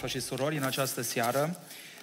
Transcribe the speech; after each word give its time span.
dragi 0.00 0.12
și 0.12 0.22
surori, 0.22 0.56
în 0.56 0.62
această 0.62 1.02
seară 1.02 1.60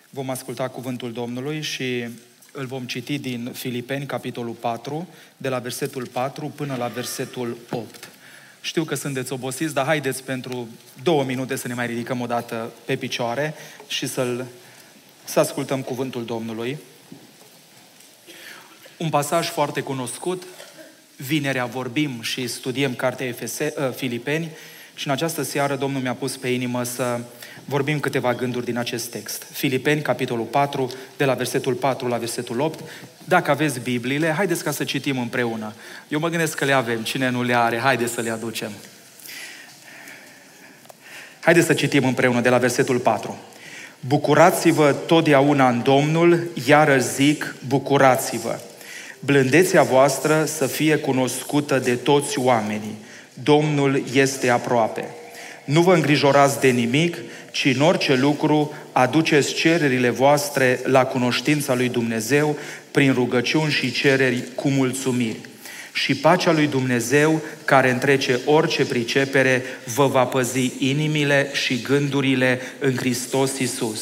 vom 0.09 0.29
asculta 0.29 0.67
cuvântul 0.67 1.11
Domnului 1.11 1.61
și 1.61 2.07
îl 2.51 2.65
vom 2.65 2.85
citi 2.85 3.19
din 3.19 3.51
Filipeni, 3.53 4.05
capitolul 4.05 4.53
4, 4.53 5.07
de 5.37 5.49
la 5.49 5.59
versetul 5.59 6.07
4 6.07 6.53
până 6.55 6.75
la 6.75 6.87
versetul 6.87 7.57
8. 7.71 8.09
Știu 8.61 8.83
că 8.83 8.95
sunteți 8.95 9.33
obosiți, 9.33 9.73
dar 9.73 9.85
haideți 9.85 10.23
pentru 10.23 10.67
două 11.03 11.23
minute 11.23 11.55
să 11.55 11.67
ne 11.67 11.73
mai 11.73 11.85
ridicăm 11.87 12.21
o 12.21 12.25
dată 12.25 12.71
pe 12.85 12.95
picioare 12.95 13.53
și 13.87 14.07
să-l, 14.07 14.45
să 15.23 15.39
ascultăm 15.39 15.81
cuvântul 15.81 16.25
Domnului. 16.25 16.77
Un 18.97 19.09
pasaj 19.09 19.47
foarte 19.47 19.81
cunoscut, 19.81 20.43
vinerea 21.15 21.65
vorbim 21.65 22.21
și 22.21 22.47
studiem 22.47 22.95
cartea 22.95 23.25
Efese, 23.25 23.73
uh, 23.77 23.91
Filipeni 23.95 24.49
și 24.95 25.07
în 25.07 25.13
această 25.13 25.41
seară 25.41 25.75
Domnul 25.75 26.01
mi-a 26.01 26.13
pus 26.13 26.37
pe 26.37 26.47
inimă 26.47 26.83
să 26.83 27.19
vorbim 27.65 27.99
câteva 27.99 28.33
gânduri 28.33 28.65
din 28.65 28.77
acest 28.77 29.11
text. 29.11 29.43
Filipeni, 29.51 30.01
capitolul 30.01 30.45
4, 30.45 30.91
de 31.17 31.25
la 31.25 31.33
versetul 31.33 31.73
4 31.73 32.07
la 32.07 32.17
versetul 32.17 32.59
8. 32.59 32.79
Dacă 33.23 33.51
aveți 33.51 33.79
Bibliile, 33.79 34.31
haideți 34.31 34.63
ca 34.63 34.71
să 34.71 34.83
citim 34.83 35.19
împreună. 35.19 35.73
Eu 36.07 36.19
mă 36.19 36.29
gândesc 36.29 36.57
că 36.57 36.65
le 36.65 36.73
avem. 36.73 37.01
Cine 37.01 37.29
nu 37.29 37.43
le 37.43 37.57
are, 37.57 37.77
haideți 37.77 38.13
să 38.13 38.21
le 38.21 38.29
aducem. 38.29 38.71
Haideți 41.39 41.65
să 41.65 41.73
citim 41.73 42.03
împreună 42.03 42.41
de 42.41 42.49
la 42.49 42.57
versetul 42.57 42.97
4. 42.97 43.37
Bucurați-vă 43.99 44.91
totdeauna 44.91 45.69
în 45.69 45.81
Domnul, 45.83 46.47
iară 46.67 46.97
zic, 46.97 47.55
bucurați-vă. 47.67 48.59
Blândețea 49.19 49.83
voastră 49.83 50.45
să 50.45 50.67
fie 50.67 50.95
cunoscută 50.95 51.79
de 51.79 51.95
toți 51.95 52.39
oamenii. 52.39 52.97
Domnul 53.33 54.03
este 54.13 54.49
aproape. 54.49 55.05
Nu 55.65 55.81
vă 55.81 55.93
îngrijorați 55.93 56.59
de 56.59 56.69
nimic, 56.69 57.17
ci 57.51 57.65
în 57.65 57.81
orice 57.81 58.15
lucru 58.15 58.73
aduceți 58.91 59.53
cererile 59.53 60.09
voastre 60.09 60.79
la 60.83 61.05
cunoștința 61.05 61.75
lui 61.75 61.89
Dumnezeu 61.89 62.57
prin 62.91 63.13
rugăciuni 63.13 63.71
și 63.71 63.91
cereri 63.91 64.43
cu 64.55 64.69
mulțumiri. 64.69 65.39
Și 65.93 66.15
pacea 66.15 66.51
lui 66.51 66.67
Dumnezeu, 66.67 67.41
care 67.65 67.89
întrece 67.89 68.39
orice 68.45 68.85
pricepere, 68.85 69.63
vă 69.95 70.07
va 70.07 70.23
păzi 70.23 70.71
inimile 70.79 71.49
și 71.53 71.81
gândurile 71.81 72.59
în 72.79 72.95
Hristos 72.95 73.59
Isus. 73.59 74.01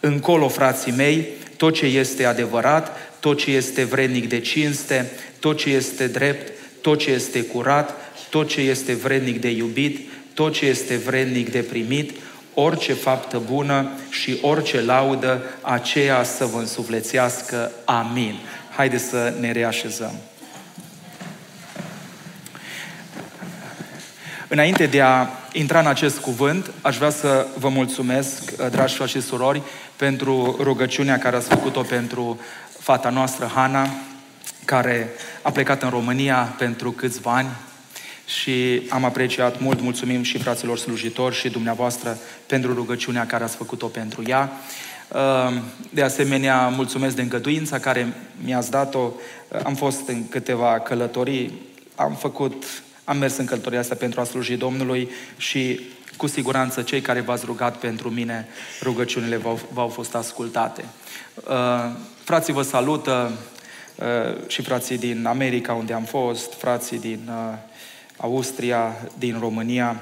Încolo, 0.00 0.48
frații 0.48 0.92
mei, 0.92 1.26
tot 1.56 1.74
ce 1.74 1.86
este 1.86 2.24
adevărat, 2.24 2.96
tot 3.20 3.38
ce 3.38 3.50
este 3.50 3.84
vrednic 3.84 4.28
de 4.28 4.40
cinste, 4.40 5.10
tot 5.38 5.58
ce 5.58 5.70
este 5.70 6.06
drept, 6.06 6.52
tot 6.80 6.98
ce 6.98 7.10
este 7.10 7.42
curat, 7.42 7.94
tot 8.30 8.48
ce 8.48 8.60
este 8.60 8.94
vrednic 8.94 9.40
de 9.40 9.50
iubit, 9.50 10.08
tot 10.34 10.52
ce 10.52 10.66
este 10.66 10.96
vrednic 10.96 11.50
de 11.50 11.58
primit, 11.58 12.10
orice 12.54 12.92
faptă 12.92 13.38
bună 13.38 13.88
și 14.10 14.38
orice 14.42 14.80
laudă, 14.80 15.42
aceea 15.60 16.22
să 16.22 16.44
vă 16.44 16.58
însuflețească. 16.58 17.70
Amin. 17.84 18.38
Haideți 18.76 19.04
să 19.04 19.34
ne 19.40 19.52
reașezăm. 19.52 20.12
Înainte 24.48 24.86
de 24.86 25.00
a 25.00 25.26
intra 25.52 25.80
în 25.80 25.86
acest 25.86 26.18
cuvânt, 26.18 26.70
aș 26.82 26.96
vrea 26.96 27.10
să 27.10 27.46
vă 27.58 27.68
mulțumesc, 27.68 28.56
dragi 28.70 28.94
frate 28.94 29.10
și 29.10 29.20
surori, 29.20 29.62
pentru 29.96 30.56
rugăciunea 30.60 31.18
care 31.18 31.36
ați 31.36 31.48
făcut-o 31.48 31.82
pentru 31.82 32.40
fata 32.78 33.10
noastră, 33.10 33.50
Hana, 33.54 33.88
care 34.64 35.10
a 35.42 35.50
plecat 35.50 35.82
în 35.82 35.88
România 35.88 36.54
pentru 36.58 36.90
câțiva 36.90 37.34
ani, 37.34 37.48
și 38.26 38.82
am 38.88 39.04
apreciat 39.04 39.60
mult, 39.60 39.80
mulțumim 39.80 40.22
și 40.22 40.38
fraților 40.38 40.78
slujitori 40.78 41.34
și 41.34 41.48
dumneavoastră 41.48 42.18
pentru 42.46 42.74
rugăciunea 42.74 43.26
care 43.26 43.44
ați 43.44 43.56
făcut-o 43.56 43.86
pentru 43.86 44.22
ea. 44.26 44.52
Ehm, 45.14 45.62
de 45.90 46.02
asemenea, 46.02 46.68
mulțumesc 46.68 47.16
de 47.16 47.22
îngăduința 47.22 47.78
care 47.78 48.12
mi-ați 48.44 48.70
dat-o. 48.70 49.10
Am 49.64 49.74
fost 49.74 50.08
în 50.08 50.28
câteva 50.28 50.80
călătorii, 50.80 51.52
am 51.94 52.14
făcut, 52.14 52.64
am 53.04 53.16
mers 53.16 53.36
în 53.36 53.44
călătoria 53.44 53.78
asta 53.78 53.94
pentru 53.94 54.20
a 54.20 54.24
sluji 54.24 54.56
Domnului 54.56 55.08
și 55.36 55.80
cu 56.16 56.26
siguranță 56.26 56.82
cei 56.82 57.00
care 57.00 57.20
v-ați 57.20 57.44
rugat 57.44 57.76
pentru 57.76 58.10
mine, 58.10 58.48
rugăciunile 58.82 59.36
v-au, 59.36 59.60
v-au 59.72 59.88
fost 59.88 60.14
ascultate. 60.14 60.84
Ehm, 61.50 61.98
frații 62.24 62.52
vă 62.52 62.62
salută 62.62 63.32
ehm, 63.98 64.48
și 64.48 64.62
frații 64.62 64.98
din 64.98 65.26
America 65.26 65.72
unde 65.72 65.92
am 65.92 66.04
fost, 66.04 66.52
frații 66.52 66.98
din 66.98 67.30
Austria, 68.24 68.96
din 69.18 69.38
România, 69.38 70.00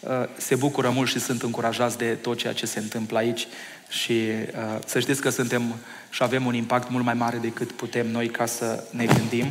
uh, 0.00 0.10
se 0.36 0.54
bucură 0.54 0.90
mult 0.90 1.08
și 1.08 1.20
sunt 1.20 1.42
încurajați 1.42 1.98
de 1.98 2.14
tot 2.14 2.38
ceea 2.38 2.52
ce 2.52 2.66
se 2.66 2.78
întâmplă 2.78 3.18
aici 3.18 3.46
și 3.88 4.12
uh, 4.12 4.78
să 4.86 5.00
știți 5.00 5.20
că 5.20 5.28
suntem 5.28 5.62
și 6.10 6.22
avem 6.22 6.46
un 6.46 6.54
impact 6.54 6.90
mult 6.90 7.04
mai 7.04 7.14
mare 7.14 7.36
decât 7.36 7.72
putem 7.72 8.10
noi 8.10 8.28
ca 8.28 8.46
să 8.46 8.84
ne 8.90 9.04
gândim 9.04 9.46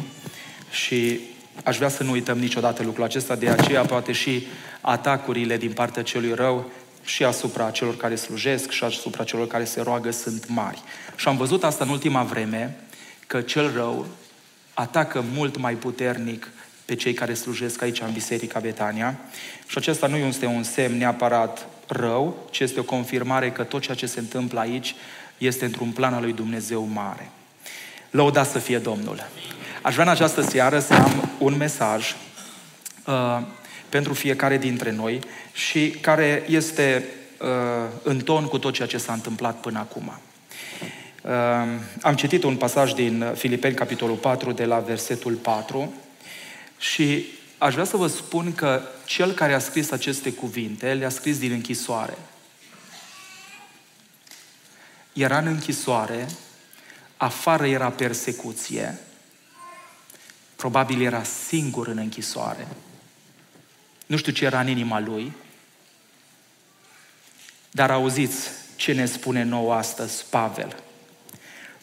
și 0.71 1.19
aș 1.63 1.77
vrea 1.77 1.89
să 1.89 2.03
nu 2.03 2.11
uităm 2.11 2.37
niciodată 2.37 2.83
lucrul 2.83 3.03
acesta, 3.03 3.35
de 3.35 3.49
aceea 3.49 3.81
poate 3.81 4.11
și 4.11 4.47
atacurile 4.81 5.57
din 5.57 5.71
partea 5.71 6.03
celui 6.03 6.33
rău 6.33 6.71
și 7.03 7.23
asupra 7.23 7.71
celor 7.71 7.97
care 7.97 8.15
slujesc 8.15 8.69
și 8.69 8.83
asupra 8.83 9.23
celor 9.23 9.47
care 9.47 9.63
se 9.63 9.81
roagă 9.81 10.11
sunt 10.11 10.47
mari. 10.47 10.81
Și 11.15 11.27
am 11.27 11.37
văzut 11.37 11.63
asta 11.63 11.83
în 11.83 11.89
ultima 11.89 12.23
vreme, 12.23 12.77
că 13.27 13.41
cel 13.41 13.73
rău 13.73 14.07
atacă 14.73 15.23
mult 15.33 15.57
mai 15.57 15.73
puternic 15.73 16.47
pe 16.93 16.99
cei 16.99 17.13
care 17.13 17.33
slujesc 17.33 17.81
aici 17.81 18.01
în 18.01 18.11
Biserica 18.11 18.59
Betania. 18.59 19.15
Și 19.67 19.77
acesta 19.77 20.07
nu 20.07 20.15
este 20.15 20.45
un 20.45 20.63
semn 20.63 20.97
neapărat 20.97 21.67
rău, 21.87 22.47
ci 22.49 22.59
este 22.59 22.79
o 22.79 22.83
confirmare 22.83 23.51
că 23.51 23.63
tot 23.63 23.81
ceea 23.81 23.95
ce 23.95 24.05
se 24.05 24.19
întâmplă 24.19 24.59
aici 24.59 24.95
este 25.37 25.65
într-un 25.65 25.91
plan 25.91 26.13
al 26.13 26.21
lui 26.21 26.33
Dumnezeu 26.33 26.83
mare. 26.83 27.29
Lăuda 28.09 28.43
să 28.43 28.59
fie 28.59 28.77
Domnul. 28.77 29.27
Aș 29.81 29.93
vrea 29.93 30.05
în 30.05 30.11
această 30.11 30.41
seară 30.41 30.79
să 30.79 30.93
am 30.93 31.29
un 31.37 31.57
mesaj 31.57 32.15
uh, 33.05 33.41
pentru 33.89 34.13
fiecare 34.13 34.57
dintre 34.57 34.91
noi 34.91 35.19
și 35.53 35.89
care 35.89 36.43
este 36.47 37.05
uh, 37.39 37.47
în 38.03 38.19
ton 38.19 38.45
cu 38.45 38.57
tot 38.57 38.73
ceea 38.73 38.87
ce 38.87 38.97
s-a 38.97 39.13
întâmplat 39.13 39.55
până 39.59 39.79
acum. 39.79 40.19
Uh, 41.21 41.31
am 42.01 42.15
citit 42.15 42.43
un 42.43 42.55
pasaj 42.55 42.91
din 42.91 43.31
Filipeni, 43.35 43.75
capitolul 43.75 44.15
4, 44.15 44.51
de 44.51 44.65
la 44.65 44.79
versetul 44.79 45.33
4, 45.33 45.93
și 46.83 47.25
aș 47.57 47.73
vrea 47.73 47.85
să 47.85 47.97
vă 47.97 48.07
spun 48.07 48.55
că 48.55 48.81
cel 49.05 49.31
care 49.31 49.53
a 49.53 49.59
scris 49.59 49.91
aceste 49.91 50.33
cuvinte 50.33 50.93
le-a 50.93 51.09
scris 51.09 51.37
din 51.37 51.51
închisoare. 51.51 52.17
Era 55.13 55.37
în 55.37 55.47
închisoare, 55.47 56.27
afară 57.17 57.67
era 57.67 57.89
persecuție, 57.89 58.99
probabil 60.55 61.01
era 61.01 61.23
singur 61.23 61.87
în 61.87 61.97
închisoare. 61.97 62.67
Nu 64.05 64.17
știu 64.17 64.31
ce 64.31 64.45
era 64.45 64.59
în 64.59 64.67
inima 64.67 64.99
lui, 64.99 65.33
dar 67.71 67.91
auziți 67.91 68.49
ce 68.75 68.93
ne 68.93 69.05
spune 69.05 69.43
nou 69.43 69.71
astăzi 69.71 70.25
Pavel. 70.29 70.75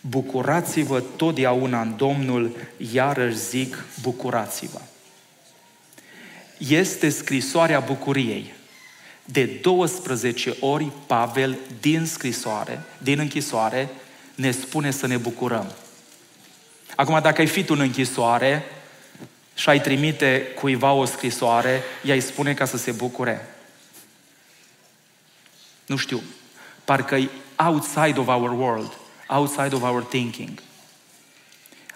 Bucurați-vă 0.01 1.01
totdeauna 1.01 1.81
în 1.81 1.97
Domnul, 1.97 2.57
iarăși 2.93 3.37
zic, 3.37 3.85
bucurați-vă. 4.03 4.81
Este 6.69 7.09
scrisoarea 7.09 7.81
bucuriei. 7.81 8.55
De 9.25 9.45
12 9.45 10.57
ori 10.61 10.93
Pavel 11.07 11.59
din 11.81 12.07
scrisoare, 12.07 12.83
din 12.99 13.19
închisoare, 13.19 13.89
ne 14.35 14.51
spune 14.51 14.91
să 14.91 15.07
ne 15.07 15.17
bucurăm. 15.17 15.73
Acum, 16.97 17.19
dacă 17.23 17.41
ai 17.41 17.47
fi 17.47 17.65
tu 17.65 17.73
în 17.75 17.81
închisoare 17.81 18.65
și 19.55 19.69
ai 19.69 19.81
trimite 19.81 20.43
cuiva 20.55 20.93
o 20.93 21.05
scrisoare, 21.05 21.83
ea 22.05 22.15
îi 22.15 22.21
spune 22.21 22.55
ca 22.55 22.65
să 22.65 22.77
se 22.77 22.93
bucure. 22.93 23.49
Nu 25.87 25.97
știu, 25.97 26.23
parcă 26.85 27.17
e 27.17 27.29
outside 27.57 28.21
of 28.21 28.27
our 28.27 28.51
world 28.51 28.99
outside 29.31 29.75
of 29.75 29.83
our 29.83 30.03
thinking. 30.03 30.63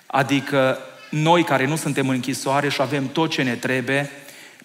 Adică 0.06 0.78
noi 1.10 1.44
care 1.44 1.66
nu 1.66 1.76
suntem 1.76 2.08
în 2.08 2.14
închisoare 2.14 2.68
și 2.68 2.80
avem 2.80 3.08
tot 3.08 3.30
ce 3.30 3.42
ne 3.42 3.54
trebuie, 3.54 4.10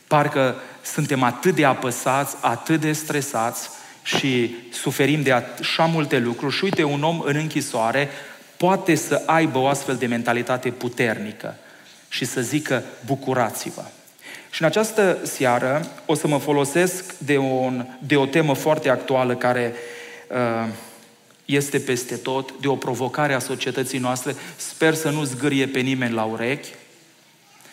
parcă 0.09 0.55
suntem 0.81 1.23
atât 1.23 1.55
de 1.55 1.65
apăsați, 1.65 2.35
atât 2.41 2.79
de 2.79 2.91
stresați 2.91 3.69
și 4.03 4.55
suferim 4.71 5.21
de 5.21 5.31
așa 5.31 5.85
multe 5.85 6.17
lucruri 6.19 6.55
și 6.55 6.63
uite, 6.63 6.83
un 6.83 7.03
om 7.03 7.19
în 7.19 7.35
închisoare 7.35 8.09
poate 8.57 8.95
să 8.95 9.21
aibă 9.25 9.57
o 9.57 9.67
astfel 9.67 9.95
de 9.95 10.05
mentalitate 10.05 10.69
puternică 10.69 11.55
și 12.09 12.25
să 12.25 12.41
zică 12.41 12.83
bucurați-vă. 13.05 13.83
Și 14.49 14.61
în 14.61 14.67
această 14.67 15.17
seară 15.23 15.85
o 16.05 16.13
să 16.13 16.27
mă 16.27 16.37
folosesc 16.37 17.17
de, 17.17 17.37
un, 17.37 17.85
de 17.99 18.15
o 18.15 18.25
temă 18.25 18.53
foarte 18.53 18.89
actuală 18.89 19.35
care 19.35 19.73
uh, 20.27 20.67
este 21.45 21.79
peste 21.79 22.15
tot, 22.15 22.53
de 22.61 22.67
o 22.67 22.75
provocare 22.75 23.33
a 23.33 23.39
societății 23.39 23.99
noastre. 23.99 24.35
Sper 24.55 24.93
să 24.93 25.09
nu 25.09 25.23
zgârie 25.23 25.67
pe 25.67 25.79
nimeni 25.79 26.13
la 26.13 26.23
urechi. 26.23 26.69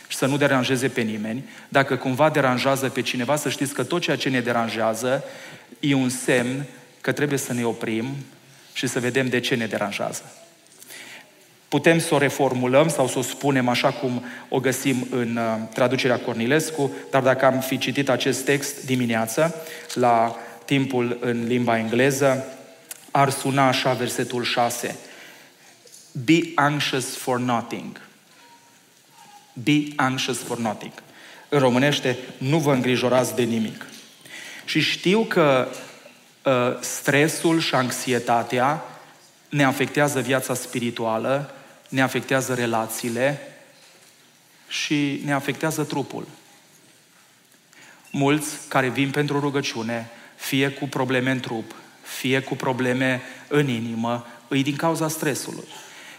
Și 0.09 0.17
să 0.17 0.27
nu 0.27 0.37
deranjeze 0.37 0.89
pe 0.89 1.01
nimeni. 1.01 1.45
Dacă 1.69 1.97
cumva 1.97 2.31
deranjează 2.31 2.89
pe 2.89 3.03
cineva, 3.03 3.37
să 3.37 3.49
știți 3.49 3.75
că 3.75 3.85
tot 3.85 4.03
ceea 4.03 4.17
ce 4.17 4.29
ne 4.29 4.41
deranjează 4.41 5.25
e 5.81 5.95
un 5.95 6.09
semn 6.09 6.65
că 7.01 7.13
trebuie 7.13 7.39
să 7.39 7.53
ne 7.53 7.65
oprim 7.65 8.07
și 8.73 8.87
să 8.87 9.01
vedem 9.01 9.29
de 9.29 9.41
ce 9.41 9.55
ne 9.55 9.67
deranjează. 9.67 10.23
Putem 11.69 11.99
să 11.99 12.15
o 12.15 12.19
reformulăm 12.19 12.89
sau 12.89 13.09
să 13.09 13.19
o 13.19 13.23
spunem 13.23 13.69
așa 13.69 13.93
cum 13.93 14.25
o 14.49 14.61
găsim 14.61 15.07
în 15.11 15.37
uh, 15.37 15.69
traducerea 15.75 16.19
Cornilescu, 16.19 16.95
dar 17.11 17.23
dacă 17.23 17.45
am 17.45 17.61
fi 17.61 17.79
citit 17.79 18.09
acest 18.09 18.45
text 18.45 18.85
dimineață, 18.85 19.55
la 19.95 20.37
timpul 20.65 21.19
în 21.21 21.47
limba 21.47 21.79
engleză, 21.79 22.45
ar 23.11 23.31
suna 23.31 23.67
așa 23.69 23.93
versetul 23.93 24.43
6. 24.43 24.97
Be 26.25 26.41
anxious 26.55 27.17
for 27.17 27.39
nothing. 27.39 28.06
Be 29.63 29.83
anxious 29.97 30.39
for 30.39 30.59
nothing. 30.59 30.93
În 31.49 31.59
românește, 31.59 32.19
nu 32.39 32.59
vă 32.59 32.73
îngrijorați 32.73 33.35
de 33.35 33.43
nimic. 33.43 33.87
Și 34.65 34.81
știu 34.81 35.25
că 35.25 35.69
uh, 36.43 36.53
stresul 36.81 37.61
și 37.61 37.75
anxietatea 37.75 38.85
ne 39.49 39.65
afectează 39.65 40.21
viața 40.21 40.55
spirituală, 40.55 41.55
ne 41.89 42.03
afectează 42.03 42.55
relațiile 42.55 43.41
și 44.69 45.23
ne 45.25 45.33
afectează 45.33 45.85
trupul. 45.85 46.27
Mulți 48.11 48.49
care 48.69 48.89
vin 48.89 49.11
pentru 49.11 49.41
rugăciune, 49.41 50.11
fie 50.37 50.69
cu 50.69 50.87
probleme 50.87 51.31
în 51.31 51.41
trup, 51.41 51.75
fie 52.03 52.41
cu 52.41 52.55
probleme 52.55 53.23
în 53.49 53.69
inimă, 53.69 54.27
îi 54.49 54.63
din 54.63 54.77
cauza 54.77 55.09
stresului. 55.09 55.65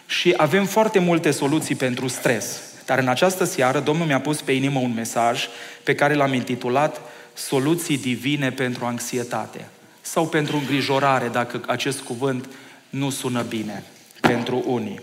Și 0.07 0.33
avem 0.37 0.65
foarte 0.65 0.99
multe 0.99 1.31
soluții 1.31 1.75
pentru 1.75 2.07
stres. 2.07 2.61
Dar 2.87 2.99
în 2.99 3.07
această 3.07 3.43
seară 3.43 3.79
Domnul 3.79 4.05
mi-a 4.05 4.19
pus 4.19 4.41
pe 4.41 4.51
inimă 4.51 4.79
un 4.79 4.93
mesaj 4.93 5.47
pe 5.83 5.95
care 5.95 6.13
l-am 6.13 6.33
intitulat 6.33 7.01
Soluții 7.33 7.97
divine 7.97 8.51
pentru 8.51 8.85
anxietate 8.85 9.67
sau 10.01 10.27
pentru 10.27 10.57
îngrijorare, 10.57 11.27
dacă 11.27 11.61
acest 11.65 11.99
cuvânt 11.99 12.49
nu 12.89 13.09
sună 13.09 13.41
bine 13.41 13.83
pentru 14.21 14.63
unii. 14.65 15.01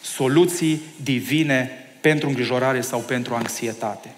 Soluții 0.00 0.82
divine 1.02 1.70
pentru 2.00 2.28
îngrijorare 2.28 2.80
sau 2.80 2.98
pentru 2.98 3.34
anxietate. 3.34 4.14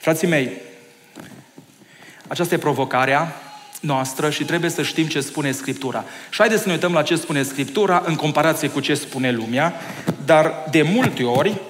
Frații 0.00 0.28
mei, 0.28 0.50
aceasta 2.26 2.54
e 2.54 2.58
provocarea 2.58 3.34
noastră 3.80 4.30
și 4.30 4.44
trebuie 4.44 4.70
să 4.70 4.82
știm 4.82 5.06
ce 5.06 5.20
spune 5.20 5.50
Scriptura. 5.52 6.04
Și 6.30 6.38
haideți 6.38 6.62
să 6.62 6.68
ne 6.68 6.74
uităm 6.74 6.92
la 6.92 7.02
ce 7.02 7.16
spune 7.16 7.42
Scriptura 7.42 8.02
în 8.06 8.14
comparație 8.14 8.68
cu 8.68 8.80
ce 8.80 8.94
spune 8.94 9.30
lumea, 9.30 9.74
dar 10.24 10.64
de 10.70 10.82
multe 10.82 11.22
ori, 11.22 11.60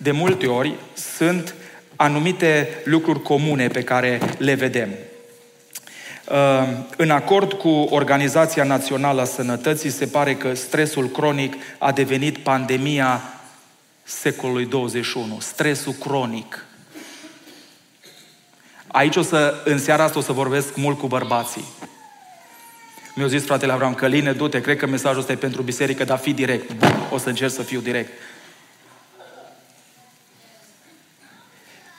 de 0.00 0.10
multe 0.10 0.46
ori 0.46 0.74
sunt 0.94 1.54
anumite 1.96 2.80
lucruri 2.84 3.22
comune 3.22 3.68
pe 3.68 3.82
care 3.82 4.20
le 4.38 4.54
vedem. 4.54 4.88
Uh, 6.30 6.68
în 6.96 7.10
acord 7.10 7.52
cu 7.52 7.68
Organizația 7.68 8.64
Națională 8.64 9.20
a 9.20 9.24
Sănătății, 9.24 9.90
se 9.90 10.06
pare 10.06 10.34
că 10.34 10.54
stresul 10.54 11.08
cronic 11.08 11.54
a 11.78 11.92
devenit 11.92 12.38
pandemia 12.38 13.22
secolului 14.02 14.66
21. 14.66 15.38
Stresul 15.40 15.92
cronic. 15.92 16.64
Aici 18.86 19.16
o 19.16 19.22
să, 19.22 19.62
în 19.64 19.78
seara 19.78 20.02
asta 20.02 20.18
o 20.18 20.22
să 20.22 20.32
vorbesc 20.32 20.76
mult 20.76 20.98
cu 20.98 21.06
bărbații. 21.06 21.64
Mi-a 23.14 23.26
zis 23.26 23.44
fratele 23.44 23.72
Avram, 23.72 23.94
Căline, 23.94 24.32
du-te, 24.32 24.60
cred 24.60 24.76
că 24.76 24.86
mesajul 24.86 25.20
ăsta 25.20 25.32
e 25.32 25.36
pentru 25.36 25.62
biserică, 25.62 26.04
dar 26.04 26.18
fi 26.18 26.32
direct. 26.32 26.70
O 27.10 27.18
să 27.18 27.28
încerc 27.28 27.52
să 27.52 27.62
fiu 27.62 27.80
direct. 27.80 28.10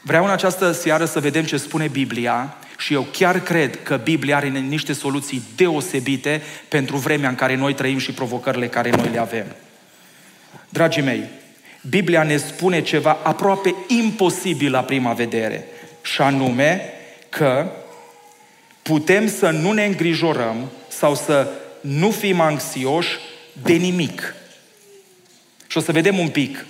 Vreau 0.01 0.23
în 0.23 0.29
această 0.29 0.71
seară 0.71 1.05
să 1.05 1.19
vedem 1.19 1.43
ce 1.43 1.57
spune 1.57 1.87
Biblia 1.87 2.57
și 2.77 2.93
eu 2.93 3.07
chiar 3.11 3.39
cred 3.39 3.83
că 3.83 3.97
Biblia 3.97 4.35
are 4.35 4.47
niște 4.47 4.93
soluții 4.93 5.41
deosebite 5.55 6.41
pentru 6.67 6.97
vremea 6.97 7.29
în 7.29 7.35
care 7.35 7.55
noi 7.55 7.73
trăim 7.73 7.97
și 7.97 8.11
provocările 8.11 8.67
care 8.67 8.89
noi 8.89 9.09
le 9.11 9.19
avem. 9.19 9.45
Dragii 10.69 11.01
mei, 11.01 11.23
Biblia 11.89 12.23
ne 12.23 12.37
spune 12.37 12.81
ceva 12.81 13.17
aproape 13.23 13.75
imposibil 13.87 14.71
la 14.71 14.83
prima 14.83 15.13
vedere, 15.13 15.65
și 16.01 16.21
anume 16.21 16.93
că 17.29 17.71
putem 18.81 19.27
să 19.27 19.49
nu 19.49 19.71
ne 19.71 19.85
îngrijorăm 19.85 20.71
sau 20.87 21.15
să 21.15 21.47
nu 21.81 22.11
fim 22.11 22.39
anxioși 22.39 23.17
de 23.61 23.73
nimic. 23.73 24.33
Și 25.67 25.77
o 25.77 25.81
să 25.81 25.91
vedem 25.91 26.17
un 26.17 26.29
pic, 26.29 26.65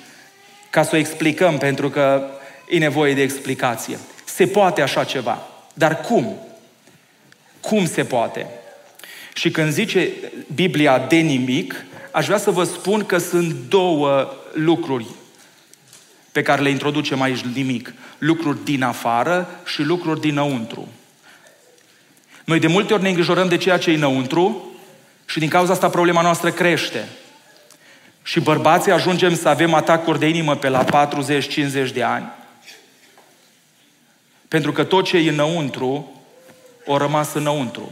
ca 0.70 0.84
să 0.84 0.90
o 0.94 0.98
explicăm, 0.98 1.58
pentru 1.58 1.90
că 1.90 2.24
e 2.70 2.78
nevoie 2.78 3.14
de 3.14 3.22
explicație. 3.22 4.00
Se 4.26 4.48
poate 4.48 4.82
așa 4.82 5.04
ceva. 5.04 5.48
Dar 5.74 6.02
cum? 6.02 6.36
Cum 7.62 7.88
se 7.88 8.04
poate? 8.04 8.48
Și 9.34 9.52
când 9.52 9.72
zice 9.72 10.10
Biblia 10.54 11.00
de 11.00 11.16
nimic, 11.16 11.86
aș 12.12 12.26
vrea 12.26 12.38
să 12.38 12.52
vă 12.52 12.64
spun 12.64 13.06
că 13.06 13.18
sunt 13.18 13.56
două 13.70 14.34
lucruri 14.54 15.06
pe 16.32 16.42
care 16.42 16.62
le 16.62 16.70
introducem 16.70 17.22
aici 17.22 17.40
nimic. 17.40 17.94
Lucruri 18.18 18.64
din 18.64 18.84
afară 18.84 19.60
și 19.66 19.82
lucruri 19.82 20.20
dinăuntru. 20.20 20.88
Noi 22.46 22.60
de 22.60 22.68
multe 22.68 22.94
ori 22.94 23.02
ne 23.02 23.10
îngrijorăm 23.10 23.48
de 23.48 23.58
ceea 23.58 23.78
ce 23.78 23.92
e 23.92 23.96
înăuntru 23.96 24.74
și 25.26 25.40
din 25.40 25.50
cauza 25.50 25.74
asta 25.74 25.90
problema 25.90 26.22
noastră 26.22 26.52
crește. 26.52 27.08
Și 28.24 28.40
bărbații 28.40 28.92
ajungem 28.92 29.36
să 29.36 29.50
avem 29.50 29.74
atacuri 29.74 30.20
de 30.20 30.28
inimă 30.28 30.56
pe 30.56 30.70
la 30.70 31.10
40-50 31.90 31.94
de 31.94 32.04
ani 32.04 32.38
pentru 34.50 34.72
că 34.72 34.84
tot 34.84 35.06
ce 35.06 35.18
e 35.18 35.30
înăuntru, 35.30 36.22
o 36.86 36.98
rămas 36.98 37.34
înăuntru. 37.34 37.92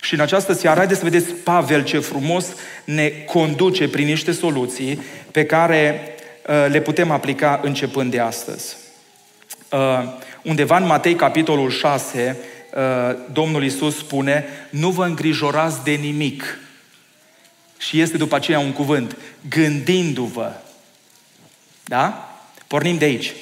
Și 0.00 0.14
în 0.14 0.20
această 0.20 0.52
seară, 0.52 0.76
haideți 0.76 0.98
să 0.98 1.04
vedeți 1.08 1.32
Pavel 1.32 1.84
ce 1.84 1.98
frumos 1.98 2.46
ne 2.84 3.08
conduce 3.08 3.88
prin 3.88 4.06
niște 4.06 4.32
soluții 4.32 5.02
pe 5.30 5.44
care 5.44 6.14
uh, 6.46 6.66
le 6.68 6.80
putem 6.80 7.10
aplica 7.10 7.60
începând 7.62 8.10
de 8.10 8.20
astăzi. 8.20 8.76
Uh, 9.70 9.78
undeva 10.42 10.76
în 10.76 10.86
Matei, 10.86 11.14
capitolul 11.14 11.70
6, 11.70 12.36
uh, 12.74 13.16
Domnul 13.32 13.62
Iisus 13.62 13.96
spune, 13.96 14.44
nu 14.70 14.90
vă 14.90 15.04
îngrijorați 15.04 15.84
de 15.84 15.92
nimic. 15.92 16.58
Și 17.78 18.00
este 18.00 18.16
după 18.16 18.34
aceea 18.34 18.58
un 18.58 18.72
cuvânt, 18.72 19.16
gândindu-vă. 19.48 20.52
Da? 21.84 22.34
Pornim 22.66 22.98
de 22.98 23.04
aici. 23.04 23.32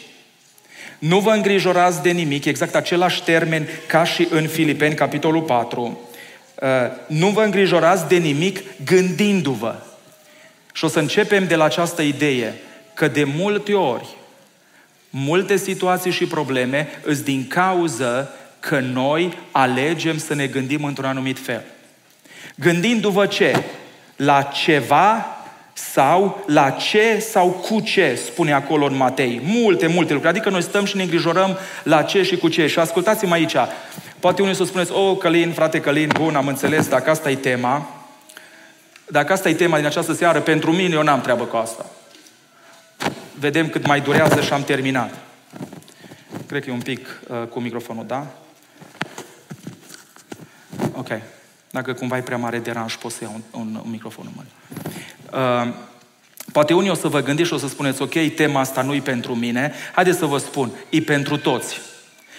Nu 0.98 1.18
vă 1.18 1.30
îngrijorați 1.30 2.02
de 2.02 2.10
nimic, 2.10 2.44
exact 2.44 2.74
același 2.74 3.22
termen 3.22 3.68
ca 3.86 4.04
și 4.04 4.28
în 4.30 4.46
Filipeni, 4.46 4.94
capitolul 4.94 5.42
4. 5.42 5.98
Uh, 6.54 6.68
nu 7.06 7.28
vă 7.28 7.42
îngrijorați 7.42 8.08
de 8.08 8.16
nimic 8.16 8.60
gândindu-vă. 8.84 9.74
Și 10.72 10.84
o 10.84 10.88
să 10.88 10.98
începem 10.98 11.46
de 11.46 11.56
la 11.56 11.64
această 11.64 12.02
idee 12.02 12.54
că 12.94 13.08
de 13.08 13.24
multe 13.24 13.74
ori, 13.74 14.08
multe 15.10 15.56
situații 15.56 16.10
și 16.10 16.26
probleme 16.26 16.88
îs 17.02 17.20
din 17.20 17.46
cauză 17.48 18.30
că 18.60 18.80
noi 18.80 19.38
alegem 19.50 20.18
să 20.18 20.34
ne 20.34 20.46
gândim 20.46 20.84
într-un 20.84 21.08
anumit 21.08 21.38
fel. 21.38 21.64
Gândindu-vă 22.54 23.26
ce? 23.26 23.62
La 24.16 24.42
ceva 24.42 25.37
sau 25.92 26.44
la 26.46 26.70
ce 26.70 27.18
sau 27.18 27.48
cu 27.48 27.80
ce, 27.80 28.14
spune 28.24 28.52
acolo 28.52 28.84
în 28.84 28.96
Matei. 28.96 29.40
Multe, 29.44 29.86
multe 29.86 30.12
lucruri. 30.12 30.34
Adică 30.34 30.50
noi 30.50 30.62
stăm 30.62 30.84
și 30.84 30.96
ne 30.96 31.02
îngrijorăm 31.02 31.58
la 31.82 32.02
ce 32.02 32.22
și 32.22 32.36
cu 32.36 32.48
ce. 32.48 32.66
Și 32.66 32.78
ascultați-mă 32.78 33.34
aici. 33.34 33.56
Poate 34.20 34.42
unii 34.42 34.54
să 34.54 34.64
spuneți, 34.64 34.92
oh, 34.92 35.16
Călin, 35.18 35.52
frate 35.52 35.80
Călin, 35.80 36.10
bun, 36.14 36.36
am 36.36 36.46
înțeles, 36.46 36.88
dacă 36.88 37.10
asta 37.10 37.30
e 37.30 37.36
tema, 37.36 37.88
dacă 39.06 39.32
asta 39.32 39.48
e 39.48 39.54
tema 39.54 39.76
din 39.76 39.86
această 39.86 40.12
seară, 40.12 40.40
pentru 40.40 40.72
mine 40.72 40.94
eu 40.94 41.02
n-am 41.02 41.20
treabă 41.20 41.44
cu 41.44 41.56
asta. 41.56 41.86
Vedem 43.38 43.68
cât 43.68 43.86
mai 43.86 44.00
durează 44.00 44.40
și 44.40 44.52
am 44.52 44.62
terminat. 44.62 45.14
Cred 46.46 46.64
că 46.64 46.70
e 46.70 46.72
un 46.72 46.80
pic 46.80 47.20
uh, 47.28 47.42
cu 47.48 47.60
microfonul, 47.60 48.04
da? 48.06 48.26
Ok. 50.92 51.08
Dacă 51.70 51.92
cumva 51.92 52.16
e 52.16 52.20
prea 52.20 52.36
mare 52.36 52.58
deranj, 52.58 52.94
pot 52.94 53.12
să 53.12 53.18
iau 53.22 53.32
un, 53.34 53.60
un, 53.60 53.80
un 53.84 53.90
microfon 53.90 54.24
în 54.26 54.32
mână. 54.36 54.48
Uh, 55.32 55.68
poate 56.52 56.74
unii 56.74 56.90
o 56.90 56.94
să 56.94 57.08
vă 57.08 57.20
gândiți 57.20 57.48
și 57.48 57.54
o 57.54 57.58
să 57.58 57.68
spuneți, 57.68 58.02
ok, 58.02 58.34
tema 58.34 58.60
asta 58.60 58.82
nu 58.82 58.94
e 58.94 59.00
pentru 59.00 59.34
mine. 59.34 59.72
Haideți 59.92 60.18
să 60.18 60.26
vă 60.26 60.38
spun, 60.38 60.70
e 60.88 61.00
pentru 61.00 61.36
toți. 61.36 61.80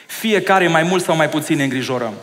Fiecare 0.08 0.68
mai 0.68 0.84
mult 0.84 1.04
sau 1.04 1.16
mai 1.16 1.30
puțin 1.30 1.58
ne 1.58 1.64
îngrijorăm. 1.64 2.14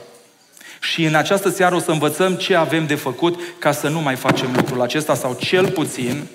Și 0.81 1.05
în 1.05 1.15
această 1.15 1.51
seară 1.51 1.75
o 1.75 1.79
să 1.79 1.91
învățăm 1.91 2.35
ce 2.35 2.55
avem 2.55 2.87
de 2.87 2.95
făcut 2.95 3.41
ca 3.59 3.73
să 3.73 3.89
nu 3.89 4.01
mai 4.01 4.15
facem 4.15 4.53
lucrul 4.57 4.83
acesta 4.83 5.15
sau 5.15 5.37
cel 5.41 5.71
puțin 5.71 6.27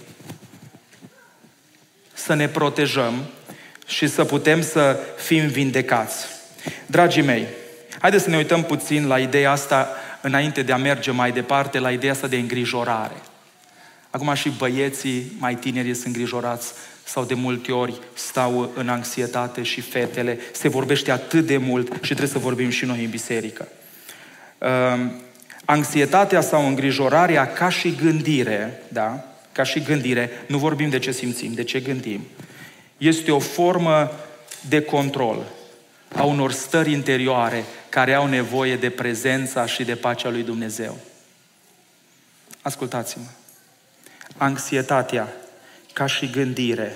să 2.13 2.33
ne 2.33 2.47
protejăm 2.47 3.13
și 3.88 4.07
să 4.07 4.23
putem 4.23 4.61
să 4.61 5.00
fim 5.17 5.47
vindecați. 5.47 6.25
Dragii 6.85 7.21
mei, 7.21 7.47
haideți 8.00 8.23
să 8.23 8.29
ne 8.29 8.38
uităm 8.38 8.63
puțin 8.63 9.07
la 9.07 9.19
ideea 9.19 9.51
asta 9.51 9.89
înainte 10.21 10.61
de 10.61 10.71
a 10.71 10.77
merge 10.77 11.11
mai 11.11 11.31
departe, 11.31 11.79
la 11.79 11.91
ideea 11.91 12.11
asta 12.11 12.27
de 12.27 12.38
îngrijorare. 12.38 13.15
Acum 14.12 14.34
și 14.34 14.50
băieții 14.50 15.32
mai 15.39 15.56
tineri 15.56 15.94
sunt 15.94 16.06
îngrijorați 16.06 16.74
sau 17.03 17.24
de 17.24 17.34
multe 17.34 17.72
ori 17.72 18.00
stau 18.13 18.72
în 18.75 18.89
anxietate 18.89 19.63
și 19.63 19.82
fetele. 19.82 20.39
Se 20.51 20.68
vorbește 20.68 21.12
atât 21.12 21.46
de 21.46 21.58
mult 21.58 21.91
și 21.94 22.00
trebuie 22.00 22.27
să 22.27 22.39
vorbim 22.39 22.70
și 22.70 22.86
noi 22.86 23.03
în 23.03 23.10
biserică. 23.10 23.68
Uh, 24.58 25.12
anxietatea 25.65 26.41
sau 26.41 26.68
îngrijorarea 26.68 27.53
ca 27.53 27.70
și 27.70 27.96
gândire, 27.96 28.84
da? 28.88 29.25
Ca 29.51 29.63
și 29.63 29.82
gândire, 29.82 30.30
nu 30.48 30.58
vorbim 30.58 30.89
de 30.89 31.00
ce 31.00 31.12
simțim, 31.12 31.53
de 31.53 31.63
ce 31.63 31.80
gândim. 31.80 32.22
Este 32.98 33.32
o 33.32 33.39
formă 33.39 34.12
de 34.68 34.82
control 34.82 35.46
a 36.15 36.24
unor 36.24 36.51
stări 36.51 36.91
interioare 36.91 37.63
care 37.89 38.13
au 38.13 38.27
nevoie 38.27 38.75
de 38.75 38.89
prezența 38.89 39.65
și 39.65 39.84
de 39.84 39.96
pacea 39.96 40.30
lui 40.30 40.44
Dumnezeu. 40.44 40.98
Ascultați-mă. 42.62 43.25
Anxietatea, 44.41 45.27
ca 45.93 46.05
și 46.05 46.29
gândire, 46.29 46.95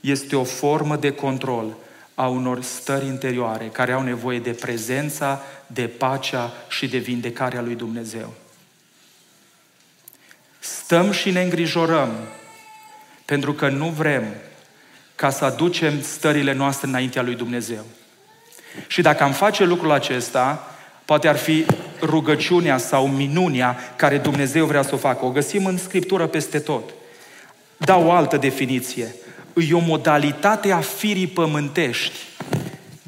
este 0.00 0.36
o 0.36 0.44
formă 0.44 0.96
de 0.96 1.10
control 1.10 1.76
a 2.14 2.26
unor 2.26 2.62
stări 2.62 3.06
interioare 3.06 3.66
care 3.66 3.92
au 3.92 4.02
nevoie 4.02 4.38
de 4.38 4.50
prezența, 4.50 5.42
de 5.66 5.86
pacea 5.86 6.52
și 6.68 6.88
de 6.88 6.98
vindecarea 6.98 7.60
lui 7.60 7.74
Dumnezeu. 7.74 8.34
Stăm 10.58 11.10
și 11.10 11.30
ne 11.30 11.42
îngrijorăm 11.42 12.10
pentru 13.24 13.52
că 13.52 13.68
nu 13.68 13.88
vrem 13.88 14.24
ca 15.14 15.30
să 15.30 15.44
aducem 15.44 16.02
stările 16.02 16.52
noastre 16.52 16.88
înaintea 16.88 17.22
lui 17.22 17.34
Dumnezeu. 17.34 17.84
Și 18.86 19.02
dacă 19.02 19.22
am 19.22 19.32
face 19.32 19.64
lucrul 19.64 19.90
acesta, 19.90 20.75
poate 21.06 21.28
ar 21.28 21.36
fi 21.36 21.66
rugăciunea 22.00 22.78
sau 22.78 23.08
minunia 23.08 23.78
care 23.96 24.18
Dumnezeu 24.18 24.66
vrea 24.66 24.82
să 24.82 24.94
o 24.94 24.98
facă. 24.98 25.24
O 25.24 25.30
găsim 25.30 25.66
în 25.66 25.78
Scriptură 25.78 26.26
peste 26.26 26.58
tot. 26.58 26.90
Dau 27.76 28.06
o 28.06 28.10
altă 28.10 28.36
definiție. 28.36 29.14
E 29.68 29.74
o 29.74 29.78
modalitate 29.78 30.72
a 30.72 30.80
firii 30.80 31.26
pământești 31.26 32.18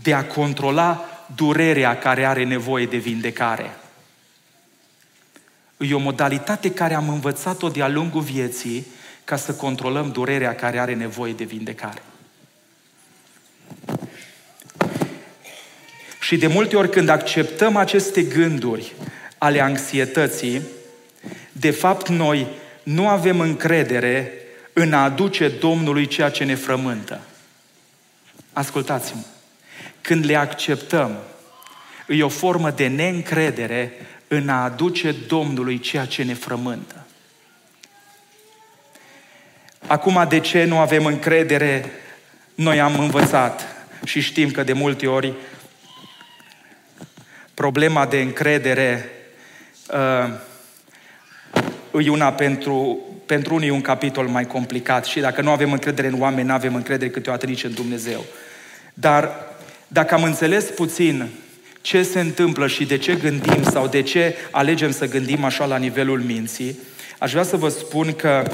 de 0.03 0.15
a 0.15 0.25
controla 0.25 1.05
durerea 1.35 1.99
care 1.99 2.25
are 2.25 2.45
nevoie 2.45 2.87
de 2.87 2.97
vindecare. 2.97 3.77
E 5.77 5.95
o 5.95 5.99
modalitate 5.99 6.71
care 6.71 6.95
am 6.95 7.09
învățat-o 7.09 7.69
de-a 7.69 7.89
lungul 7.89 8.21
vieții 8.21 8.87
ca 9.25 9.37
să 9.37 9.55
controlăm 9.55 10.11
durerea 10.11 10.55
care 10.55 10.79
are 10.79 10.95
nevoie 10.95 11.33
de 11.33 11.45
vindecare. 11.45 12.03
Și 16.29 16.37
de 16.37 16.47
multe 16.47 16.77
ori 16.77 16.91
când 16.91 17.09
acceptăm 17.09 17.77
aceste 17.77 18.23
gânduri 18.23 18.93
ale 19.39 19.61
anxietății, 19.61 20.63
de 21.53 21.71
fapt 21.71 22.09
noi 22.09 22.47
nu 22.83 23.09
avem 23.09 23.41
încredere 23.41 24.33
în 24.73 24.93
a 24.93 25.03
aduce 25.03 25.49
Domnului 25.49 26.07
ceea 26.07 26.31
ce 26.31 26.45
ne 26.45 26.55
frământă. 26.55 27.21
Ascultați-mă. 28.53 29.21
Când 30.01 30.25
le 30.25 30.37
acceptăm, 30.37 31.17
e 32.09 32.23
o 32.23 32.29
formă 32.29 32.71
de 32.71 32.87
neîncredere 32.87 33.93
în 34.29 34.49
a 34.49 34.65
aduce 34.65 35.15
Domnului 35.27 35.79
ceea 35.79 36.05
ce 36.05 36.23
ne 36.23 36.35
frământă. 36.35 37.07
Acum, 39.87 40.27
de 40.29 40.41
ce 40.41 40.65
nu 40.65 40.79
avem 40.79 41.05
încredere? 41.05 41.91
Noi 42.55 42.81
am 42.81 42.99
învățat 42.99 43.67
și 44.05 44.21
știm 44.21 44.51
că 44.51 44.63
de 44.63 44.73
multe 44.73 45.07
ori 45.07 45.35
problema 47.59 48.07
de 48.07 48.21
încredere 48.21 49.11
uh, 49.93 50.29
e 52.05 52.11
una 52.11 52.33
pentru, 52.33 52.99
pentru 53.27 53.55
unii 53.55 53.71
un 53.71 53.81
capitol 53.81 54.27
mai 54.27 54.47
complicat 54.47 55.05
și 55.05 55.21
dacă 55.21 55.43
nu 55.43 55.51
avem 55.51 55.73
încredere 55.73 56.07
în 56.07 56.21
oameni, 56.21 56.47
nu 56.47 56.53
avem 56.53 56.75
încredere 56.75 57.11
câteodată 57.11 57.47
nici 57.47 57.65
în 57.65 57.75
Dumnezeu. 57.75 58.25
Dar 58.95 59.31
dacă 59.89 60.15
am 60.15 60.23
înțeles 60.23 60.65
puțin 60.65 61.29
ce 61.81 62.03
se 62.03 62.21
întâmplă 62.21 62.67
și 62.67 62.85
de 62.85 62.99
ce 62.99 63.15
gândim 63.15 63.63
sau 63.63 63.87
de 63.87 64.03
ce 64.03 64.35
alegem 64.51 64.91
să 64.91 65.09
gândim 65.09 65.45
așa 65.45 65.65
la 65.65 65.77
nivelul 65.77 66.21
minții, 66.21 66.79
aș 67.19 67.31
vrea 67.31 67.43
să 67.43 67.57
vă 67.57 67.69
spun 67.69 68.13
că 68.13 68.51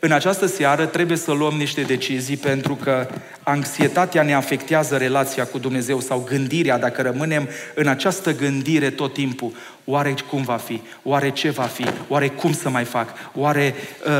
în 0.00 0.12
această 0.12 0.46
seară 0.46 0.86
trebuie 0.86 1.16
să 1.16 1.32
luăm 1.32 1.54
niște 1.54 1.80
decizii 1.80 2.36
pentru 2.36 2.74
că 2.74 3.06
anxietatea 3.42 4.22
ne 4.22 4.34
afectează 4.34 4.96
relația 4.96 5.44
cu 5.44 5.58
Dumnezeu 5.58 6.00
sau 6.00 6.26
gândirea, 6.28 6.78
dacă 6.78 7.02
rămânem 7.02 7.48
în 7.74 7.86
această 7.86 8.34
gândire 8.34 8.90
tot 8.90 9.12
timpul, 9.12 9.52
oare 9.84 10.14
cum 10.30 10.42
va 10.42 10.56
fi, 10.56 10.82
oare 11.02 11.30
ce 11.30 11.50
va 11.50 11.62
fi, 11.62 11.84
oare 12.08 12.28
cum 12.28 12.52
să 12.52 12.68
mai 12.68 12.84
fac, 12.84 13.08
oare 13.34 13.74
uh, 14.06 14.12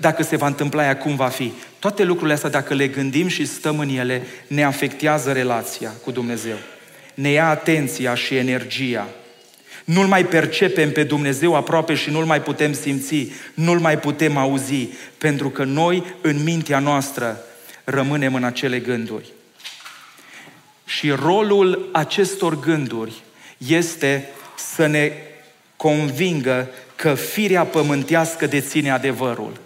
dacă 0.00 0.22
se 0.22 0.36
va 0.36 0.46
întâmpla 0.46 0.82
aia 0.82 0.96
cum 0.96 1.16
va 1.16 1.28
fi. 1.28 1.52
Toate 1.78 2.04
lucrurile 2.04 2.34
astea, 2.34 2.50
dacă 2.50 2.74
le 2.74 2.88
gândim 2.88 3.28
și 3.28 3.46
stăm 3.46 3.78
în 3.78 3.88
ele, 3.88 4.22
ne 4.46 4.64
afectează 4.64 5.32
relația 5.32 5.92
cu 6.04 6.10
Dumnezeu. 6.10 6.56
Ne 7.14 7.30
ia 7.30 7.48
atenția 7.48 8.14
și 8.14 8.36
energia. 8.36 9.08
Nu-L 9.84 10.06
mai 10.06 10.24
percepem 10.24 10.92
pe 10.92 11.04
Dumnezeu 11.04 11.54
aproape 11.54 11.94
și 11.94 12.10
nu-L 12.10 12.24
mai 12.24 12.42
putem 12.42 12.72
simți, 12.72 13.28
nu-L 13.54 13.78
mai 13.78 13.98
putem 13.98 14.36
auzi, 14.36 14.88
pentru 15.18 15.50
că 15.50 15.64
noi, 15.64 16.14
în 16.20 16.42
mintea 16.42 16.78
noastră, 16.78 17.44
rămânem 17.84 18.34
în 18.34 18.44
acele 18.44 18.78
gânduri. 18.78 19.32
Și 20.84 21.10
rolul 21.10 21.88
acestor 21.92 22.60
gânduri 22.60 23.22
este 23.56 24.28
să 24.56 24.86
ne 24.86 25.12
convingă 25.76 26.68
că 26.96 27.14
firea 27.14 27.64
pământească 27.64 28.46
deține 28.46 28.90
adevărul. 28.90 29.60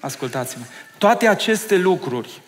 Ascultați-mă. 0.00 0.64
Toate 0.98 1.26
aceste 1.26 1.76
lucruri 1.76 2.40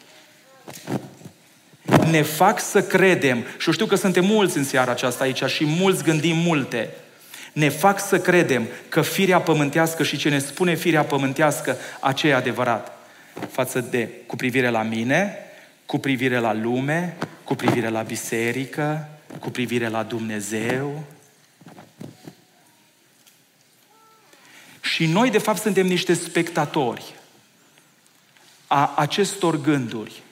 ne 2.11 2.23
fac 2.23 2.61
să 2.61 2.83
credem, 2.83 3.45
și 3.59 3.73
știu 3.73 3.87
că 3.87 3.95
suntem 3.95 4.25
mulți 4.25 4.57
în 4.57 4.65
seara 4.65 4.91
aceasta 4.91 5.25
aici 5.25 5.45
și 5.45 5.65
mulți 5.65 6.03
gândim 6.03 6.37
multe, 6.37 6.91
ne 7.53 7.69
fac 7.69 8.01
să 8.01 8.21
credem 8.21 8.67
că 8.89 9.03
firea 9.03 9.41
pământească 9.41 10.03
și 10.03 10.17
ce 10.17 10.29
ne 10.29 10.39
spune 10.39 10.75
firea 10.75 11.05
pământească, 11.05 11.77
aceea 12.01 12.33
e 12.33 12.37
adevărat. 12.37 12.99
Față 13.51 13.81
de, 13.81 14.09
cu 14.27 14.37
privire 14.37 14.69
la 14.69 14.83
mine, 14.83 15.37
cu 15.87 15.99
privire 15.99 16.39
la 16.39 16.53
lume, 16.53 17.17
cu 17.45 17.55
privire 17.55 17.89
la 17.89 18.03
biserică, 18.03 19.09
cu 19.39 19.51
privire 19.51 19.89
la 19.89 20.03
Dumnezeu. 20.03 21.05
Și 24.81 25.07
noi, 25.07 25.31
de 25.31 25.39
fapt, 25.39 25.61
suntem 25.61 25.87
niște 25.87 26.15
spectatori 26.15 27.15
a 28.67 28.95
acestor 28.97 29.61
gânduri. 29.61 30.23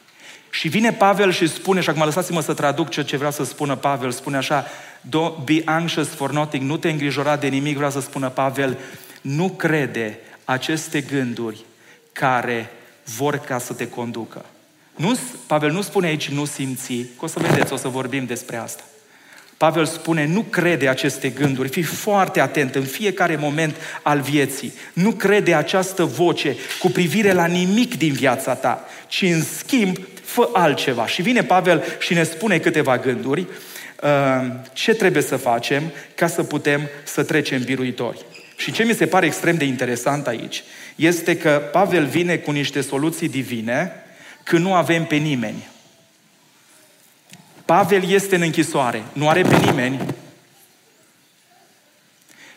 Și 0.56 0.68
vine 0.68 0.92
Pavel 0.92 1.32
și 1.32 1.48
spune, 1.48 1.80
și 1.80 1.88
acum 1.88 2.02
lăsați-mă 2.02 2.40
să 2.40 2.54
traduc 2.54 2.88
ce, 2.88 3.04
ce 3.04 3.16
vrea 3.16 3.30
să 3.30 3.44
spună 3.44 3.76
Pavel, 3.76 4.10
spune 4.10 4.36
așa, 4.36 4.66
Don't 5.08 5.44
be 5.44 5.62
anxious 5.64 6.08
for 6.08 6.32
nothing, 6.32 6.62
nu 6.62 6.76
te 6.76 6.88
îngrijora 6.88 7.36
de 7.36 7.46
nimic, 7.46 7.76
vrea 7.76 7.90
să 7.90 8.00
spună 8.00 8.28
Pavel, 8.28 8.78
nu 9.20 9.48
crede 9.48 10.18
aceste 10.44 11.00
gânduri 11.00 11.64
care 12.12 12.70
vor 13.16 13.38
ca 13.38 13.58
să 13.58 13.72
te 13.72 13.88
conducă. 13.88 14.44
Nu, 14.94 15.18
Pavel 15.46 15.70
nu 15.70 15.82
spune 15.82 16.06
aici 16.06 16.28
nu 16.28 16.44
simți, 16.44 16.94
că 16.94 17.24
o 17.24 17.26
să 17.26 17.38
vedeți, 17.38 17.72
o 17.72 17.76
să 17.76 17.88
vorbim 17.88 18.24
despre 18.24 18.56
asta. 18.56 18.82
Pavel 19.56 19.86
spune, 19.86 20.26
nu 20.26 20.40
crede 20.40 20.88
aceste 20.88 21.28
gânduri, 21.28 21.68
fii 21.68 21.82
foarte 21.82 22.40
atent 22.40 22.74
în 22.74 22.84
fiecare 22.84 23.36
moment 23.36 23.76
al 24.02 24.20
vieții. 24.20 24.72
Nu 24.92 25.10
crede 25.10 25.54
această 25.54 26.04
voce 26.04 26.56
cu 26.78 26.88
privire 26.88 27.32
la 27.32 27.46
nimic 27.46 27.98
din 27.98 28.12
viața 28.12 28.54
ta, 28.54 28.84
ci 29.08 29.22
în 29.22 29.42
schimb 29.42 29.96
fă 30.36 30.48
altceva. 30.52 31.06
Și 31.06 31.22
vine 31.22 31.42
Pavel 31.42 31.84
și 31.98 32.14
ne 32.14 32.22
spune 32.22 32.58
câteva 32.58 32.98
gânduri 32.98 33.40
uh, 33.40 34.46
ce 34.72 34.94
trebuie 34.94 35.22
să 35.22 35.36
facem 35.36 35.82
ca 36.14 36.26
să 36.26 36.42
putem 36.42 36.88
să 37.04 37.22
trecem 37.22 37.62
biruitori. 37.62 38.24
Și 38.56 38.72
ce 38.72 38.84
mi 38.84 38.94
se 38.94 39.06
pare 39.06 39.26
extrem 39.26 39.56
de 39.56 39.64
interesant 39.64 40.26
aici 40.26 40.62
este 40.96 41.36
că 41.36 41.62
Pavel 41.72 42.06
vine 42.06 42.36
cu 42.36 42.50
niște 42.50 42.80
soluții 42.80 43.28
divine 43.28 43.92
când 44.42 44.64
nu 44.64 44.74
avem 44.74 45.04
pe 45.04 45.16
nimeni. 45.16 45.68
Pavel 47.64 48.10
este 48.10 48.34
în 48.34 48.42
închisoare, 48.42 49.02
nu 49.12 49.28
are 49.28 49.42
pe 49.42 49.56
nimeni 49.56 50.00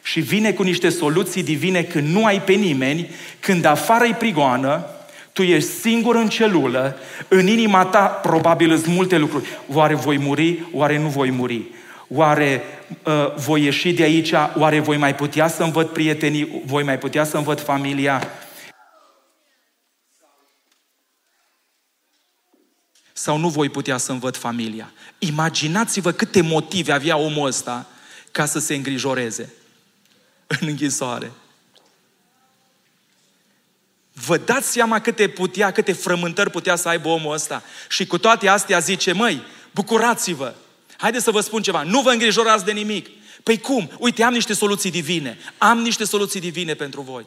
și 0.04 0.20
vine 0.20 0.52
cu 0.52 0.64
niște 0.64 0.90
soluții 0.90 1.44
divine 1.44 1.84
când 1.84 2.08
nu 2.08 2.26
ai 2.26 2.42
pe 2.42 2.54
nimeni, 2.54 3.10
când 3.40 3.66
afară 3.66 4.06
e 4.06 4.14
prigoană, 4.14 4.86
tu 5.34 5.42
ești 5.42 5.70
singur 5.70 6.16
în 6.16 6.30
celulă, 6.30 6.98
în 7.28 7.48
inima 7.48 7.86
ta 7.86 8.06
probabil 8.06 8.78
sunt 8.78 8.96
multe 8.96 9.18
lucruri. 9.18 9.48
Oare 9.68 9.96
voi 9.96 10.18
muri? 10.18 10.68
Oare 10.74 10.98
nu 10.98 11.08
voi 11.08 11.30
muri? 11.30 11.68
Oare 12.08 12.64
uh, 13.04 13.36
voi 13.36 13.64
ieși 13.64 13.94
de 13.94 14.04
aici? 14.04 14.32
Oare 14.56 14.80
voi 14.80 14.98
mai 14.98 15.16
putea 15.16 15.48
să-mi 15.48 15.72
văd 15.72 15.88
prietenii? 15.88 16.62
Voi 16.66 16.84
mai 16.84 16.98
putea 16.98 17.24
să-mi 17.24 17.44
văd 17.44 17.62
familia? 17.62 18.30
Sau 23.14 23.38
nu 23.38 23.50
voi 23.50 23.70
putea 23.70 23.98
să-mi 23.98 24.20
văd 24.20 24.38
familia? 24.38 24.92
Imaginați-vă 25.20 26.12
câte 26.12 26.42
motive 26.42 26.92
avea 26.92 27.18
omul 27.18 27.48
ăsta 27.48 27.88
ca 28.32 28.46
să 28.46 28.60
se 28.60 28.76
îngrijoreze 28.76 29.54
în 30.48 30.68
închisoare. 30.68 31.32
Vă 34.26 34.38
dați 34.38 34.72
seama 34.72 35.00
câte 35.00 35.28
putea, 35.28 35.72
câte 35.72 35.94
frământări 35.94 36.50
putea 36.50 36.76
să 36.76 36.88
aibă 36.88 37.08
omul 37.08 37.34
ăsta. 37.34 37.64
Și 37.90 38.08
cu 38.08 38.18
toate 38.18 38.48
astea 38.48 38.80
zice, 38.80 39.12
măi, 39.12 39.42
bucurați-vă. 39.72 40.54
Haideți 40.98 41.24
să 41.24 41.32
vă 41.32 41.40
spun 41.42 41.62
ceva, 41.62 41.84
nu 41.84 42.02
vă 42.02 42.12
îngrijorați 42.12 42.66
de 42.66 42.72
nimic. 42.72 43.10
Păi 43.44 43.60
cum? 43.60 43.92
Uite, 44.00 44.24
am 44.24 44.34
niște 44.34 44.54
soluții 44.54 44.92
divine. 44.92 45.38
Am 45.58 45.80
niște 45.80 46.04
soluții 46.04 46.40
divine 46.40 46.74
pentru 46.74 47.02
voi. 47.02 47.26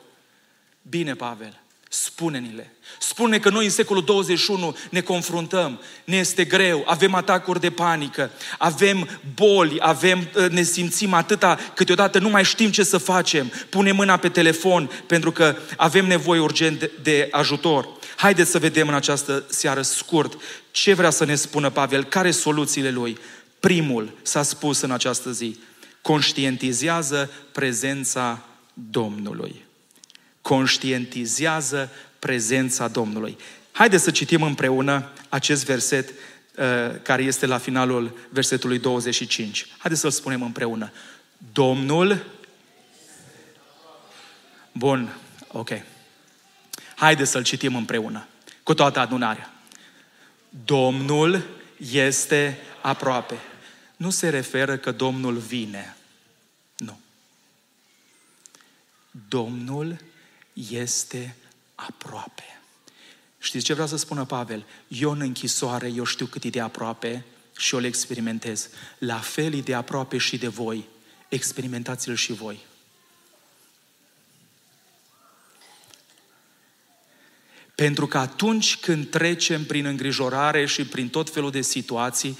Bine, 0.82 1.14
Pavel, 1.14 1.61
spune-ni-le. 1.94 2.72
Spune 2.98 3.38
că 3.38 3.50
noi 3.50 3.64
în 3.64 3.70
secolul 3.70 4.04
21 4.04 4.76
ne 4.90 5.00
confruntăm, 5.00 5.80
ne 6.04 6.16
este 6.16 6.44
greu, 6.44 6.82
avem 6.86 7.14
atacuri 7.14 7.60
de 7.60 7.70
panică, 7.70 8.30
avem 8.58 9.20
boli, 9.34 9.76
avem, 9.78 10.28
ă, 10.36 10.48
ne 10.48 10.62
simțim 10.62 11.12
atâta, 11.12 11.58
câteodată 11.74 12.18
nu 12.18 12.28
mai 12.28 12.44
știm 12.44 12.70
ce 12.70 12.82
să 12.82 12.98
facem. 12.98 13.52
Punem 13.68 13.96
mâna 13.96 14.16
pe 14.16 14.28
telefon 14.28 14.90
pentru 15.06 15.32
că 15.32 15.56
avem 15.76 16.06
nevoie 16.06 16.40
urgent 16.40 16.78
de, 16.78 16.90
de 17.02 17.28
ajutor. 17.30 17.88
Haideți 18.16 18.50
să 18.50 18.58
vedem 18.58 18.88
în 18.88 18.94
această 18.94 19.44
seară 19.48 19.82
scurt 19.82 20.40
ce 20.70 20.94
vrea 20.94 21.10
să 21.10 21.24
ne 21.24 21.34
spună 21.34 21.70
Pavel, 21.70 22.04
care 22.04 22.30
soluțiile 22.30 22.90
lui. 22.90 23.18
Primul 23.60 24.18
s-a 24.22 24.42
spus 24.42 24.80
în 24.80 24.90
această 24.90 25.30
zi, 25.30 25.58
conștientizează 26.00 27.30
prezența 27.52 28.44
Domnului. 28.74 29.70
Conștientizează 30.42 31.90
prezența 32.18 32.88
Domnului. 32.88 33.36
Haideți 33.72 34.02
să 34.02 34.10
citim 34.10 34.42
împreună 34.42 35.12
acest 35.28 35.64
verset 35.64 36.08
uh, 36.08 36.14
care 37.02 37.22
este 37.22 37.46
la 37.46 37.58
finalul 37.58 38.18
versetului 38.30 38.78
25. 38.78 39.66
Haideți 39.78 40.00
să-l 40.00 40.10
spunem 40.10 40.42
împreună. 40.42 40.92
Domnul. 41.52 42.26
Bun, 44.72 45.16
ok. 45.48 45.70
Haideți 46.94 47.30
să-l 47.30 47.42
citim 47.42 47.76
împreună, 47.76 48.26
cu 48.62 48.74
toată 48.74 48.98
adunarea. 48.98 49.52
Domnul 50.64 51.42
este 51.90 52.58
aproape. 52.82 53.38
Nu 53.96 54.10
se 54.10 54.28
referă 54.28 54.76
că 54.76 54.92
Domnul 54.92 55.36
vine. 55.36 55.96
Nu. 56.76 57.00
Domnul 59.28 59.96
este 60.52 61.36
aproape. 61.74 62.60
Știți 63.38 63.64
ce 63.64 63.72
vreau 63.72 63.88
să 63.88 63.96
spună 63.96 64.24
Pavel? 64.24 64.64
Eu 64.88 65.10
în 65.10 65.20
închisoare, 65.20 65.88
eu 65.88 66.04
știu 66.04 66.26
cât 66.26 66.44
e 66.44 66.50
de 66.50 66.60
aproape 66.60 67.24
și 67.56 67.74
eu 67.74 67.80
le 67.80 67.86
experimentez. 67.86 68.68
La 68.98 69.18
fel 69.18 69.54
e 69.54 69.60
de 69.60 69.74
aproape 69.74 70.18
și 70.18 70.38
de 70.38 70.48
voi. 70.48 70.88
Experimentați-l 71.28 72.14
și 72.14 72.32
voi. 72.32 72.58
Pentru 77.74 78.06
că 78.06 78.18
atunci 78.18 78.76
când 78.76 79.10
trecem 79.10 79.64
prin 79.64 79.84
îngrijorare 79.84 80.66
și 80.66 80.84
prin 80.84 81.08
tot 81.08 81.30
felul 81.30 81.50
de 81.50 81.60
situații, 81.60 82.38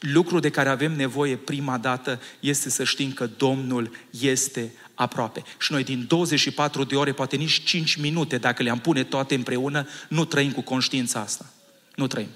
lucru 0.00 0.38
de 0.38 0.50
care 0.50 0.68
avem 0.68 0.92
nevoie 0.92 1.36
prima 1.36 1.78
dată 1.78 2.20
este 2.40 2.70
să 2.70 2.84
știm 2.84 3.12
că 3.12 3.26
Domnul 3.26 3.96
este 4.10 4.72
aproape. 4.96 5.42
Și 5.58 5.72
noi 5.72 5.84
din 5.84 6.04
24 6.08 6.84
de 6.84 6.96
ore, 6.96 7.12
poate 7.12 7.36
nici 7.36 7.62
5 7.62 7.96
minute, 7.96 8.38
dacă 8.38 8.62
le-am 8.62 8.78
pune 8.78 9.04
toate 9.04 9.34
împreună, 9.34 9.88
nu 10.08 10.24
trăim 10.24 10.52
cu 10.52 10.60
conștiința 10.60 11.20
asta. 11.20 11.46
Nu 11.94 12.06
trăim. 12.06 12.28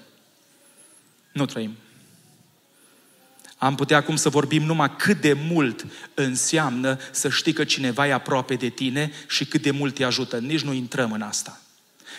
Nu 1.31 1.45
trăim. 1.45 1.77
Am 3.57 3.75
putea 3.75 3.97
acum 3.97 4.15
să 4.15 4.29
vorbim 4.29 4.63
numai 4.63 4.95
cât 4.95 5.21
de 5.21 5.33
mult 5.33 5.85
înseamnă 6.13 6.99
să 7.11 7.29
știi 7.29 7.53
că 7.53 7.63
cineva 7.63 8.07
e 8.07 8.13
aproape 8.13 8.55
de 8.55 8.69
tine 8.69 9.11
și 9.27 9.45
cât 9.45 9.61
de 9.61 9.71
mult 9.71 9.95
te 9.95 10.03
ajută. 10.03 10.37
Nici 10.37 10.61
nu 10.61 10.73
intrăm 10.73 11.11
în 11.11 11.21
asta. 11.21 11.61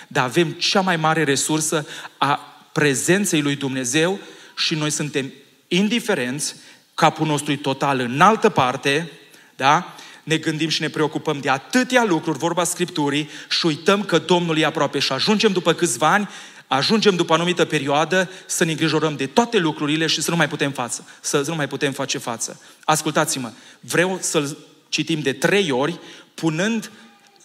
Dar 0.09 0.25
avem 0.25 0.51
cea 0.51 0.81
mai 0.81 0.97
mare 0.97 1.25
resursă 1.25 1.87
a 2.19 2.41
prezenței 2.73 3.43
lui 3.43 3.57
Dumnezeu 3.57 4.19
și 4.57 4.75
noi 4.75 4.91
suntem 4.91 5.33
indiferenți, 5.69 6.55
capul 6.95 7.27
nostru 7.27 7.53
e 7.53 7.57
total 7.57 7.99
în 7.99 8.21
altă 8.21 8.49
parte, 8.49 9.11
da? 9.57 9.95
Ne 10.23 10.37
gândim 10.37 10.69
și 10.69 10.81
ne 10.81 10.89
preocupăm 10.89 11.41
de 11.41 11.51
atâtea 11.51 12.05
lucruri, 12.05 12.39
vorba 12.39 12.65
Scripturii, 12.65 13.29
și 13.49 13.67
uităm 13.67 14.03
că 14.03 14.19
Domnul 14.19 14.59
e 14.59 14.65
aproape 14.65 14.99
și 14.99 15.13
ajungem 15.13 15.53
după 15.53 15.73
câțiva 15.73 16.13
ani, 16.13 16.29
ajungem 16.67 17.17
după 17.17 17.33
o 17.33 17.35
anumită 17.35 17.65
perioadă 17.65 18.31
să 18.47 18.65
ne 18.65 18.71
îngrijorăm 18.71 19.17
de 19.17 19.27
toate 19.27 19.59
lucrurile 19.59 20.07
și 20.07 20.23
să 20.23 20.31
nu 20.31 20.37
mai 20.37 20.49
putem 20.49 20.71
față, 20.71 21.09
să 21.21 21.45
nu 21.47 21.55
mai 21.55 21.69
putem 21.69 21.93
face 21.93 22.19
față. 22.19 22.61
Ascultați-mă, 22.85 23.53
vreau 23.81 24.19
să-l 24.21 24.57
citim 24.89 25.21
de 25.21 25.33
trei 25.33 25.71
ori, 25.71 25.99
punând 26.35 26.91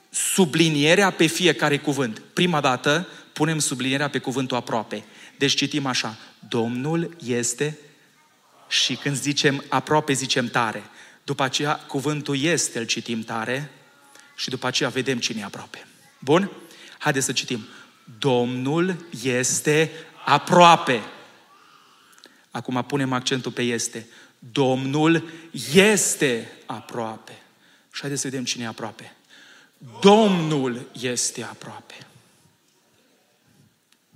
sublinierea 0.10 1.10
pe 1.10 1.26
fiecare 1.26 1.78
cuvânt. 1.78 2.22
Prima 2.34 2.62
dată 2.62 3.08
punem 3.34 3.60
sublinierea 3.60 4.10
pe 4.10 4.18
cuvântul 4.18 4.58
aproape. 4.58 5.06
Deci 5.38 5.56
citim 5.56 5.86
așa, 5.86 6.18
Domnul 6.50 7.16
este 7.26 7.78
și 8.68 8.96
când 8.96 9.16
zicem 9.16 9.64
aproape, 9.68 10.14
zicem 10.14 10.48
tare. 10.48 10.84
După 11.28 11.44
aceea, 11.44 11.76
cuvântul 11.76 12.40
este, 12.42 12.80
îl 12.80 12.86
citim 12.86 13.24
tare 13.24 13.72
și 14.36 14.50
după 14.50 14.68
aceea 14.68 14.90
vedem 14.90 15.20
cine 15.20 15.40
e 15.40 15.44
aproape. 15.44 15.88
Bun? 16.20 16.52
Haideți 16.98 17.26
să 17.26 17.32
citim. 17.32 17.68
Domnul 18.20 19.06
este 19.24 19.92
aproape. 20.26 21.02
Acum 22.52 22.84
punem 22.88 23.14
accentul 23.14 23.52
pe 23.52 23.62
este. 23.62 24.08
Domnul 24.40 25.30
este 25.74 26.52
aproape. 26.66 27.42
Și 27.92 28.00
haideți 28.00 28.22
să 28.22 28.28
vedem 28.28 28.46
cine 28.46 28.64
e 28.64 28.68
aproape. 28.68 29.16
Domnul 30.02 30.90
este 31.00 31.44
aproape. 31.44 32.08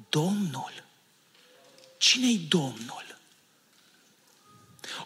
Domnul. 0.10 0.84
Cine-i 1.97 2.45
Domnul? 2.50 3.11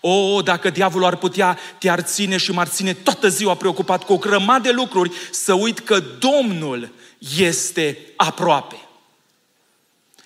O, 0.07 0.41
dacă 0.41 0.69
diavolul 0.69 1.07
ar 1.07 1.15
putea, 1.15 1.57
te-ar 1.77 2.01
ține 2.01 2.37
și 2.37 2.51
m-ar 2.51 2.67
ține 2.67 2.93
toată 2.93 3.27
ziua 3.27 3.55
preocupat 3.55 4.03
cu 4.03 4.13
o 4.13 4.17
grămadă 4.17 4.61
de 4.61 4.71
lucruri, 4.71 5.11
să 5.31 5.53
uit 5.53 5.79
că 5.79 6.03
Domnul 6.19 6.91
este 7.37 7.97
aproape. 8.15 8.75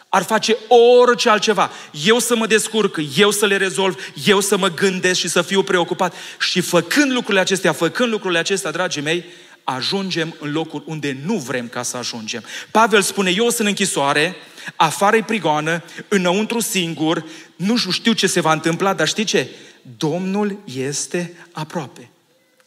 Ar 0.09 0.23
face 0.23 0.57
orice 0.67 1.29
altceva. 1.29 1.71
Eu 2.05 2.19
să 2.19 2.35
mă 2.35 2.47
descurc, 2.47 2.97
eu 3.17 3.31
să 3.31 3.45
le 3.45 3.57
rezolv, 3.57 4.11
eu 4.25 4.39
să 4.39 4.57
mă 4.57 4.67
gândesc 4.67 5.19
și 5.19 5.27
să 5.27 5.41
fiu 5.41 5.63
preocupat. 5.63 6.13
Și 6.39 6.61
făcând 6.61 7.11
lucrurile 7.11 7.39
acestea, 7.39 7.71
făcând 7.71 8.11
lucrurile 8.11 8.39
acestea, 8.39 8.71
dragii 8.71 9.01
mei, 9.01 9.25
ajungem 9.73 10.35
în 10.39 10.51
locul 10.51 10.83
unde 10.85 11.17
nu 11.25 11.33
vrem 11.33 11.67
ca 11.67 11.83
să 11.83 11.97
ajungem. 11.97 12.43
Pavel 12.71 13.01
spune, 13.01 13.29
eu 13.29 13.43
sunt 13.43 13.59
în 13.59 13.65
închisoare, 13.65 14.35
afară 14.75 15.15
e 15.15 15.23
prigoană, 15.23 15.83
înăuntru 16.07 16.59
singur, 16.59 17.25
nu 17.55 17.77
știu 17.77 18.13
ce 18.13 18.27
se 18.27 18.39
va 18.39 18.51
întâmpla, 18.51 18.93
dar 18.93 19.07
știi 19.07 19.23
ce? 19.23 19.49
Domnul 19.97 20.59
este 20.77 21.33
aproape. 21.51 22.09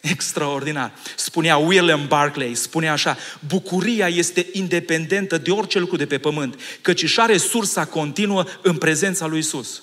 Extraordinar. 0.01 0.93
Spunea 1.17 1.57
William 1.57 2.07
Barclay, 2.09 2.55
spune 2.55 2.89
așa, 2.89 3.17
bucuria 3.49 4.09
este 4.09 4.47
independentă 4.53 5.39
de 5.39 5.51
orice 5.51 5.79
lucru 5.79 5.97
de 5.97 6.07
pe 6.07 6.19
pământ, 6.19 6.61
căci 6.81 7.03
își 7.03 7.21
are 7.21 7.37
sursa 7.37 7.85
continuă 7.85 8.45
în 8.63 8.77
prezența 8.77 9.27
lui 9.27 9.39
Isus. 9.39 9.83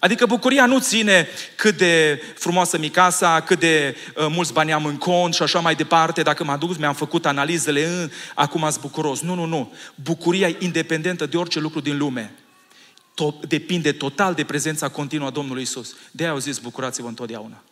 Adică 0.00 0.26
bucuria 0.26 0.66
nu 0.66 0.80
ține 0.80 1.28
cât 1.56 1.76
de 1.76 2.22
frumoasă 2.34 2.78
mi 2.78 2.88
casa, 2.88 3.40
cât 3.40 3.58
de 3.58 3.96
uh, 4.16 4.26
mulți 4.28 4.52
bani 4.52 4.72
am 4.72 4.84
în 4.86 4.96
cont 4.96 5.34
și 5.34 5.42
așa 5.42 5.60
mai 5.60 5.74
departe. 5.74 6.22
Dacă 6.22 6.44
m-am 6.44 6.58
dus, 6.58 6.76
mi-am 6.76 6.94
făcut 6.94 7.26
analizele, 7.26 7.84
în, 7.86 8.10
acum 8.34 8.64
ați 8.64 8.80
bucuros. 8.80 9.20
Nu, 9.20 9.34
nu, 9.34 9.44
nu. 9.44 9.72
Bucuria 9.94 10.48
e 10.48 10.56
independentă 10.58 11.26
de 11.26 11.36
orice 11.36 11.60
lucru 11.60 11.80
din 11.80 11.96
lume. 11.96 12.34
To- 13.14 13.48
depinde 13.48 13.92
total 13.92 14.34
de 14.34 14.44
prezența 14.44 14.88
continuă 14.88 15.26
a 15.26 15.30
Domnului 15.30 15.62
Isus. 15.62 15.94
De-aia 16.10 16.32
au 16.32 16.38
zis, 16.38 16.58
bucurați-vă 16.58 17.08
întotdeauna. 17.08 17.62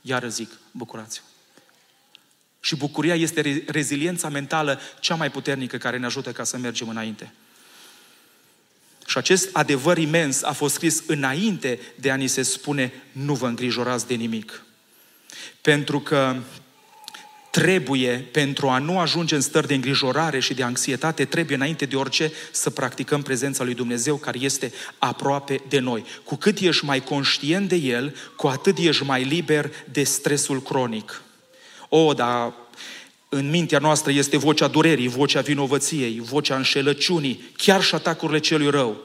Iar 0.00 0.28
zic, 0.28 0.50
bucurați-vă. 0.70 1.26
Și 2.60 2.76
bucuria 2.76 3.14
este 3.14 3.64
reziliența 3.66 4.28
mentală 4.28 4.80
cea 5.00 5.14
mai 5.14 5.30
puternică 5.30 5.76
care 5.76 5.98
ne 5.98 6.06
ajută 6.06 6.32
ca 6.32 6.44
să 6.44 6.56
mergem 6.56 6.88
înainte. 6.88 7.32
Și 9.06 9.18
acest 9.18 9.48
adevăr 9.52 9.98
imens 9.98 10.42
a 10.42 10.52
fost 10.52 10.74
scris 10.74 11.02
înainte 11.06 11.78
de 11.94 12.10
a 12.10 12.14
ni 12.14 12.26
se 12.26 12.42
spune 12.42 12.92
nu 13.12 13.34
vă 13.34 13.46
îngrijorați 13.46 14.06
de 14.06 14.14
nimic. 14.14 14.64
Pentru 15.60 16.00
că 16.00 16.36
trebuie, 17.50 18.28
pentru 18.32 18.68
a 18.68 18.78
nu 18.78 18.98
ajunge 18.98 19.34
în 19.34 19.40
stări 19.40 19.66
de 19.66 19.74
îngrijorare 19.74 20.38
și 20.38 20.54
de 20.54 20.62
anxietate, 20.62 21.24
trebuie 21.24 21.56
înainte 21.56 21.84
de 21.84 21.96
orice 21.96 22.32
să 22.52 22.70
practicăm 22.70 23.22
prezența 23.22 23.64
lui 23.64 23.74
Dumnezeu 23.74 24.16
care 24.16 24.38
este 24.40 24.72
aproape 24.98 25.60
de 25.68 25.78
noi. 25.78 26.04
Cu 26.24 26.36
cât 26.36 26.58
ești 26.58 26.84
mai 26.84 27.00
conștient 27.00 27.68
de 27.68 27.76
El, 27.76 28.16
cu 28.36 28.46
atât 28.46 28.78
ești 28.78 29.04
mai 29.04 29.22
liber 29.22 29.70
de 29.92 30.02
stresul 30.02 30.62
cronic. 30.62 31.22
O, 31.88 32.12
dar 32.12 32.52
în 33.36 33.50
mintea 33.50 33.78
noastră 33.78 34.12
este 34.12 34.36
vocea 34.36 34.68
durerii, 34.68 35.08
vocea 35.08 35.40
vinovăției, 35.40 36.20
vocea 36.20 36.56
înșelăciunii, 36.56 37.50
chiar 37.56 37.82
și 37.82 37.94
atacurile 37.94 38.38
celui 38.38 38.70
rău. 38.70 38.96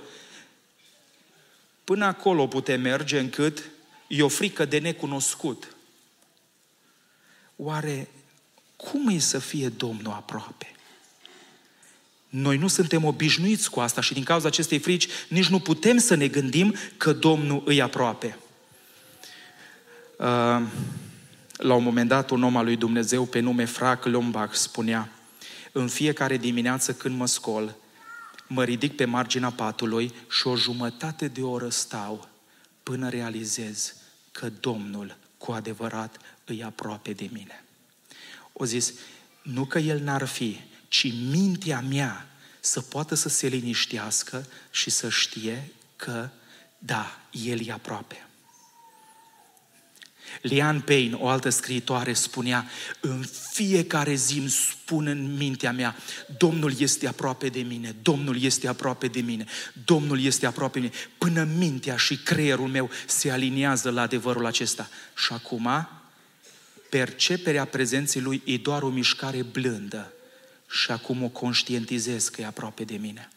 Până 1.83 2.05
acolo 2.05 2.47
putem 2.47 2.81
merge 2.81 3.19
încât 3.19 3.63
e 4.07 4.21
o 4.21 4.27
frică 4.27 4.65
de 4.65 4.77
necunoscut. 4.77 5.75
Oare 7.55 8.09
cum 8.75 9.07
e 9.07 9.19
să 9.19 9.39
fie 9.39 9.67
Domnul 9.67 10.11
aproape? 10.11 10.75
Noi 12.29 12.57
nu 12.57 12.67
suntem 12.67 13.05
obișnuiți 13.05 13.69
cu 13.69 13.79
asta 13.79 14.01
și 14.01 14.13
din 14.13 14.23
cauza 14.23 14.47
acestei 14.47 14.79
frici 14.79 15.07
nici 15.27 15.47
nu 15.47 15.59
putem 15.59 15.97
să 15.97 16.15
ne 16.15 16.27
gândim 16.27 16.75
că 16.97 17.13
Domnul 17.13 17.61
îi 17.65 17.81
aproape. 17.81 18.37
Uh, 20.17 20.61
la 21.61 21.73
un 21.73 21.83
moment 21.83 22.07
dat, 22.07 22.29
un 22.29 22.43
om 22.43 22.57
al 22.57 22.65
lui 22.65 22.75
Dumnezeu 22.75 23.25
pe 23.25 23.39
nume 23.39 23.65
Frac 23.65 24.05
Lombach 24.05 24.53
spunea 24.53 25.09
În 25.71 25.87
fiecare 25.87 26.37
dimineață 26.37 26.93
când 26.93 27.17
mă 27.17 27.27
scol, 27.27 27.75
mă 28.47 28.63
ridic 28.63 28.95
pe 28.95 29.05
marginea 29.05 29.49
patului 29.49 30.13
și 30.29 30.47
o 30.47 30.55
jumătate 30.55 31.27
de 31.27 31.41
oră 31.41 31.69
stau 31.69 32.27
până 32.83 33.09
realizez 33.09 33.95
că 34.31 34.49
Domnul 34.59 35.17
cu 35.37 35.51
adevărat 35.51 36.17
îi 36.45 36.63
aproape 36.63 37.13
de 37.13 37.29
mine. 37.33 37.63
O 38.53 38.65
zis, 38.65 38.93
nu 39.41 39.65
că 39.65 39.79
El 39.79 39.99
n-ar 39.99 40.25
fi, 40.25 40.59
ci 40.87 41.13
mintea 41.13 41.79
mea 41.89 42.27
să 42.59 42.81
poată 42.81 43.15
să 43.15 43.29
se 43.29 43.47
liniștească 43.47 44.45
și 44.71 44.89
să 44.89 45.09
știe 45.09 45.71
că, 45.95 46.29
da, 46.77 47.19
El 47.31 47.67
e 47.67 47.71
aproape. 47.71 48.25
Lian 50.41 50.81
Payne, 50.81 51.15
o 51.19 51.27
altă 51.27 51.49
scriitoare, 51.49 52.13
spunea, 52.13 52.65
în 52.99 53.25
fiecare 53.51 54.13
zi 54.13 54.37
îmi 54.37 54.49
spun 54.49 55.07
în 55.07 55.35
mintea 55.37 55.71
mea, 55.71 55.95
Domnul 56.37 56.73
este 56.77 57.07
aproape 57.07 57.49
de 57.49 57.61
mine, 57.61 57.95
Domnul 58.01 58.41
este 58.41 58.67
aproape 58.67 59.07
de 59.07 59.21
mine, 59.21 59.45
Domnul 59.85 60.23
este 60.23 60.45
aproape 60.45 60.79
de 60.79 60.85
mine, 60.85 60.99
până 61.17 61.47
mintea 61.57 61.97
și 61.97 62.17
creierul 62.17 62.67
meu 62.67 62.89
se 63.05 63.31
aliniază 63.31 63.89
la 63.89 64.01
adevărul 64.01 64.45
acesta. 64.45 64.89
Și 65.15 65.33
acum, 65.33 65.89
perceperea 66.89 67.65
prezenței 67.65 68.21
Lui 68.21 68.41
e 68.45 68.57
doar 68.57 68.81
o 68.81 68.89
mișcare 68.89 69.43
blândă 69.43 70.13
și 70.69 70.91
acum 70.91 71.23
o 71.23 71.27
conștientizez 71.27 72.27
că 72.29 72.41
e 72.41 72.45
aproape 72.45 72.83
de 72.83 72.95
mine. 72.95 73.29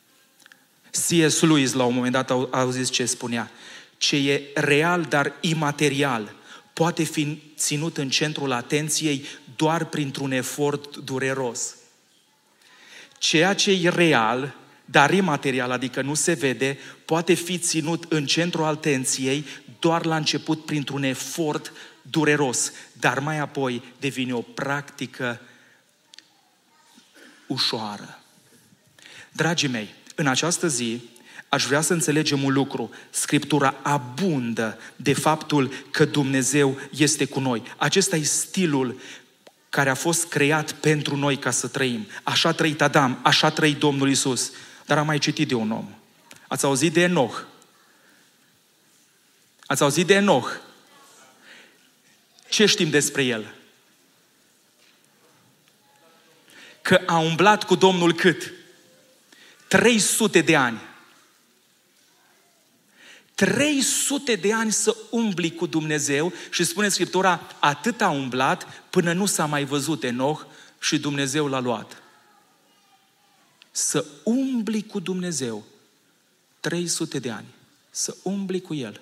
C.S. 0.91 1.41
Lewis 1.41 1.73
la 1.73 1.85
un 1.85 1.95
moment 1.95 2.13
dat 2.13 2.31
a 2.51 2.71
zis 2.71 2.91
ce 2.91 3.05
spunea, 3.05 3.51
ce 3.97 4.17
e 4.17 4.43
real, 4.55 5.03
dar 5.03 5.33
imaterial, 5.41 6.35
poate 6.75 7.03
fi 7.03 7.43
ținut 7.57 7.99
în 7.99 8.09
centrul 8.09 8.53
atenției 8.53 9.25
doar 9.57 9.85
printr-un 9.85 10.33
efort 10.33 10.97
dureros. 10.97 11.75
Ceea 13.19 13.55
ce 13.55 13.71
e 13.71 13.89
real, 13.89 14.55
dar 14.85 15.13
imaterial, 15.13 15.71
adică 15.71 16.03
nu 16.03 16.15
se 16.15 16.33
vede, 16.33 16.79
poate 17.05 17.35
fi 17.35 17.59
ținut 17.59 18.05
în 18.09 18.27
centrul 18.27 18.65
atenției 18.65 19.45
doar 19.79 20.05
la 20.05 20.17
început 20.17 20.65
printr-un 20.65 21.03
efort 21.03 21.73
dureros, 22.03 22.73
dar 22.93 23.19
mai 23.19 23.39
apoi 23.39 23.83
devine 24.01 24.35
o 24.35 24.41
practică 24.41 25.41
ușoară. 27.47 28.19
Dragii 29.33 29.69
mei, 29.69 29.95
în 30.15 30.27
această 30.27 30.69
zi 30.69 31.03
aș 31.49 31.65
vrea 31.67 31.81
să 31.81 31.93
înțelegem 31.93 32.43
un 32.43 32.53
lucru. 32.53 32.91
Scriptura 33.11 33.75
abundă 33.83 34.79
de 34.97 35.13
faptul 35.13 35.73
că 35.91 36.05
Dumnezeu 36.05 36.79
este 36.91 37.25
cu 37.25 37.41
noi. 37.41 37.63
Acesta 37.77 38.17
e 38.17 38.23
stilul 38.23 39.01
care 39.69 39.91
a 39.91 39.95
fost 39.95 40.27
creat 40.29 40.73
pentru 40.73 41.17
noi 41.17 41.37
ca 41.37 41.51
să 41.51 41.67
trăim. 41.69 42.07
Așa 42.23 42.49
a 42.49 42.53
trăit 42.53 42.83
Adam, 42.83 43.19
așa 43.23 43.47
a 43.47 43.51
trăit 43.51 43.79
Domnul 43.79 44.11
Isus. 44.11 44.53
Dar 44.87 44.99
am 44.99 45.07
mai 45.07 45.19
citit 45.19 45.49
de 45.49 45.55
un 45.55 45.71
om. 45.71 45.89
Ați 46.49 46.65
auzit 46.65 46.93
de 46.93 47.03
Enoch? 47.03 47.45
Ați 49.67 49.83
auzit 49.83 50.07
de 50.07 50.15
Enoch? 50.15 50.49
Ce 52.49 52.67
știm 52.67 52.91
despre 52.91 53.23
el? 53.23 53.55
Că 56.83 57.01
a 57.07 57.19
umblat 57.19 57.65
cu 57.65 57.75
Domnul 57.75 58.13
cât? 58.13 58.53
300 59.69 60.41
de 60.41 60.57
ani. 60.57 60.81
300 63.35 64.35
de 64.35 64.53
ani 64.53 64.73
să 64.73 64.97
umbli 65.11 65.55
cu 65.55 65.67
Dumnezeu 65.67 66.33
și 66.51 66.65
spune 66.65 66.89
Scriptura, 66.89 67.41
atât 67.59 68.01
a 68.01 68.09
umblat 68.09 68.83
până 68.91 69.13
nu 69.13 69.27
s-a 69.27 69.47
mai 69.47 69.65
văzut 69.65 70.05
Enoch 70.05 70.43
și 70.81 70.99
Dumnezeu 70.99 71.47
l-a 71.47 71.61
luat. 71.61 72.03
Să 73.71 74.05
umbli 74.23 74.83
cu 74.87 75.01
Dumnezeu 75.01 75.65
300 76.61 77.19
de 77.19 77.31
ani. 77.31 77.47
Să 77.91 78.17
umbli 78.23 78.61
cu 78.61 78.75
El. 78.75 79.01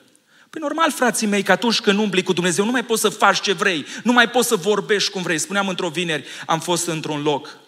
Păi 0.51 0.61
normal, 0.61 0.92
frații 0.92 1.27
mei, 1.27 1.42
că 1.42 1.53
atunci 1.53 1.81
când 1.81 1.99
umbli 1.99 2.23
cu 2.23 2.33
Dumnezeu, 2.33 2.64
nu 2.64 2.71
mai 2.71 2.85
poți 2.85 3.01
să 3.01 3.09
faci 3.09 3.40
ce 3.40 3.53
vrei, 3.53 3.87
nu 4.03 4.12
mai 4.12 4.31
poți 4.31 4.49
să 4.49 4.57
vorbești 4.57 5.11
cum 5.11 5.23
vrei. 5.23 5.38
Spuneam 5.38 5.68
într-o 5.68 5.88
vineri, 5.88 6.25
am 6.47 6.61
fost 6.61 6.87
într-un 6.87 7.23
loc 7.23 7.59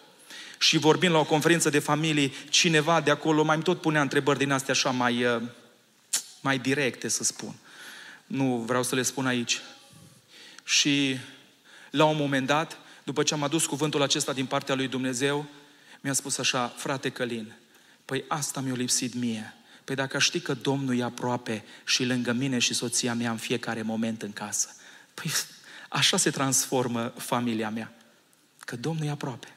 și 0.57 0.77
vorbim 0.77 1.11
la 1.11 1.17
o 1.17 1.23
conferință 1.23 1.69
de 1.69 1.79
familie, 1.79 2.31
cineva 2.49 3.01
de 3.01 3.11
acolo 3.11 3.43
mai 3.43 3.59
tot 3.59 3.81
punea 3.81 4.01
întrebări 4.01 4.37
din 4.37 4.51
astea 4.51 4.73
așa 4.73 4.89
mai, 4.89 5.25
uh, 5.25 5.41
mai 6.45 6.59
directe, 6.59 7.07
să 7.07 7.23
spun. 7.23 7.55
Nu 8.25 8.57
vreau 8.57 8.83
să 8.83 8.95
le 8.95 9.01
spun 9.01 9.27
aici. 9.27 9.61
Și 10.63 11.17
la 11.89 12.05
un 12.05 12.17
moment 12.17 12.47
dat, 12.47 12.77
după 13.03 13.23
ce 13.23 13.33
am 13.33 13.43
adus 13.43 13.65
cuvântul 13.65 14.01
acesta 14.01 14.33
din 14.33 14.45
partea 14.45 14.75
lui 14.75 14.87
Dumnezeu, 14.87 15.45
mi-a 16.01 16.13
spus 16.13 16.37
așa, 16.37 16.67
frate 16.67 17.09
Călin, 17.09 17.53
păi 18.05 18.23
asta 18.27 18.59
mi-a 18.59 18.73
lipsit 18.73 19.13
mie. 19.13 19.53
Păi 19.83 19.95
dacă 19.95 20.19
știi 20.19 20.39
că 20.39 20.53
Domnul 20.53 20.97
e 20.97 21.03
aproape 21.03 21.63
și 21.85 22.03
lângă 22.03 22.31
mine 22.31 22.59
și 22.59 22.73
soția 22.73 23.13
mea 23.13 23.31
în 23.31 23.37
fiecare 23.37 23.81
moment 23.81 24.21
în 24.21 24.33
casă, 24.33 24.75
păi 25.13 25.31
așa 25.89 26.17
se 26.17 26.29
transformă 26.29 27.13
familia 27.17 27.69
mea. 27.69 27.93
Că 28.59 28.75
Domnul 28.75 29.05
e 29.05 29.09
aproape. 29.09 29.54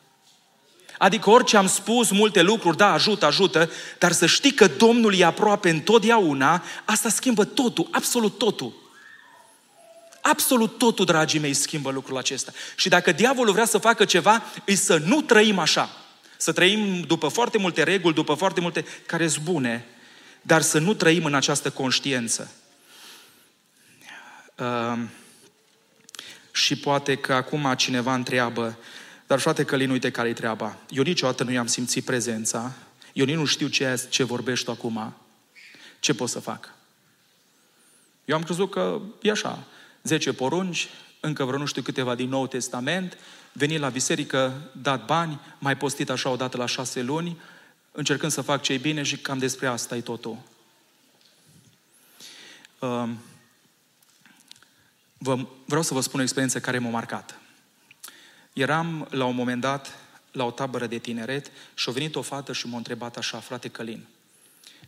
Adică 0.99 1.31
orice 1.31 1.57
am 1.57 1.67
spus, 1.67 2.11
multe 2.11 2.43
lucruri, 2.43 2.77
da, 2.77 2.93
ajută, 2.93 3.27
ajută, 3.27 3.71
dar 3.99 4.13
să 4.13 4.27
știi 4.27 4.53
că 4.53 4.67
Domnul 4.67 5.15
e 5.15 5.25
aproape 5.25 5.71
întotdeauna, 5.71 6.65
asta 6.85 7.09
schimbă 7.09 7.45
totul, 7.45 7.89
absolut 7.91 8.39
totul. 8.39 8.87
Absolut 10.21 10.79
totul, 10.79 11.05
dragii 11.05 11.41
mei, 11.41 11.55
schimbă 11.55 11.91
lucrul 11.91 12.17
acesta. 12.17 12.53
Și 12.77 12.89
dacă 12.89 13.13
diavolul 13.13 13.53
vrea 13.53 13.65
să 13.65 13.79
facă 13.79 14.05
ceva, 14.05 14.43
e 14.65 14.75
să 14.75 14.97
nu 15.05 15.21
trăim 15.21 15.59
așa. 15.59 15.91
Să 16.37 16.53
trăim 16.53 17.01
după 17.01 17.29
foarte 17.29 17.59
multe 17.59 17.83
reguli, 17.83 18.15
după 18.15 18.35
foarte 18.35 18.61
multe 18.61 18.85
care 19.07 19.29
sunt 19.29 19.45
bune, 19.45 19.87
dar 20.43 20.63
să 20.63 20.79
nu 20.79 20.95
trăim 20.95 21.25
în 21.25 21.35
această 21.35 21.71
conștiință. 21.71 22.51
Uh, 24.57 24.99
și 26.53 26.77
poate 26.77 27.17
că 27.17 27.35
acum 27.35 27.75
cineva 27.77 28.15
întreabă, 28.15 28.79
dar 29.29 29.39
frate 29.39 29.65
Călin, 29.65 29.91
uite 29.91 30.11
care-i 30.11 30.33
treaba. 30.33 30.77
Eu 30.89 31.03
niciodată 31.03 31.45
nu 31.45 31.51
i-am 31.51 31.67
simțit 31.67 32.05
prezența, 32.05 32.73
eu 33.13 33.25
nici 33.25 33.37
nu 33.37 33.45
știu 33.45 33.69
ce, 33.69 34.07
ce 34.09 34.23
vorbești 34.23 34.65
tu 34.65 34.71
acum. 34.71 35.15
Ce 36.01 36.15
pot 36.15 36.29
să 36.29 36.39
fac? 36.39 36.75
Eu 38.25 38.37
am 38.37 38.43
crezut 38.43 38.71
că 38.71 39.01
e 39.23 39.31
așa. 39.31 39.65
Zece 40.03 40.33
porunci, 40.33 40.89
încă 41.21 41.45
vreo 41.45 41.59
nu 41.59 41.67
știu 41.67 41.83
câteva 41.83 42.15
din 42.15 42.29
Nou 42.29 42.47
Testament, 42.47 43.19
venit 43.53 43.79
la 43.79 43.89
biserică, 43.89 44.71
dat 44.83 45.05
bani, 45.05 45.41
mai 45.59 45.77
postit 45.77 46.11
așa 46.11 46.31
odată 46.31 46.57
la 46.57 46.67
șase 46.67 47.03
luni, 47.03 47.41
încercând 47.93 48.33
să 48.33 48.41
fac 48.41 48.63
ce 48.63 48.77
bine 48.77 49.03
și 49.03 49.17
cam 49.17 49.39
despre 49.39 49.67
asta 49.67 49.97
e 49.97 50.01
totul. 50.01 50.39
Um, 52.79 53.19
vă, 55.19 55.47
vreau 55.65 55.83
să 55.83 55.95
vă 55.95 56.01
spun 56.01 56.21
o 56.21 56.23
experiență 56.23 56.61
care 56.61 56.79
m-a 56.79 56.91
marcat. 56.91 57.39
Eram 58.59 59.07
la 59.11 59.25
un 59.25 59.35
moment 59.35 59.61
dat 59.61 59.99
la 60.33 60.45
o 60.45 60.51
tabără 60.51 60.87
de 60.87 60.99
tineret 60.99 61.51
și 61.75 61.89
a 61.89 61.93
venit 61.93 62.15
o 62.15 62.23
fată 62.23 62.53
și 62.53 62.67
m-a 62.67 62.77
întrebat 62.77 63.17
așa, 63.17 63.39
frate 63.39 63.69
Călin, 63.69 64.07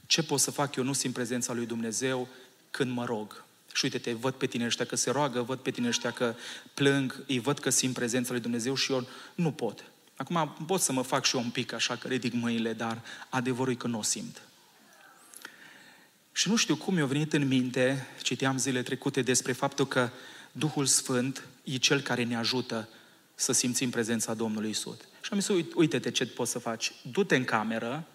ce 0.07 0.23
pot 0.23 0.41
să 0.41 0.51
fac 0.51 0.77
eu 0.77 0.85
nu 0.85 0.93
simt 0.93 1.15
prezența 1.15 1.53
lui 1.53 1.67
Dumnezeu 1.67 2.29
când 2.71 2.91
mă 2.91 3.05
rog? 3.05 3.45
Și 3.73 3.85
uite-te, 3.85 4.13
văd 4.13 4.35
pe 4.35 4.47
tine 4.47 4.65
ăștia 4.65 4.85
că 4.85 4.97
se 4.97 5.11
roagă, 5.11 5.43
văd 5.43 5.59
pe 5.59 5.71
tine 5.71 5.89
ăștia 5.89 6.11
că 6.11 6.35
plâng, 6.75 7.25
îi 7.27 7.39
văd 7.39 7.59
că 7.59 7.71
simt 7.71 7.95
prezența 7.95 8.33
lui 8.33 8.41
Dumnezeu 8.41 8.75
și 8.75 8.93
eu 8.93 9.07
nu 9.35 9.53
pot. 9.53 9.85
Acum 10.17 10.57
pot 10.67 10.81
să 10.81 10.93
mă 10.93 11.03
fac 11.03 11.25
și 11.25 11.37
eu 11.37 11.43
un 11.43 11.51
pic 11.51 11.73
așa, 11.73 11.97
că 11.97 12.09
ridic 12.09 12.33
mâinile, 12.33 12.73
dar 12.73 13.01
adevărul 13.29 13.73
e 13.73 13.77
că 13.77 13.87
nu 13.87 13.99
o 13.99 14.03
simt. 14.03 14.43
Și 16.33 16.49
nu 16.49 16.57
știu 16.57 16.77
cum 16.77 16.95
mi-a 16.95 17.07
venit 17.07 17.33
în 17.33 17.47
minte, 17.47 18.07
citeam 18.23 18.59
zile 18.59 18.83
trecute 18.83 19.23
despre 19.23 19.53
faptul 19.53 19.87
că 19.87 20.11
Duhul 20.53 20.87
Sfânt 20.87 21.43
e 21.65 21.77
Cel 21.77 22.01
care 22.01 22.25
ne 22.25 22.37
ajută 22.37 22.89
să 23.41 23.53
simțim 23.53 23.91
prezența 23.91 24.35
Domnului 24.35 24.71
Isus. 24.71 24.97
Și 25.21 25.29
am 25.33 25.41
zis, 25.41 25.67
uite-te 25.75 26.11
ce 26.11 26.27
poți 26.27 26.51
să 26.51 26.59
faci. 26.59 26.93
Du-te 27.13 27.37
în 27.37 27.45
cameră, 27.45 28.07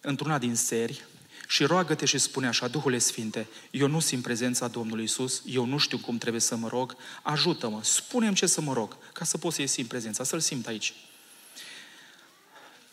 într-una 0.00 0.38
din 0.38 0.54
seri, 0.54 1.04
și 1.48 1.64
roagă-te 1.64 2.06
și 2.06 2.18
spune 2.18 2.46
așa, 2.46 2.68
Duhule 2.68 2.98
Sfinte, 2.98 3.48
eu 3.70 3.86
nu 3.86 4.00
simt 4.00 4.22
prezența 4.22 4.68
Domnului 4.68 5.04
Isus, 5.04 5.42
eu 5.46 5.64
nu 5.64 5.78
știu 5.78 5.98
cum 5.98 6.18
trebuie 6.18 6.40
să 6.40 6.56
mă 6.56 6.68
rog, 6.68 6.96
ajută-mă, 7.22 7.80
spune-mi 7.82 8.34
ce 8.34 8.46
să 8.46 8.60
mă 8.60 8.72
rog, 8.72 8.96
ca 9.12 9.24
să 9.24 9.38
pot 9.38 9.52
să-i 9.52 9.66
simt 9.66 9.88
prezența, 9.88 10.24
să-L 10.24 10.40
simt 10.40 10.66
aici. 10.66 10.94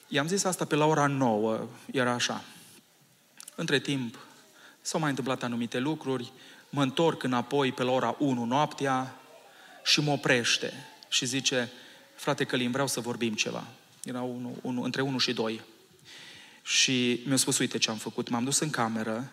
I-am 0.08 0.28
zis 0.28 0.44
asta 0.44 0.66
pe 0.66 0.76
la 0.76 0.86
ora 0.86 1.08
9, 1.08 1.68
era 1.92 2.12
așa. 2.12 2.44
Între 3.56 3.80
timp, 3.80 4.20
s-au 4.82 5.00
mai 5.00 5.10
întâmplat 5.10 5.44
anumite 5.44 5.80
lucruri, 5.80 6.32
mă 6.70 6.82
întorc 6.82 7.24
înapoi 7.24 7.72
pe 7.72 7.84
la 7.84 7.92
ora 7.92 8.16
1 8.20 8.46
noaptea 8.46 9.20
și 9.84 10.02
mă 10.02 10.12
oprește 10.12 10.74
și 11.10 11.26
zice, 11.26 11.72
frate 12.16 12.44
Călim, 12.44 12.72
vreau 12.72 12.88
să 12.88 13.00
vorbim 13.00 13.34
ceva. 13.34 13.68
Era 14.04 14.22
unu, 14.22 14.58
unu, 14.62 14.84
între 14.84 15.02
1 15.02 15.18
și 15.18 15.34
2. 15.34 15.62
Și 16.64 17.22
mi-a 17.26 17.36
spus, 17.36 17.58
uite 17.58 17.78
ce 17.78 17.90
am 17.90 17.98
făcut. 17.98 18.30
M-am 18.30 18.44
dus 18.44 18.60
în 18.60 18.70
cameră, 18.70 19.32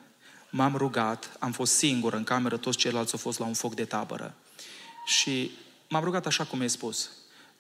m-am 0.51 0.77
rugat, 0.77 1.37
am 1.39 1.53
fost 1.53 1.77
singur 1.77 2.13
în 2.13 2.25
cameră, 2.25 2.57
toți 2.57 2.79
ceilalți 2.79 3.13
au 3.13 3.19
fost 3.19 3.39
la 3.39 3.45
un 3.45 3.55
foc 3.55 3.75
de 3.75 3.85
tabără. 3.85 4.35
Și 5.07 5.51
m-am 5.89 6.05
rugat 6.05 6.27
așa 6.27 6.45
cum 6.45 6.59
mi-ai 6.59 6.71
spus. 6.71 7.11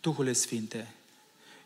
Duhule 0.00 0.32
Sfinte, 0.32 0.94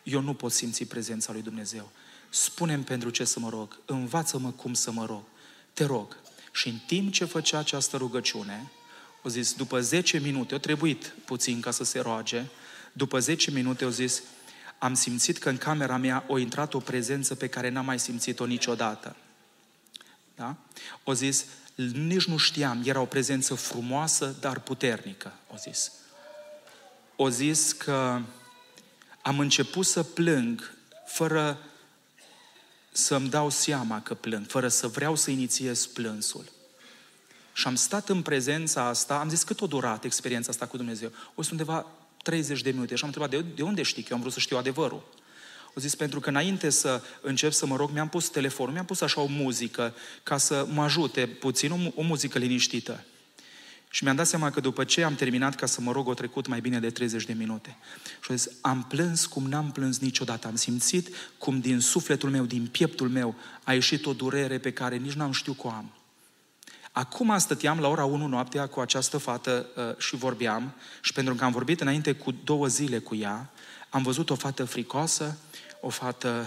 eu 0.02 0.20
nu 0.20 0.34
pot 0.34 0.52
simți 0.52 0.84
prezența 0.84 1.32
lui 1.32 1.42
Dumnezeu. 1.42 1.90
Spune-mi 2.28 2.84
pentru 2.84 3.10
ce 3.10 3.24
să 3.24 3.40
mă 3.40 3.48
rog. 3.48 3.78
Învață-mă 3.84 4.50
cum 4.50 4.74
să 4.74 4.90
mă 4.90 5.04
rog. 5.04 5.22
Te 5.72 5.84
rog. 5.84 6.16
Și 6.52 6.68
în 6.68 6.78
timp 6.86 7.12
ce 7.12 7.24
făcea 7.24 7.58
această 7.58 7.96
rugăciune, 7.96 8.70
o 9.26 9.28
zis, 9.28 9.52
după 9.52 9.80
10 9.80 10.18
minute, 10.18 10.54
o 10.54 10.58
trebuit 10.58 11.14
puțin 11.24 11.60
ca 11.60 11.70
să 11.70 11.84
se 11.84 12.00
roage, 12.00 12.44
după 12.92 13.18
10 13.18 13.50
minute 13.50 13.84
o 13.84 13.90
zis, 13.90 14.22
am 14.78 14.94
simțit 14.94 15.38
că 15.38 15.48
în 15.48 15.58
camera 15.58 15.96
mea 15.96 16.24
a 16.30 16.38
intrat 16.38 16.74
o 16.74 16.78
prezență 16.78 17.34
pe 17.34 17.48
care 17.48 17.68
n-am 17.68 17.84
mai 17.84 17.98
simțit-o 17.98 18.46
niciodată. 18.46 19.16
Da? 20.36 20.56
O 21.04 21.12
zis, 21.12 21.44
nici 21.92 22.24
nu 22.24 22.36
știam, 22.36 22.82
era 22.84 23.00
o 23.00 23.04
prezență 23.04 23.54
frumoasă, 23.54 24.36
dar 24.40 24.60
puternică, 24.60 25.32
o 25.52 25.56
zis. 25.56 25.92
O 27.16 27.28
zis 27.28 27.72
că 27.72 28.20
am 29.22 29.38
început 29.38 29.86
să 29.86 30.02
plâng 30.02 30.74
fără 31.06 31.58
să-mi 32.92 33.28
dau 33.28 33.50
seama 33.50 34.02
că 34.02 34.14
plâng, 34.14 34.46
fără 34.46 34.68
să 34.68 34.86
vreau 34.86 35.14
să 35.14 35.30
inițiez 35.30 35.86
plânsul. 35.86 36.54
Și 37.56 37.66
am 37.66 37.74
stat 37.74 38.08
în 38.08 38.22
prezența 38.22 38.84
asta, 38.84 39.18
am 39.18 39.28
zis 39.28 39.42
cât 39.42 39.60
o 39.60 39.66
durat 39.66 40.04
experiența 40.04 40.50
asta 40.50 40.66
cu 40.66 40.76
Dumnezeu. 40.76 41.12
O 41.34 41.42
să 41.42 41.48
undeva 41.52 41.86
30 42.22 42.62
de 42.62 42.70
minute 42.70 42.94
și 42.94 43.04
am 43.04 43.08
întrebat, 43.08 43.30
de, 43.30 43.54
de 43.54 43.62
unde 43.62 43.82
știi 43.82 44.02
că 44.02 44.08
eu 44.10 44.16
am 44.16 44.22
vrut 44.22 44.32
să 44.32 44.40
știu 44.40 44.56
adevărul? 44.56 45.08
O 45.74 45.80
zis, 45.80 45.94
pentru 45.94 46.20
că 46.20 46.28
înainte 46.28 46.70
să 46.70 47.02
încep 47.20 47.52
să 47.52 47.66
mă 47.66 47.76
rog, 47.76 47.90
mi-am 47.90 48.08
pus 48.08 48.28
telefonul, 48.28 48.72
mi-am 48.72 48.84
pus 48.84 49.00
așa 49.00 49.20
o 49.20 49.26
muzică 49.26 49.94
ca 50.22 50.36
să 50.36 50.66
mă 50.72 50.82
ajute 50.82 51.26
puțin, 51.26 51.70
o, 51.70 51.76
o 51.94 52.02
muzică 52.02 52.38
liniștită. 52.38 53.04
Și 53.90 54.04
mi-am 54.04 54.16
dat 54.16 54.26
seama 54.26 54.50
că 54.50 54.60
după 54.60 54.84
ce 54.84 55.02
am 55.02 55.14
terminat 55.14 55.54
ca 55.54 55.66
să 55.66 55.80
mă 55.80 55.92
rog, 55.92 56.08
o 56.08 56.14
trecut 56.14 56.46
mai 56.46 56.60
bine 56.60 56.80
de 56.80 56.90
30 56.90 57.24
de 57.24 57.32
minute. 57.32 57.76
Și 58.20 58.30
am 58.30 58.36
zis, 58.36 58.50
am 58.60 58.84
plâns 58.88 59.26
cum 59.26 59.44
n-am 59.48 59.70
plâns 59.72 59.98
niciodată. 59.98 60.46
Am 60.46 60.56
simțit 60.56 61.14
cum 61.38 61.60
din 61.60 61.80
sufletul 61.80 62.30
meu, 62.30 62.44
din 62.44 62.66
pieptul 62.66 63.08
meu, 63.08 63.34
a 63.62 63.72
ieșit 63.72 64.06
o 64.06 64.12
durere 64.12 64.58
pe 64.58 64.72
care 64.72 64.96
nici 64.96 65.12
n-am 65.12 65.32
știut 65.32 65.56
că 65.56 65.66
o 65.66 65.70
am. 65.70 65.95
Acum 66.98 67.38
stăteam 67.38 67.80
la 67.80 67.88
ora 67.88 68.04
1 68.04 68.26
noaptea 68.26 68.66
cu 68.66 68.80
această 68.80 69.18
fată 69.18 69.66
uh, 69.76 69.96
și 69.98 70.16
vorbeam 70.16 70.74
și 71.00 71.12
pentru 71.12 71.34
că 71.34 71.44
am 71.44 71.52
vorbit 71.52 71.80
înainte 71.80 72.12
cu 72.12 72.30
două 72.44 72.66
zile 72.66 72.98
cu 72.98 73.14
ea, 73.14 73.50
am 73.88 74.02
văzut 74.02 74.30
o 74.30 74.34
fată 74.34 74.64
fricoasă, 74.64 75.38
o 75.80 75.88
fată 75.88 76.46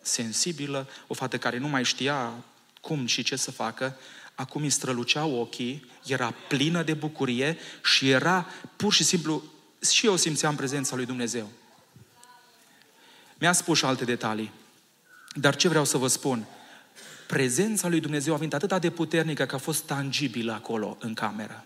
sensibilă, 0.00 0.88
o 1.06 1.14
fată 1.14 1.38
care 1.38 1.58
nu 1.58 1.68
mai 1.68 1.84
știa 1.84 2.32
cum 2.80 3.06
și 3.06 3.22
ce 3.22 3.36
să 3.36 3.50
facă, 3.50 3.96
acum 4.34 4.62
îi 4.62 4.70
străluceau 4.70 5.34
ochii, 5.40 5.90
era 6.06 6.34
plină 6.48 6.82
de 6.82 6.94
bucurie 6.94 7.58
și 7.84 8.10
era 8.10 8.46
pur 8.76 8.92
și 8.92 9.04
simplu, 9.04 9.42
și 9.90 10.06
eu 10.06 10.16
simțeam 10.16 10.56
prezența 10.56 10.96
lui 10.96 11.06
Dumnezeu. 11.06 11.48
Mi-a 13.38 13.52
spus 13.52 13.78
și 13.78 13.84
alte 13.84 14.04
detalii. 14.04 14.52
Dar 15.34 15.56
ce 15.56 15.68
vreau 15.68 15.84
să 15.84 15.96
vă 15.96 16.06
spun? 16.06 16.46
Prezența 17.26 17.88
lui 17.88 18.00
Dumnezeu 18.00 18.34
a 18.34 18.36
venit 18.36 18.54
atât 18.54 18.80
de 18.80 18.90
puternică 18.90 19.44
că 19.44 19.54
a 19.54 19.58
fost 19.58 19.82
tangibilă 19.82 20.52
acolo, 20.52 20.96
în 21.00 21.14
cameră. 21.14 21.64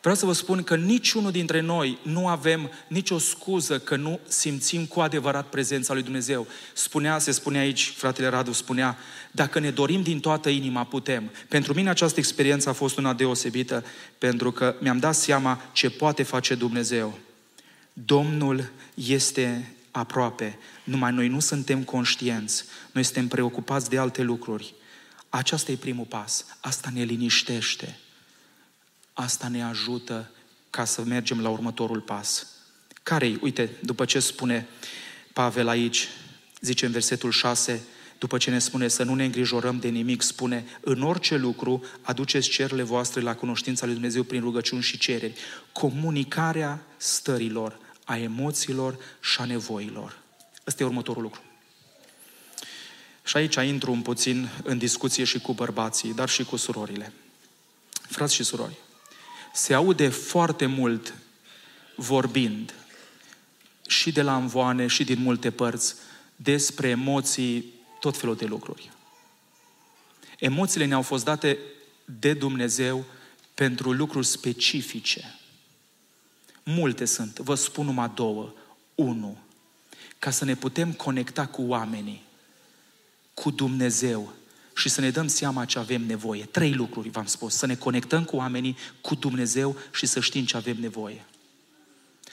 Vreau 0.00 0.14
să 0.14 0.26
vă 0.26 0.32
spun 0.32 0.62
că 0.62 0.76
niciunul 0.76 1.30
dintre 1.30 1.60
noi 1.60 1.98
nu 2.02 2.28
avem 2.28 2.70
nicio 2.88 3.18
scuză 3.18 3.78
că 3.78 3.96
nu 3.96 4.20
simțim 4.28 4.86
cu 4.86 5.00
adevărat 5.00 5.46
prezența 5.46 5.92
lui 5.92 6.02
Dumnezeu. 6.02 6.46
Spunea, 6.72 7.18
se 7.18 7.30
spune 7.30 7.58
aici, 7.58 7.92
fratele 7.96 8.28
Radu 8.28 8.52
spunea, 8.52 8.98
dacă 9.30 9.58
ne 9.58 9.70
dorim 9.70 10.02
din 10.02 10.20
toată 10.20 10.48
inima, 10.48 10.84
putem. 10.84 11.30
Pentru 11.48 11.74
mine 11.74 11.88
această 11.88 12.18
experiență 12.18 12.68
a 12.68 12.72
fost 12.72 12.98
una 12.98 13.12
deosebită, 13.12 13.84
pentru 14.18 14.52
că 14.52 14.74
mi-am 14.78 14.98
dat 14.98 15.14
seama 15.14 15.62
ce 15.72 15.90
poate 15.90 16.22
face 16.22 16.54
Dumnezeu. 16.54 17.18
Domnul 17.92 18.70
este 18.94 19.74
aproape, 19.90 20.58
numai 20.84 21.12
noi 21.12 21.28
nu 21.28 21.40
suntem 21.40 21.82
conștienți, 21.82 22.64
noi 22.92 23.02
suntem 23.02 23.28
preocupați 23.28 23.90
de 23.90 23.98
alte 23.98 24.22
lucruri. 24.22 24.74
Aceasta 25.28 25.72
e 25.72 25.76
primul 25.76 26.04
pas, 26.04 26.44
asta 26.60 26.90
ne 26.94 27.02
liniștește 27.02 27.98
asta 29.20 29.48
ne 29.48 29.62
ajută 29.62 30.30
ca 30.70 30.84
să 30.84 31.02
mergem 31.04 31.40
la 31.40 31.48
următorul 31.48 32.00
pas. 32.00 32.46
care 33.02 33.38
Uite, 33.40 33.70
după 33.80 34.04
ce 34.04 34.20
spune 34.20 34.68
Pavel 35.32 35.68
aici, 35.68 36.08
zice 36.60 36.86
în 36.86 36.92
versetul 36.92 37.30
6, 37.30 37.82
după 38.18 38.38
ce 38.38 38.50
ne 38.50 38.58
spune 38.58 38.88
să 38.88 39.02
nu 39.02 39.14
ne 39.14 39.24
îngrijorăm 39.24 39.78
de 39.78 39.88
nimic, 39.88 40.22
spune, 40.22 40.64
în 40.80 41.02
orice 41.02 41.36
lucru 41.36 41.84
aduceți 42.02 42.48
cerurile 42.48 42.82
voastre 42.82 43.20
la 43.20 43.34
cunoștința 43.34 43.84
lui 43.84 43.94
Dumnezeu 43.94 44.22
prin 44.22 44.40
rugăciuni 44.40 44.82
și 44.82 44.98
cereri. 44.98 45.34
Comunicarea 45.72 46.82
stărilor, 46.96 47.78
a 48.10 48.18
emoțiilor 48.18 48.96
și 49.20 49.40
a 49.40 49.44
nevoilor. 49.44 50.18
Ăsta 50.66 50.82
e 50.82 50.86
următorul 50.86 51.22
lucru. 51.22 51.40
Și 53.24 53.36
aici 53.36 53.54
intru 53.54 53.92
un 53.92 54.02
puțin 54.02 54.48
în 54.62 54.78
discuție 54.78 55.24
și 55.24 55.38
cu 55.38 55.52
bărbații, 55.52 56.14
dar 56.14 56.28
și 56.28 56.44
cu 56.44 56.56
surorile. 56.56 57.12
Frați 57.90 58.34
și 58.34 58.42
surori, 58.42 58.74
se 59.52 59.74
aude 59.74 60.08
foarte 60.08 60.66
mult 60.66 61.14
vorbind 61.96 62.74
și 63.86 64.12
de 64.12 64.22
la 64.22 64.36
învoane 64.36 64.86
și 64.86 65.04
din 65.04 65.22
multe 65.22 65.50
părți 65.50 65.94
despre 66.36 66.88
emoții, 66.88 67.64
tot 68.00 68.16
felul 68.16 68.36
de 68.36 68.44
lucruri. 68.44 68.90
Emoțiile 70.38 70.86
ne-au 70.86 71.02
fost 71.02 71.24
date 71.24 71.58
de 72.04 72.32
Dumnezeu 72.32 73.04
pentru 73.54 73.92
lucruri 73.92 74.26
specifice. 74.26 75.39
Multe 76.62 77.04
sunt, 77.04 77.38
vă 77.38 77.54
spun 77.54 77.84
numai 77.84 78.10
două. 78.14 78.52
Unu, 78.94 79.38
ca 80.18 80.30
să 80.30 80.44
ne 80.44 80.54
putem 80.54 80.92
conecta 80.92 81.46
cu 81.46 81.62
oamenii, 81.62 82.22
cu 83.34 83.50
Dumnezeu, 83.50 84.32
și 84.80 84.88
să 84.88 85.00
ne 85.00 85.10
dăm 85.10 85.26
seama 85.26 85.64
ce 85.64 85.78
avem 85.78 86.02
nevoie. 86.02 86.44
Trei 86.44 86.72
lucruri 86.72 87.08
v-am 87.08 87.26
spus. 87.26 87.54
Să 87.54 87.66
ne 87.66 87.74
conectăm 87.74 88.24
cu 88.24 88.36
oamenii, 88.36 88.76
cu 89.00 89.14
Dumnezeu 89.14 89.76
și 89.94 90.06
să 90.06 90.20
știm 90.20 90.44
ce 90.44 90.56
avem 90.56 90.76
nevoie. 90.80 91.24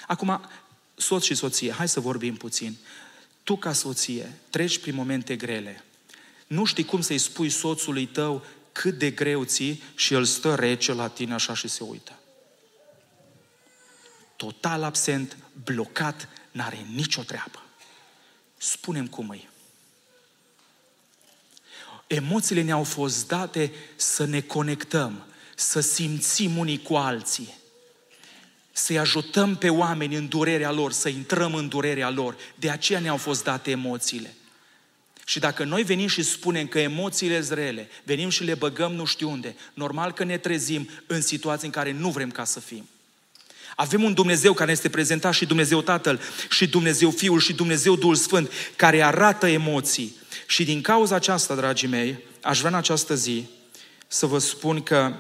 Acum, 0.08 0.42
soț 0.96 1.24
și 1.24 1.36
soție, 1.36 1.72
hai 1.72 1.88
să 1.88 2.00
vorbim 2.00 2.36
puțin. 2.36 2.76
Tu 3.44 3.58
ca 3.58 3.74
soție 3.74 4.34
treci 4.50 4.80
prin 4.80 4.96
momente 4.96 5.36
grele. 5.36 5.84
Nu 6.48 6.66
știi 6.66 6.86
cum 6.86 7.02
să-i 7.02 7.18
spui 7.18 7.50
soțului 7.50 8.06
tău 8.06 8.46
cât 8.72 8.98
de 8.98 9.12
greu 9.12 9.44
ții 9.44 9.84
și 9.96 10.14
el 10.14 10.24
stă 10.24 10.56
rece 10.56 10.94
la 10.94 11.08
tine 11.08 11.34
așa 11.34 11.54
și 11.54 11.68
se 11.68 11.84
uită. 11.84 12.20
Total 14.38 14.84
absent, 14.84 15.38
blocat, 15.64 16.30
n-are 16.52 16.86
nicio 16.94 17.22
treabă. 17.22 17.64
Spunem 18.58 19.08
cum 19.08 19.32
e. 19.32 19.50
Emoțiile 22.08 22.62
ne-au 22.62 22.84
fost 22.84 23.28
date 23.28 23.72
să 23.96 24.26
ne 24.26 24.42
conectăm, 24.42 25.26
să 25.56 25.80
simțim 25.80 26.58
unii 26.58 26.82
cu 26.82 26.96
alții, 26.96 27.54
să-i 28.72 28.98
ajutăm 28.98 29.56
pe 29.56 29.70
oameni 29.70 30.16
în 30.16 30.28
durerea 30.28 30.72
lor, 30.72 30.92
să 30.92 31.10
intrăm 31.10 31.54
în 31.54 31.68
durerea 31.68 32.10
lor. 32.10 32.36
De 32.56 32.70
aceea 32.70 33.00
ne-au 33.00 33.18
fost 33.18 33.44
date 33.44 33.72
emoțiile. 33.72 34.36
Și 35.26 35.40
dacă 35.40 35.64
noi 35.64 35.84
venim 35.84 36.08
și 36.08 36.24
spunem 36.24 36.68
că 36.68 36.80
emoțiile 36.80 37.42
sunt 37.42 37.58
rele, 37.58 37.90
venim 38.04 38.30
și 38.30 38.44
le 38.44 38.56
băgăm 38.56 38.94
nu 38.94 39.06
știu 39.06 39.30
unde, 39.30 39.56
normal 39.74 40.12
că 40.12 40.24
ne 40.24 40.38
trezim 40.38 40.90
în 41.08 41.22
situații 41.22 41.68
în 41.68 41.74
care 41.74 41.92
nu 41.92 42.10
vrem 42.10 42.32
ca 42.32 42.44
să 42.44 42.60
fim. 42.60 42.90
Avem 43.80 44.04
un 44.04 44.14
Dumnezeu 44.14 44.54
care 44.54 44.72
este 44.72 44.90
prezentat 44.90 45.34
și 45.34 45.46
Dumnezeu 45.46 45.82
Tatăl, 45.82 46.20
și 46.50 46.68
Dumnezeu 46.68 47.10
Fiul, 47.10 47.40
și 47.40 47.54
Dumnezeu 47.54 47.96
Duhul 47.96 48.16
Sfânt, 48.16 48.52
care 48.76 49.04
arată 49.04 49.48
emoții, 49.48 50.16
și 50.48 50.64
din 50.64 50.82
cauza 50.82 51.16
aceasta, 51.16 51.56
dragii 51.56 51.88
mei, 51.88 52.18
aș 52.42 52.58
vrea 52.58 52.70
în 52.70 52.76
această 52.76 53.16
zi 53.16 53.46
să 54.08 54.26
vă 54.26 54.38
spun 54.38 54.84
că 54.84 55.14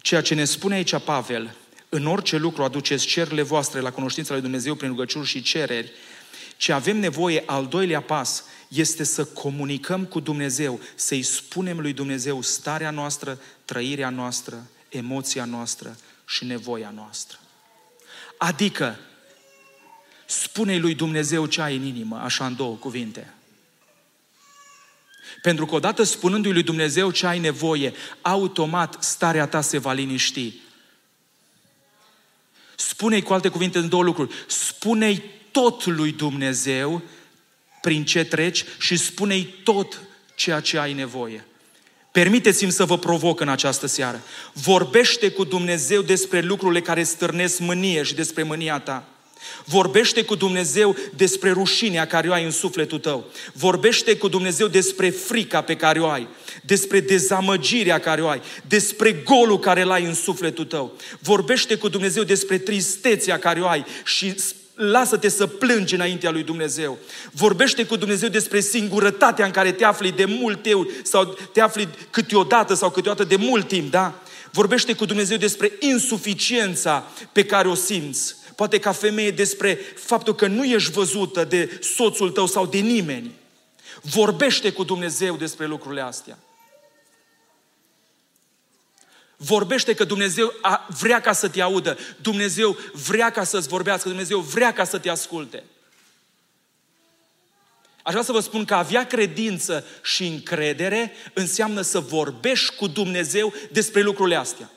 ceea 0.00 0.20
ce 0.20 0.34
ne 0.34 0.44
spune 0.44 0.74
aici 0.74 0.98
Pavel, 0.98 1.56
în 1.88 2.06
orice 2.06 2.36
lucru 2.36 2.62
aduceți 2.62 3.06
cerurile 3.06 3.42
voastre 3.42 3.80
la 3.80 3.90
cunoștința 3.90 4.32
lui 4.32 4.42
Dumnezeu 4.42 4.74
prin 4.74 4.88
rugăciuni 4.88 5.24
și 5.24 5.42
cereri, 5.42 5.92
ce 6.56 6.72
avem 6.72 6.96
nevoie, 6.96 7.42
al 7.46 7.66
doilea 7.66 8.00
pas, 8.00 8.44
este 8.68 9.04
să 9.04 9.24
comunicăm 9.24 10.04
cu 10.04 10.20
Dumnezeu, 10.20 10.80
să-i 10.94 11.22
spunem 11.22 11.80
lui 11.80 11.92
Dumnezeu 11.92 12.42
starea 12.42 12.90
noastră, 12.90 13.40
trăirea 13.64 14.10
noastră, 14.10 14.66
emoția 14.88 15.44
noastră 15.44 15.96
și 16.26 16.44
nevoia 16.44 16.92
noastră. 16.94 17.39
Adică, 18.42 18.98
spune 20.26 20.76
lui 20.76 20.94
Dumnezeu 20.94 21.46
ce 21.46 21.60
ai 21.60 21.76
în 21.76 21.82
inimă, 21.82 22.16
așa 22.16 22.46
în 22.46 22.56
două 22.56 22.74
cuvinte. 22.74 23.34
Pentru 25.42 25.66
că 25.66 25.74
odată 25.74 26.02
spunându-i 26.02 26.52
lui 26.52 26.62
Dumnezeu 26.62 27.10
ce 27.10 27.26
ai 27.26 27.38
nevoie, 27.38 27.92
automat 28.20 29.02
starea 29.02 29.46
ta 29.46 29.60
se 29.60 29.78
va 29.78 29.92
liniști. 29.92 30.52
Spune-i 32.76 33.22
cu 33.22 33.32
alte 33.32 33.48
cuvinte 33.48 33.78
în 33.78 33.88
două 33.88 34.02
lucruri. 34.02 34.34
Spune-i 34.46 35.22
tot 35.50 35.84
lui 35.84 36.12
Dumnezeu 36.12 37.02
prin 37.80 38.04
ce 38.04 38.24
treci 38.24 38.64
și 38.78 38.96
spune-i 38.96 39.44
tot 39.44 40.00
ceea 40.34 40.60
ce 40.60 40.78
ai 40.78 40.92
nevoie. 40.92 41.46
Permiteți-mi 42.12 42.72
să 42.72 42.84
vă 42.84 42.98
provoc 42.98 43.40
în 43.40 43.48
această 43.48 43.86
seară. 43.86 44.20
Vorbește 44.52 45.30
cu 45.30 45.44
Dumnezeu 45.44 46.02
despre 46.02 46.40
lucrurile 46.40 46.80
care 46.80 47.02
stârnesc 47.02 47.58
mânie 47.58 48.02
și 48.02 48.14
despre 48.14 48.42
mânia 48.42 48.78
ta. 48.78 49.04
Vorbește 49.64 50.22
cu 50.22 50.34
Dumnezeu 50.34 50.96
despre 51.16 51.50
rușinea 51.50 52.06
care 52.06 52.28
o 52.28 52.32
ai 52.32 52.44
în 52.44 52.50
sufletul 52.50 52.98
tău. 52.98 53.30
Vorbește 53.52 54.16
cu 54.16 54.28
Dumnezeu 54.28 54.66
despre 54.66 55.10
frica 55.10 55.60
pe 55.60 55.76
care 55.76 56.00
o 56.00 56.06
ai, 56.06 56.28
despre 56.62 57.00
dezamăgirea 57.00 57.98
care 57.98 58.22
o 58.22 58.28
ai, 58.28 58.42
despre 58.66 59.12
golul 59.12 59.58
care 59.58 59.82
l-ai 59.82 60.04
în 60.04 60.14
sufletul 60.14 60.64
tău. 60.64 60.92
Vorbește 61.18 61.74
cu 61.74 61.88
Dumnezeu 61.88 62.22
despre 62.22 62.58
tristețea 62.58 63.38
care 63.38 63.60
o 63.60 63.66
ai 63.66 63.84
și 64.04 64.34
lasă-te 64.80 65.28
să 65.28 65.46
plângi 65.46 65.94
înaintea 65.94 66.30
lui 66.30 66.42
Dumnezeu. 66.42 66.98
Vorbește 67.32 67.84
cu 67.84 67.96
Dumnezeu 67.96 68.28
despre 68.28 68.60
singurătatea 68.60 69.44
în 69.44 69.50
care 69.50 69.72
te 69.72 69.84
afli 69.84 70.12
de 70.12 70.24
multe 70.24 70.74
ori 70.74 70.88
sau 71.02 71.36
te 71.52 71.60
afli 71.60 71.88
câteodată 72.10 72.74
sau 72.74 72.90
câteodată 72.90 73.24
de 73.24 73.36
mult 73.36 73.68
timp, 73.68 73.90
da? 73.90 74.22
Vorbește 74.52 74.92
cu 74.92 75.04
Dumnezeu 75.04 75.36
despre 75.36 75.72
insuficiența 75.80 77.06
pe 77.32 77.44
care 77.44 77.68
o 77.68 77.74
simți. 77.74 78.34
Poate 78.56 78.78
ca 78.78 78.92
femeie 78.92 79.30
despre 79.30 79.78
faptul 79.94 80.34
că 80.34 80.46
nu 80.46 80.64
ești 80.64 80.90
văzută 80.90 81.44
de 81.44 81.78
soțul 81.94 82.30
tău 82.30 82.46
sau 82.46 82.66
de 82.66 82.78
nimeni. 82.78 83.34
Vorbește 84.02 84.70
cu 84.70 84.84
Dumnezeu 84.84 85.36
despre 85.36 85.66
lucrurile 85.66 86.00
astea. 86.00 86.38
Vorbește 89.42 89.94
că 89.94 90.04
Dumnezeu 90.04 90.52
vrea 91.00 91.20
ca 91.20 91.32
să 91.32 91.48
te 91.48 91.60
audă. 91.60 91.98
Dumnezeu 92.16 92.76
vrea 92.92 93.30
ca 93.30 93.44
să-ți 93.44 93.68
vorbească. 93.68 94.08
Dumnezeu 94.08 94.38
vrea 94.38 94.72
ca 94.72 94.84
să 94.84 94.98
te 94.98 95.08
asculte. 95.08 95.64
Aș 98.02 98.12
vrea 98.12 98.24
să 98.24 98.32
vă 98.32 98.40
spun 98.40 98.64
că 98.64 98.74
avea 98.74 99.06
credință 99.06 99.84
și 100.02 100.26
încredere 100.26 101.12
înseamnă 101.34 101.80
să 101.80 102.00
vorbești 102.00 102.74
cu 102.74 102.86
Dumnezeu 102.86 103.52
despre 103.72 104.00
lucrurile 104.00 104.36
astea. 104.36 104.70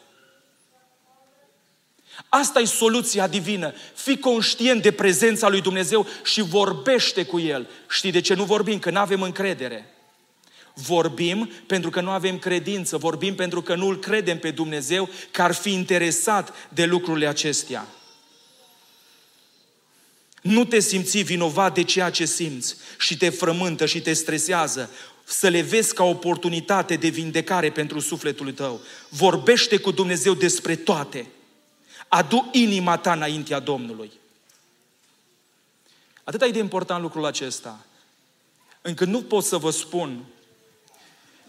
Asta 2.29 2.59
e 2.59 2.65
soluția 2.65 3.27
divină. 3.27 3.73
Fii 3.95 4.19
conștient 4.19 4.81
de 4.81 4.91
prezența 4.91 5.49
lui 5.49 5.61
Dumnezeu 5.61 6.07
și 6.23 6.41
vorbește 6.41 7.25
cu 7.25 7.39
El. 7.39 7.69
Știi 7.89 8.11
de 8.11 8.21
ce 8.21 8.33
nu 8.33 8.43
vorbim? 8.43 8.79
Că 8.79 8.89
nu 8.89 8.99
avem 8.99 9.21
încredere. 9.21 9.92
Vorbim 10.73 11.49
pentru 11.67 11.89
că 11.89 12.01
nu 12.01 12.09
avem 12.09 12.39
credință, 12.39 12.97
vorbim 12.97 13.35
pentru 13.35 13.61
că 13.61 13.75
nu 13.75 13.87
îl 13.87 13.99
credem 13.99 14.39
pe 14.39 14.51
Dumnezeu 14.51 15.09
că 15.31 15.41
ar 15.41 15.53
fi 15.53 15.73
interesat 15.73 16.53
de 16.69 16.85
lucrurile 16.85 17.27
acestea. 17.27 17.87
Nu 20.41 20.65
te 20.65 20.79
simți 20.79 21.21
vinovat 21.21 21.73
de 21.73 21.83
ceea 21.83 22.09
ce 22.09 22.25
simți 22.25 22.75
și 22.97 23.17
te 23.17 23.29
frământă 23.29 23.85
și 23.85 24.01
te 24.01 24.13
stresează. 24.13 24.89
Să 25.23 25.47
le 25.47 25.61
vezi 25.61 25.93
ca 25.93 26.03
oportunitate 26.03 26.95
de 26.95 27.07
vindecare 27.07 27.71
pentru 27.71 27.99
sufletul 27.99 28.51
tău. 28.51 28.81
Vorbește 29.09 29.77
cu 29.77 29.91
Dumnezeu 29.91 30.33
despre 30.33 30.75
toate. 30.75 31.27
Adu 32.07 32.49
inima 32.51 32.97
ta 32.97 33.13
înaintea 33.13 33.59
Domnului. 33.59 34.11
Atât 36.23 36.41
e 36.41 36.49
de 36.49 36.59
important 36.59 37.01
lucrul 37.01 37.25
acesta, 37.25 37.85
încât 38.81 39.07
nu 39.07 39.21
pot 39.21 39.43
să 39.43 39.57
vă 39.57 39.69
spun 39.69 40.25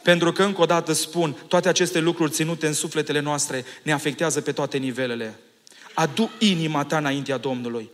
pentru 0.05 0.33
că, 0.33 0.43
încă 0.43 0.61
o 0.61 0.67
dată 0.67 0.93
spun, 0.93 1.37
toate 1.49 1.69
aceste 1.69 1.99
lucruri 1.99 2.31
ținute 2.31 2.67
în 2.67 2.73
sufletele 2.73 3.21
noastre 3.21 3.65
ne 3.83 3.93
afectează 3.93 4.41
pe 4.41 4.53
toate 4.53 4.79
nivelele. 4.79 5.39
Adu 5.95 6.31
inima 6.39 6.85
ta 6.85 6.97
înaintea 6.97 7.37
Domnului. 7.37 7.91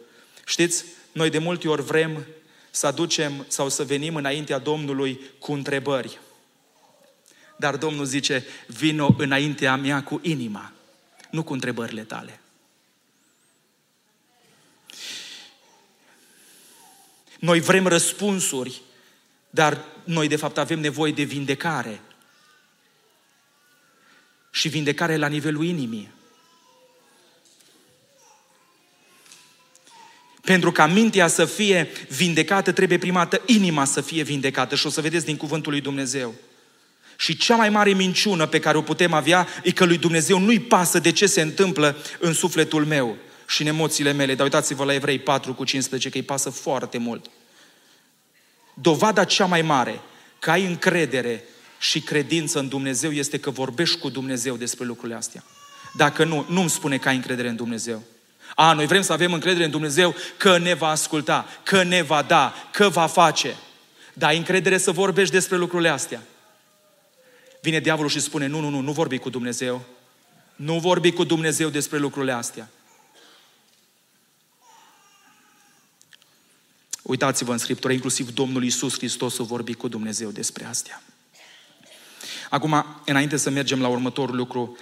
Știți, 0.46 0.84
noi 1.12 1.30
de 1.30 1.38
multe 1.38 1.68
ori 1.68 1.82
vrem 1.82 2.26
să 2.70 2.86
aducem 2.86 3.44
sau 3.48 3.68
să 3.68 3.84
venim 3.84 4.14
înaintea 4.14 4.58
Domnului 4.58 5.20
cu 5.38 5.52
întrebări. 5.52 6.18
Dar 7.56 7.76
Domnul 7.76 8.04
zice, 8.04 8.44
vino 8.66 9.14
înaintea 9.18 9.76
mea 9.76 10.02
cu 10.02 10.20
inima, 10.22 10.72
nu 11.30 11.42
cu 11.42 11.52
întrebările 11.52 12.02
tale. 12.02 12.40
Noi 17.38 17.60
vrem 17.60 17.86
răspunsuri 17.86 18.82
dar 19.50 19.84
noi, 20.04 20.28
de 20.28 20.36
fapt, 20.36 20.58
avem 20.58 20.80
nevoie 20.80 21.12
de 21.12 21.22
vindecare. 21.22 22.00
Și 24.50 24.68
vindecare 24.68 25.16
la 25.16 25.26
nivelul 25.26 25.64
inimii. 25.64 26.10
Pentru 30.40 30.72
ca 30.72 30.86
mintea 30.86 31.26
să 31.26 31.44
fie 31.44 31.88
vindecată, 32.08 32.72
trebuie 32.72 32.98
prima 32.98 33.24
dată 33.24 33.42
inima 33.46 33.84
să 33.84 34.00
fie 34.00 34.22
vindecată. 34.22 34.74
Și 34.74 34.86
o 34.86 34.90
să 34.90 35.00
vedeți 35.00 35.24
din 35.24 35.36
cuvântul 35.36 35.72
lui 35.72 35.80
Dumnezeu. 35.80 36.34
Și 37.16 37.36
cea 37.36 37.56
mai 37.56 37.70
mare 37.70 37.92
minciună 37.92 38.46
pe 38.46 38.58
care 38.58 38.76
o 38.76 38.82
putem 38.82 39.12
avea 39.12 39.46
e 39.62 39.70
că 39.70 39.84
lui 39.84 39.98
Dumnezeu 39.98 40.38
nu-i 40.38 40.60
pasă 40.60 40.98
de 40.98 41.12
ce 41.12 41.26
se 41.26 41.40
întâmplă 41.40 41.96
în 42.18 42.32
sufletul 42.32 42.84
meu 42.84 43.16
și 43.46 43.62
în 43.62 43.68
emoțiile 43.68 44.12
mele. 44.12 44.34
Dar 44.34 44.44
uitați-vă 44.44 44.84
la 44.84 44.94
Evrei 44.94 45.18
4 45.18 45.54
cu 45.54 45.64
15 45.64 46.10
că 46.10 46.16
îi 46.16 46.22
pasă 46.22 46.50
foarte 46.50 46.98
mult. 46.98 47.30
Dovada 48.80 49.24
cea 49.24 49.46
mai 49.46 49.62
mare 49.62 50.00
că 50.38 50.50
ai 50.50 50.64
încredere 50.64 51.44
și 51.78 52.00
credință 52.00 52.58
în 52.58 52.68
Dumnezeu 52.68 53.10
este 53.10 53.38
că 53.38 53.50
vorbești 53.50 53.98
cu 53.98 54.08
Dumnezeu 54.08 54.56
despre 54.56 54.84
lucrurile 54.84 55.16
astea. 55.16 55.44
Dacă 55.96 56.24
nu, 56.24 56.44
nu-mi 56.48 56.70
spune 56.70 56.98
că 56.98 57.08
ai 57.08 57.16
încredere 57.16 57.48
în 57.48 57.56
Dumnezeu. 57.56 58.02
A, 58.54 58.72
noi 58.72 58.86
vrem 58.86 59.02
să 59.02 59.12
avem 59.12 59.32
încredere 59.32 59.64
în 59.64 59.70
Dumnezeu 59.70 60.14
că 60.36 60.58
ne 60.58 60.74
va 60.74 60.88
asculta, 60.88 61.46
că 61.62 61.82
ne 61.82 62.02
va 62.02 62.22
da, 62.22 62.54
că 62.72 62.88
va 62.88 63.06
face. 63.06 63.56
Dar 64.12 64.28
ai 64.28 64.36
încredere 64.36 64.78
să 64.78 64.90
vorbești 64.90 65.34
despre 65.34 65.56
lucrurile 65.56 65.88
astea. 65.88 66.22
Vine 67.60 67.80
diavolul 67.80 68.10
și 68.10 68.20
spune, 68.20 68.46
nu, 68.46 68.60
nu, 68.60 68.68
nu, 68.68 68.80
nu 68.80 68.92
vorbi 68.92 69.18
cu 69.18 69.30
Dumnezeu. 69.30 69.82
Nu 70.56 70.78
vorbi 70.78 71.12
cu 71.12 71.24
Dumnezeu 71.24 71.68
despre 71.68 71.98
lucrurile 71.98 72.32
astea. 72.32 72.68
Uitați-vă 77.10 77.52
în 77.52 77.58
Scriptură, 77.58 77.92
inclusiv 77.92 78.34
Domnul 78.34 78.62
Iisus 78.62 78.96
Hristos 78.96 79.38
a 79.38 79.42
vorbit 79.42 79.78
cu 79.78 79.88
Dumnezeu 79.88 80.30
despre 80.30 80.64
astea. 80.64 81.02
Acum, 82.50 82.84
înainte 83.04 83.36
să 83.36 83.50
mergem 83.50 83.80
la 83.80 83.88
următorul 83.88 84.36
lucru, 84.36 84.76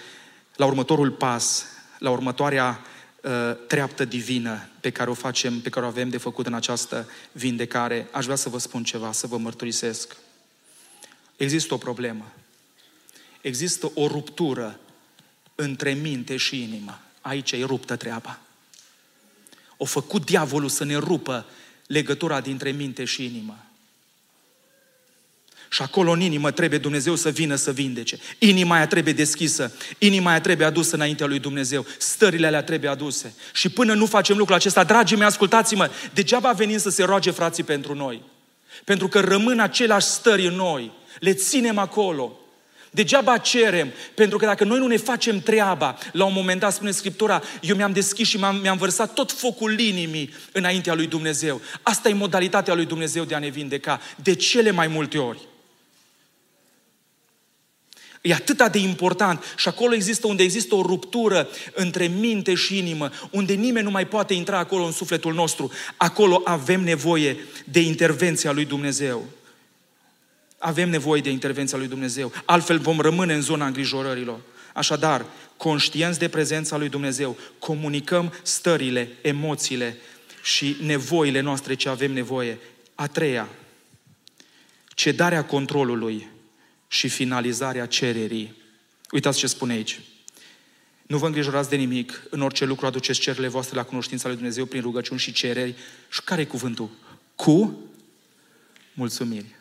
la 0.55 0.65
următorul 0.65 1.11
pas, 1.11 1.65
la 1.99 2.09
următoarea 2.09 2.81
uh, 3.21 3.31
treaptă 3.67 4.05
divină 4.05 4.69
pe 4.79 4.89
care 4.89 5.09
o 5.09 5.13
facem, 5.13 5.59
pe 5.59 5.69
care 5.69 5.85
o 5.85 5.89
avem 5.89 6.09
de 6.09 6.17
făcut 6.17 6.45
în 6.45 6.53
această 6.53 7.09
vindecare, 7.31 8.07
aș 8.11 8.23
vrea 8.23 8.35
să 8.35 8.49
vă 8.49 8.57
spun 8.57 8.83
ceva, 8.83 9.11
să 9.11 9.27
vă 9.27 9.37
mărturisesc. 9.37 10.15
Există 11.37 11.73
o 11.73 11.77
problemă. 11.77 12.31
Există 13.41 13.91
o 13.93 14.07
ruptură 14.07 14.79
între 15.55 15.93
minte 15.93 16.37
și 16.37 16.63
inimă. 16.63 16.99
Aici 17.21 17.51
e 17.51 17.65
ruptă 17.65 17.95
treaba. 17.95 18.39
O 19.77 19.85
făcut 19.85 20.25
diavolul 20.25 20.69
să 20.69 20.83
ne 20.83 20.95
rupă 20.95 21.45
legătura 21.89 22.41
dintre 22.41 22.71
minte 22.71 23.05
și 23.05 23.25
inimă. 23.25 23.65
Și 25.69 25.81
acolo 25.81 26.11
în 26.11 26.21
inimă 26.21 26.51
trebuie 26.51 26.79
Dumnezeu 26.79 27.15
să 27.15 27.29
vină 27.29 27.55
să 27.55 27.71
vindece. 27.71 28.17
Inima 28.39 28.75
aia 28.75 28.87
trebuie 28.87 29.13
deschisă. 29.13 29.73
Inima 29.97 30.29
aia 30.29 30.41
trebuie 30.41 30.67
adusă 30.67 30.95
înaintea 30.95 31.25
lui 31.25 31.39
Dumnezeu. 31.39 31.85
Stările 31.97 32.47
alea 32.47 32.63
trebuie 32.63 32.89
aduse. 32.89 33.33
Și 33.53 33.69
până 33.69 33.93
nu 33.93 34.05
facem 34.05 34.37
lucrul 34.37 34.55
acesta, 34.55 34.83
dragii 34.83 35.17
mei, 35.17 35.25
ascultați-mă, 35.25 35.89
degeaba 36.13 36.51
venim 36.51 36.77
să 36.77 36.89
se 36.89 37.03
roage 37.03 37.31
frații 37.31 37.63
pentru 37.63 37.95
noi. 37.95 38.21
Pentru 38.83 39.07
că 39.07 39.19
rămân 39.19 39.59
aceleași 39.59 40.07
stări 40.07 40.47
în 40.47 40.55
noi. 40.55 40.91
Le 41.19 41.33
ținem 41.33 41.77
acolo. 41.77 42.39
Degeaba 42.91 43.37
cerem, 43.37 43.91
pentru 44.13 44.37
că 44.37 44.45
dacă 44.45 44.63
noi 44.63 44.79
nu 44.79 44.87
ne 44.87 44.97
facem 44.97 45.39
treaba, 45.39 45.97
la 46.11 46.25
un 46.25 46.33
moment 46.33 46.59
dat 46.59 46.73
spune 46.73 46.91
Scriptura, 46.91 47.41
eu 47.61 47.75
mi-am 47.75 47.91
deschis 47.91 48.27
și 48.27 48.37
mi-am, 48.37 48.55
mi-am 48.55 48.77
vărsat 48.77 49.13
tot 49.13 49.31
focul 49.31 49.79
inimii 49.79 50.33
înaintea 50.51 50.93
lui 50.93 51.07
Dumnezeu. 51.07 51.61
Asta 51.81 52.09
e 52.09 52.13
modalitatea 52.13 52.73
lui 52.73 52.85
Dumnezeu 52.85 53.23
de 53.23 53.35
a 53.35 53.39
ne 53.39 53.49
vindeca, 53.49 54.01
de 54.15 54.33
cele 54.33 54.71
mai 54.71 54.87
multe 54.87 55.17
ori. 55.17 55.39
E 58.21 58.33
atât 58.33 58.71
de 58.71 58.77
important 58.77 59.43
și 59.57 59.67
acolo 59.67 59.93
există 59.93 60.27
unde 60.27 60.43
există 60.43 60.75
o 60.75 60.81
ruptură 60.81 61.47
între 61.73 62.07
minte 62.07 62.53
și 62.53 62.77
inimă, 62.77 63.11
unde 63.31 63.53
nimeni 63.53 63.85
nu 63.85 63.91
mai 63.91 64.07
poate 64.07 64.33
intra 64.33 64.57
acolo 64.57 64.83
în 64.83 64.91
sufletul 64.91 65.33
nostru. 65.33 65.71
Acolo 65.97 66.41
avem 66.43 66.81
nevoie 66.81 67.37
de 67.63 67.79
intervenția 67.79 68.51
lui 68.51 68.65
Dumnezeu. 68.65 69.25
Avem 70.59 70.89
nevoie 70.89 71.21
de 71.21 71.29
intervenția 71.29 71.77
lui 71.77 71.87
Dumnezeu. 71.87 72.31
Altfel 72.45 72.79
vom 72.79 72.99
rămâne 72.99 73.33
în 73.33 73.41
zona 73.41 73.65
îngrijorărilor. 73.65 74.39
Așadar, 74.73 75.25
conștienți 75.57 76.19
de 76.19 76.29
prezența 76.29 76.77
lui 76.77 76.89
Dumnezeu, 76.89 77.37
comunicăm 77.59 78.33
stările, 78.41 79.09
emoțiile 79.21 79.97
și 80.43 80.77
nevoile 80.81 81.39
noastre 81.39 81.73
ce 81.73 81.89
avem 81.89 82.11
nevoie. 82.11 82.59
A 82.95 83.07
treia, 83.07 83.49
cedarea 84.87 85.45
controlului 85.45 86.27
și 86.87 87.07
finalizarea 87.07 87.85
cererii. 87.85 88.55
Uitați 89.11 89.37
ce 89.37 89.47
spune 89.47 89.73
aici. 89.73 89.99
Nu 91.07 91.17
vă 91.17 91.25
îngrijorați 91.25 91.69
de 91.69 91.75
nimic, 91.75 92.23
în 92.29 92.41
orice 92.41 92.65
lucru 92.65 92.85
aduceți 92.85 93.19
cererile 93.19 93.47
voastre 93.47 93.75
la 93.75 93.83
cunoștința 93.83 94.27
lui 94.27 94.37
Dumnezeu 94.37 94.65
prin 94.65 94.81
rugăciuni 94.81 95.19
și 95.19 95.31
cereri. 95.31 95.75
Și 96.09 96.21
care 96.23 96.41
e 96.41 96.45
cuvântul? 96.45 96.89
Cu 97.35 97.79
mulțumiri. 98.93 99.58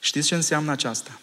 Știți 0.00 0.26
ce 0.26 0.34
înseamnă 0.34 0.70
aceasta? 0.70 1.20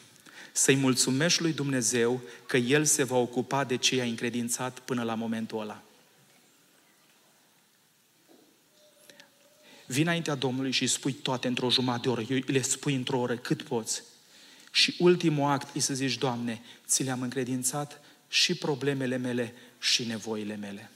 Să-i 0.52 0.76
mulțumești 0.76 1.42
lui 1.42 1.54
Dumnezeu 1.54 2.22
că 2.46 2.58
El 2.58 2.86
se 2.86 3.04
va 3.04 3.18
ocupa 3.18 3.64
de 3.64 3.76
ce 3.76 3.96
i-a 3.96 4.04
încredințat 4.04 4.80
până 4.80 5.04
la 5.04 5.16
momentul 5.16 5.60
ăla. 5.60 5.82
Vii 9.86 10.02
înaintea 10.02 10.36
Domnului 10.36 10.72
și 10.72 10.82
îi 10.82 10.88
spui 10.88 11.14
toate 11.14 11.48
într-o 11.48 11.70
jumătate 11.70 12.02
de 12.02 12.10
oră, 12.10 12.22
eu 12.30 12.40
le 12.46 12.62
spui 12.62 12.96
într-o 12.96 13.20
oră 13.20 13.38
cât 13.38 13.62
poți. 13.62 14.04
Și 14.72 14.96
ultimul 15.00 15.50
act 15.50 15.76
e 15.76 15.80
să 15.80 15.94
zici, 15.94 16.18
Doamne, 16.18 16.62
ți 16.88 17.04
le-am 17.04 17.22
încredințat 17.22 18.02
și 18.28 18.56
problemele 18.56 19.18
mele 19.18 19.54
și 19.80 20.06
nevoile 20.06 20.56
mele 20.56 20.92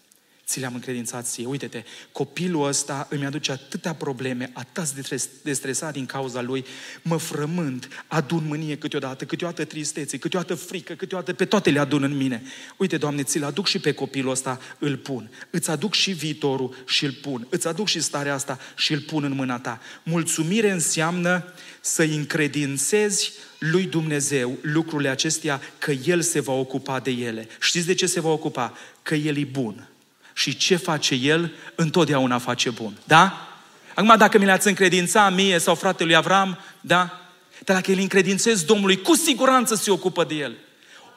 ți 0.52 0.60
le-am 0.60 0.74
încredințat 0.74 1.28
ție. 1.28 1.46
Uite-te, 1.46 1.84
copilul 2.12 2.68
ăsta 2.68 3.08
îmi 3.10 3.26
aduce 3.26 3.52
atâtea 3.52 3.94
probleme, 3.94 4.52
atât 4.54 5.12
de 5.44 5.54
stresat 5.54 5.94
din 5.94 6.06
cauza 6.06 6.42
lui, 6.42 6.66
mă 7.02 7.18
frământ, 7.18 7.88
adun 8.08 8.44
mânie 8.48 8.78
câteodată, 8.78 9.26
câteodată 9.26 9.66
tristețe, 9.66 10.18
câteodată 10.18 10.56
frică, 10.56 10.94
câteodată 10.94 11.34
pe 11.34 11.46
toate 11.46 11.70
le 11.70 11.80
adun 11.80 12.04
în 12.04 12.18
mine. 12.18 12.44
Uite, 12.78 12.98
Doamne, 12.98 13.24
ți-l 13.24 13.44
aduc 13.44 13.68
și 13.68 13.80
pe 13.80 13.92
copilul 13.94 14.32
ăsta, 14.32 14.60
îl 14.80 14.98
pun. 14.98 15.32
Îți 15.50 15.70
aduc 15.70 15.94
și 15.94 16.12
viitorul 16.12 16.76
și 16.88 17.06
îl 17.06 17.12
pun. 17.12 17.48
Îți 17.50 17.68
aduc 17.68 17.88
și 17.88 18.02
starea 18.02 18.34
asta 18.34 18.60
și 18.76 18.94
îl 18.94 19.00
pun 19.00 19.24
în 19.24 19.34
mâna 19.34 19.60
ta. 19.60 19.82
Mulțumire 20.04 20.72
înseamnă 20.72 21.54
să-i 21.82 22.16
încredințezi 22.16 23.32
lui 23.58 23.86
Dumnezeu 23.86 24.58
lucrurile 24.62 25.10
acestea, 25.10 25.62
că 25.78 25.92
El 25.92 26.22
se 26.22 26.40
va 26.40 26.54
ocupa 26.54 27.00
de 27.00 27.12
ele. 27.12 27.48
Știți 27.60 27.86
de 27.86 27.94
ce 27.94 28.06
se 28.06 28.20
va 28.20 28.30
ocupa? 28.30 28.78
Că 29.02 29.16
El 29.16 29.38
e 29.38 29.44
bun 29.44 29.91
și 30.34 30.58
ce 30.58 30.76
face 30.76 31.16
El, 31.16 31.52
întotdeauna 31.76 32.38
face 32.38 32.70
bun. 32.70 32.94
Da? 33.04 33.48
Acum, 33.96 34.16
dacă 34.18 34.38
mi 34.38 34.46
le-ați 34.46 34.68
încredința 34.68 35.30
mie 35.30 35.58
sau 35.58 35.76
fratelui 35.76 36.16
Avram, 36.16 36.58
da? 36.82 37.22
Dar 37.64 37.76
dacă 37.76 37.92
îl 37.92 38.00
încredințez 38.00 38.64
Domnului, 38.64 39.02
cu 39.02 39.16
siguranță 39.16 39.76
se 39.76 39.92
ocupă 39.92 40.24
de 40.24 40.36
el. 40.36 40.56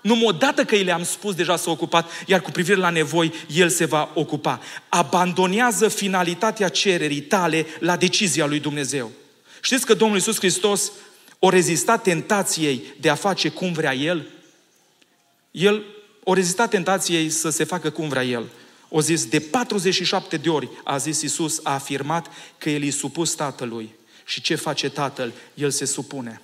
Numai 0.03 0.25
odată 0.27 0.65
că 0.65 0.75
îi 0.75 0.83
le-am 0.83 1.05
spus, 1.05 1.35
deja 1.35 1.57
s-a 1.57 1.71
ocupat, 1.71 2.11
iar 2.27 2.41
cu 2.41 2.51
privire 2.51 2.77
la 2.77 2.91
nevoi, 2.91 3.33
El 3.55 3.69
se 3.69 3.85
va 3.85 4.11
ocupa. 4.15 4.61
Abandonează 4.89 5.89
finalitatea 5.89 6.69
cererii 6.69 7.21
tale 7.21 7.67
la 7.79 7.97
decizia 7.97 8.47
lui 8.47 8.61
Dumnezeu. 8.61 9.11
Știți 9.61 9.87
că 9.87 9.95
Domnul 9.95 10.17
Iisus 10.17 10.37
Hristos 10.37 10.93
o 11.39 11.49
rezistat 11.49 12.03
tentației 12.03 12.85
de 13.01 13.09
a 13.09 13.15
face 13.15 13.49
cum 13.49 13.73
vrea 13.73 13.95
El? 13.95 14.27
El 15.51 15.85
o 16.25 16.35
rezistat 16.35 16.71
tentației 16.71 17.31
să 17.31 17.51
se 17.51 17.65
facă 17.65 17.91
cum 17.91 18.09
vrea 18.09 18.25
El. 18.25 18.45
O 18.89 19.01
zis, 19.01 19.27
de 19.27 19.41
47 19.41 20.37
de 20.37 20.49
ori, 20.49 20.69
a 20.85 20.97
zis 20.97 21.23
Isus, 21.23 21.61
a 21.63 21.73
afirmat 21.73 22.29
că 22.59 22.71
El 22.71 22.83
e 22.83 22.91
supus 22.91 23.35
Tatălui. 23.35 23.91
Și 24.25 24.41
ce 24.41 24.55
face 24.55 24.89
Tatăl? 24.89 25.33
El 25.55 25.71
se 25.71 25.85
supune. 25.85 26.41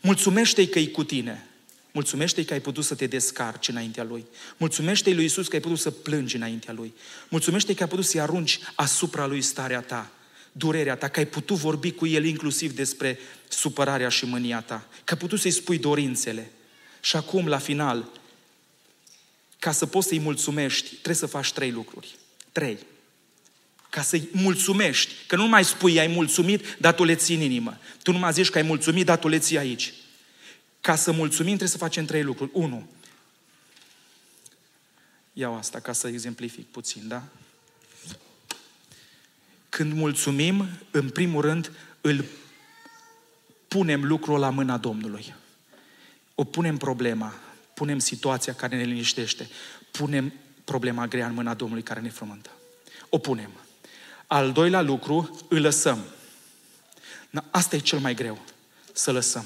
Mulțumește-i 0.00 0.68
că 0.68 0.78
e 0.78 0.86
cu 0.86 1.04
tine. 1.04 1.44
Mulțumește-i 1.92 2.44
că 2.44 2.52
ai 2.52 2.60
putut 2.60 2.84
să 2.84 2.94
te 2.94 3.06
descarci 3.06 3.68
înaintea 3.68 4.04
Lui. 4.04 4.26
Mulțumește-i 4.56 5.14
lui 5.14 5.24
Isus 5.24 5.48
că 5.48 5.54
ai 5.54 5.62
putut 5.62 5.78
să 5.78 5.90
plângi 5.90 6.36
înaintea 6.36 6.72
Lui. 6.72 6.94
Mulțumește-i 7.28 7.74
că 7.74 7.82
ai 7.82 7.88
putut 7.88 8.04
să-i 8.04 8.20
arunci 8.20 8.60
asupra 8.74 9.26
Lui 9.26 9.42
starea 9.42 9.80
ta, 9.80 10.10
durerea 10.52 10.96
ta, 10.96 11.08
că 11.08 11.18
ai 11.18 11.26
putut 11.26 11.56
vorbi 11.56 11.92
cu 11.92 12.06
El 12.06 12.24
inclusiv 12.24 12.72
despre 12.72 13.18
supărarea 13.48 14.08
și 14.08 14.24
mânia 14.24 14.60
ta, 14.60 14.86
că 15.04 15.12
ai 15.12 15.18
putut 15.18 15.40
să-i 15.40 15.50
spui 15.50 15.78
dorințele. 15.78 16.50
Și 17.00 17.16
acum, 17.16 17.46
la 17.46 17.58
final, 17.58 18.08
ca 19.60 19.72
să 19.72 19.86
poți 19.86 20.08
să-i 20.08 20.18
mulțumești, 20.18 20.88
trebuie 20.88 21.14
să 21.14 21.26
faci 21.26 21.52
trei 21.52 21.70
lucruri. 21.70 22.16
Trei. 22.52 22.78
Ca 23.90 24.02
să-i 24.02 24.28
mulțumești. 24.32 25.12
Că 25.26 25.36
nu 25.36 25.48
mai 25.48 25.64
spui, 25.64 25.98
ai 25.98 26.06
mulțumit, 26.06 26.76
dar 26.78 26.94
tu 26.94 27.04
le 27.04 27.14
ții 27.14 27.34
în 27.34 27.40
inimă. 27.40 27.78
Tu 28.02 28.12
nu 28.12 28.18
mai 28.18 28.32
zici 28.32 28.50
că 28.50 28.58
ai 28.58 28.64
mulțumit, 28.64 29.04
dar 29.04 29.18
tu 29.18 29.28
le 29.28 29.38
ții 29.38 29.58
aici. 29.58 29.92
Ca 30.80 30.96
să 30.96 31.12
mulțumim, 31.12 31.56
trebuie 31.56 31.68
să 31.68 31.76
facem 31.76 32.04
trei 32.04 32.22
lucruri. 32.22 32.50
Unu. 32.54 32.88
Iau 35.32 35.56
asta 35.56 35.80
ca 35.80 35.92
să 35.92 36.08
exemplific 36.08 36.66
puțin, 36.66 37.08
da? 37.08 37.22
Când 39.68 39.92
mulțumim, 39.92 40.68
în 40.90 41.10
primul 41.10 41.42
rând, 41.42 41.72
îl 42.00 42.24
punem 43.68 44.04
lucrul 44.04 44.38
la 44.38 44.50
mâna 44.50 44.76
Domnului. 44.76 45.34
O 46.34 46.44
punem 46.44 46.76
problema 46.76 47.34
punem 47.80 47.98
situația 47.98 48.54
care 48.54 48.76
ne 48.76 48.82
liniștește, 48.82 49.48
punem 49.90 50.32
problema 50.64 51.06
grea 51.06 51.26
în 51.26 51.34
mâna 51.34 51.54
Domnului 51.54 51.82
care 51.82 52.00
ne 52.00 52.08
frământă. 52.08 52.50
O 53.08 53.18
punem. 53.18 53.50
Al 54.26 54.52
doilea 54.52 54.80
lucru, 54.80 55.46
îl 55.48 55.60
lăsăm. 55.60 56.04
Asta 57.50 57.76
e 57.76 57.78
cel 57.78 57.98
mai 57.98 58.14
greu, 58.14 58.38
să 58.92 59.12
lăsăm. 59.12 59.44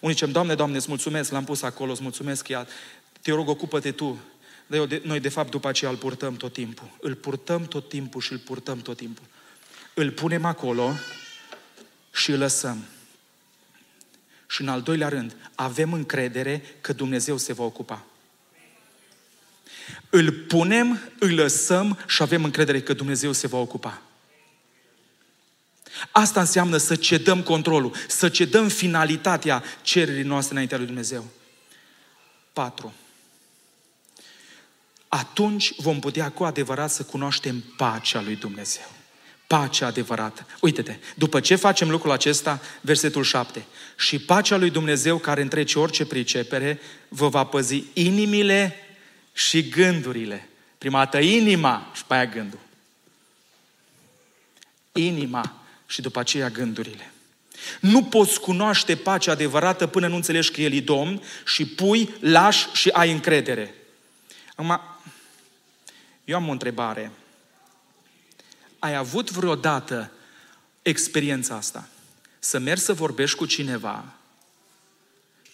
Unii 0.00 0.14
zicem, 0.14 0.32
Doamne, 0.32 0.54
Doamne, 0.54 0.76
îți 0.76 0.88
mulțumesc, 0.88 1.30
l-am 1.30 1.44
pus 1.44 1.62
acolo, 1.62 1.90
îți 1.90 2.02
mulțumesc, 2.02 2.48
ea. 2.48 2.66
te 3.22 3.32
rog, 3.32 3.48
ocupă-te 3.48 3.92
Tu. 3.92 4.18
Dar 4.66 4.78
eu, 4.78 4.86
de, 4.86 5.02
noi, 5.04 5.20
de 5.20 5.28
fapt, 5.28 5.50
după 5.50 5.68
aceea 5.68 5.90
îl 5.90 5.96
purtăm 5.96 6.36
tot 6.36 6.52
timpul. 6.52 6.96
Îl 7.00 7.14
purtăm 7.14 7.64
tot 7.64 7.88
timpul 7.88 8.20
și 8.20 8.32
îl 8.32 8.38
purtăm 8.38 8.78
tot 8.78 8.96
timpul. 8.96 9.24
Îl 9.94 10.10
punem 10.10 10.44
acolo 10.44 10.92
și 12.12 12.30
îl 12.30 12.38
lăsăm. 12.38 12.84
Și 14.46 14.60
în 14.60 14.68
al 14.68 14.82
doilea 14.82 15.08
rând, 15.08 15.36
avem 15.54 15.92
încredere 15.92 16.62
că 16.80 16.92
Dumnezeu 16.92 17.36
se 17.36 17.52
va 17.52 17.64
ocupa. 17.64 18.04
Îl 20.10 20.32
punem, 20.32 21.00
îl 21.18 21.34
lăsăm 21.34 21.98
și 22.06 22.22
avem 22.22 22.44
încredere 22.44 22.82
că 22.82 22.92
Dumnezeu 22.92 23.32
se 23.32 23.46
va 23.46 23.58
ocupa. 23.58 24.02
Asta 26.10 26.40
înseamnă 26.40 26.76
să 26.76 26.96
cedăm 26.96 27.42
controlul, 27.42 27.94
să 28.08 28.28
cedăm 28.28 28.68
finalitatea 28.68 29.62
cererii 29.82 30.22
noastre 30.22 30.52
înaintea 30.52 30.76
lui 30.76 30.86
Dumnezeu. 30.86 31.24
4. 32.52 32.94
Atunci 35.08 35.72
vom 35.76 36.00
putea 36.00 36.30
cu 36.30 36.44
adevărat 36.44 36.90
să 36.90 37.02
cunoaștem 37.02 37.64
pacea 37.76 38.22
lui 38.22 38.36
Dumnezeu 38.36 38.95
pacea 39.46 39.86
adevărată. 39.86 40.46
Uite-te, 40.60 40.96
după 41.14 41.40
ce 41.40 41.54
facem 41.54 41.90
lucrul 41.90 42.10
acesta, 42.10 42.60
versetul 42.80 43.22
7, 43.22 43.66
și 43.96 44.18
pacea 44.18 44.56
lui 44.56 44.70
Dumnezeu 44.70 45.18
care 45.18 45.42
întrece 45.42 45.78
orice 45.78 46.06
pricepere, 46.06 46.80
vă 47.08 47.28
va 47.28 47.44
păzi 47.44 47.84
inimile 47.92 48.76
și 49.32 49.68
gândurile. 49.68 50.48
Prima 50.78 50.98
dată 50.98 51.18
inima 51.18 51.90
și 51.94 52.04
pe 52.04 52.14
aia 52.14 52.26
gândul. 52.26 52.58
Inima 54.92 55.54
și 55.86 56.00
după 56.00 56.18
aceea 56.18 56.48
gândurile. 56.50 57.10
Nu 57.80 58.04
poți 58.04 58.40
cunoaște 58.40 58.96
pacea 58.96 59.32
adevărată 59.32 59.86
până 59.86 60.06
nu 60.06 60.14
înțelegi 60.14 60.50
că 60.50 60.60
El 60.60 60.72
e 60.72 60.80
Domn 60.80 61.22
și 61.46 61.66
pui, 61.66 62.14
lași 62.20 62.66
și 62.72 62.88
ai 62.88 63.12
încredere. 63.12 63.74
Acum, 64.54 64.80
eu 66.24 66.36
am 66.36 66.48
o 66.48 66.52
întrebare. 66.52 67.10
Ai 68.78 68.94
avut 68.94 69.30
vreodată 69.30 70.12
experiența 70.82 71.54
asta? 71.54 71.88
Să 72.38 72.58
mergi 72.58 72.82
să 72.82 72.92
vorbești 72.92 73.36
cu 73.36 73.46
cineva 73.46 74.14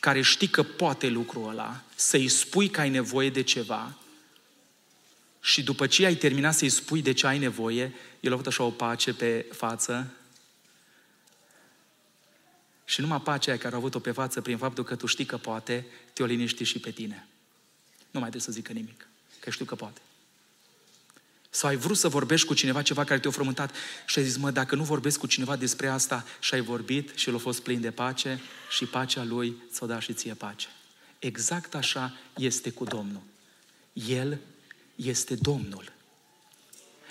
care 0.00 0.20
știi 0.20 0.48
că 0.48 0.62
poate 0.62 1.08
lucrul 1.08 1.48
ăla, 1.48 1.82
să-i 1.94 2.28
spui 2.28 2.68
că 2.68 2.80
ai 2.80 2.90
nevoie 2.90 3.30
de 3.30 3.42
ceva 3.42 3.96
și 5.40 5.62
după 5.62 5.86
ce 5.86 6.06
ai 6.06 6.14
terminat 6.14 6.54
să-i 6.54 6.68
spui 6.68 7.02
de 7.02 7.12
ce 7.12 7.26
ai 7.26 7.38
nevoie, 7.38 7.94
el 8.20 8.30
a 8.30 8.34
avut 8.34 8.46
așa 8.46 8.62
o 8.62 8.70
pace 8.70 9.14
pe 9.14 9.46
față 9.52 10.12
și 12.84 13.00
numai 13.00 13.20
pacea 13.20 13.56
care 13.56 13.74
a 13.74 13.76
avut-o 13.76 13.98
pe 13.98 14.10
față 14.10 14.40
prin 14.40 14.56
faptul 14.56 14.84
că 14.84 14.96
tu 14.96 15.06
știi 15.06 15.24
că 15.24 15.36
poate, 15.36 15.86
te-o 16.12 16.26
liniști 16.26 16.64
și 16.64 16.78
pe 16.78 16.90
tine. 16.90 17.26
Nu 18.10 18.20
mai 18.20 18.28
trebuie 18.28 18.42
să 18.42 18.52
zică 18.52 18.72
nimic, 18.72 19.08
că 19.40 19.50
știu 19.50 19.64
că 19.64 19.74
poate. 19.74 20.00
Sau 21.54 21.68
ai 21.68 21.76
vrut 21.76 21.96
să 21.96 22.08
vorbești 22.08 22.46
cu 22.46 22.54
cineva 22.54 22.82
ceva 22.82 23.04
care 23.04 23.20
te-a 23.20 23.30
frământat 23.30 23.74
și 24.06 24.18
ai 24.18 24.24
zis, 24.24 24.36
mă, 24.36 24.50
dacă 24.50 24.74
nu 24.74 24.82
vorbesc 24.82 25.18
cu 25.18 25.26
cineva 25.26 25.56
despre 25.56 25.88
asta 25.88 26.24
și 26.40 26.54
ai 26.54 26.60
vorbit 26.60 27.10
și 27.14 27.28
el 27.28 27.34
a 27.34 27.38
fost 27.38 27.60
plin 27.60 27.80
de 27.80 27.90
pace 27.90 28.40
și 28.70 28.84
pacea 28.84 29.24
lui 29.24 29.56
ți-o 29.72 29.86
da 29.86 30.00
și 30.00 30.12
ție 30.12 30.34
pace. 30.34 30.66
Exact 31.18 31.74
așa 31.74 32.14
este 32.36 32.70
cu 32.70 32.84
Domnul. 32.84 33.22
El 33.92 34.38
este 34.96 35.34
Domnul. 35.34 35.92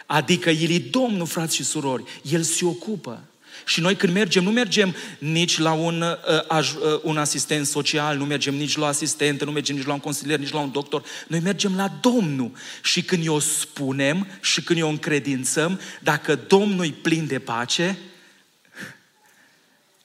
Adică 0.05 0.49
El 0.49 0.69
e 0.69 0.79
Domnul, 0.79 1.27
frați 1.27 1.55
și 1.55 1.63
surori. 1.63 2.03
El 2.23 2.41
se 2.41 2.65
ocupă. 2.65 3.23
Și 3.65 3.81
noi 3.81 3.95
când 3.95 4.13
mergem, 4.13 4.43
nu 4.43 4.51
mergem 4.51 4.95
nici 5.19 5.57
la 5.57 5.71
un, 5.71 6.01
uh, 6.01 6.59
uh, 6.59 6.99
un 7.01 7.17
asistent 7.17 7.65
social, 7.65 8.17
nu 8.17 8.25
mergem 8.25 8.55
nici 8.55 8.77
la 8.77 8.87
asistentă, 8.87 9.45
nu 9.45 9.51
mergem 9.51 9.75
nici 9.75 9.85
la 9.85 9.93
un 9.93 9.99
consilier, 9.99 10.39
nici 10.39 10.51
la 10.51 10.59
un 10.59 10.71
doctor. 10.71 11.03
Noi 11.27 11.39
mergem 11.39 11.75
la 11.75 11.91
Domnul. 12.01 12.51
Și 12.83 13.03
când 13.03 13.27
o 13.27 13.39
spunem 13.39 14.27
și 14.41 14.61
când 14.61 14.81
o 14.81 14.87
încredințăm, 14.87 15.79
dacă 15.99 16.35
Domnul 16.35 16.85
e 16.85 16.89
plin 17.01 17.27
de 17.27 17.39
pace, 17.39 17.97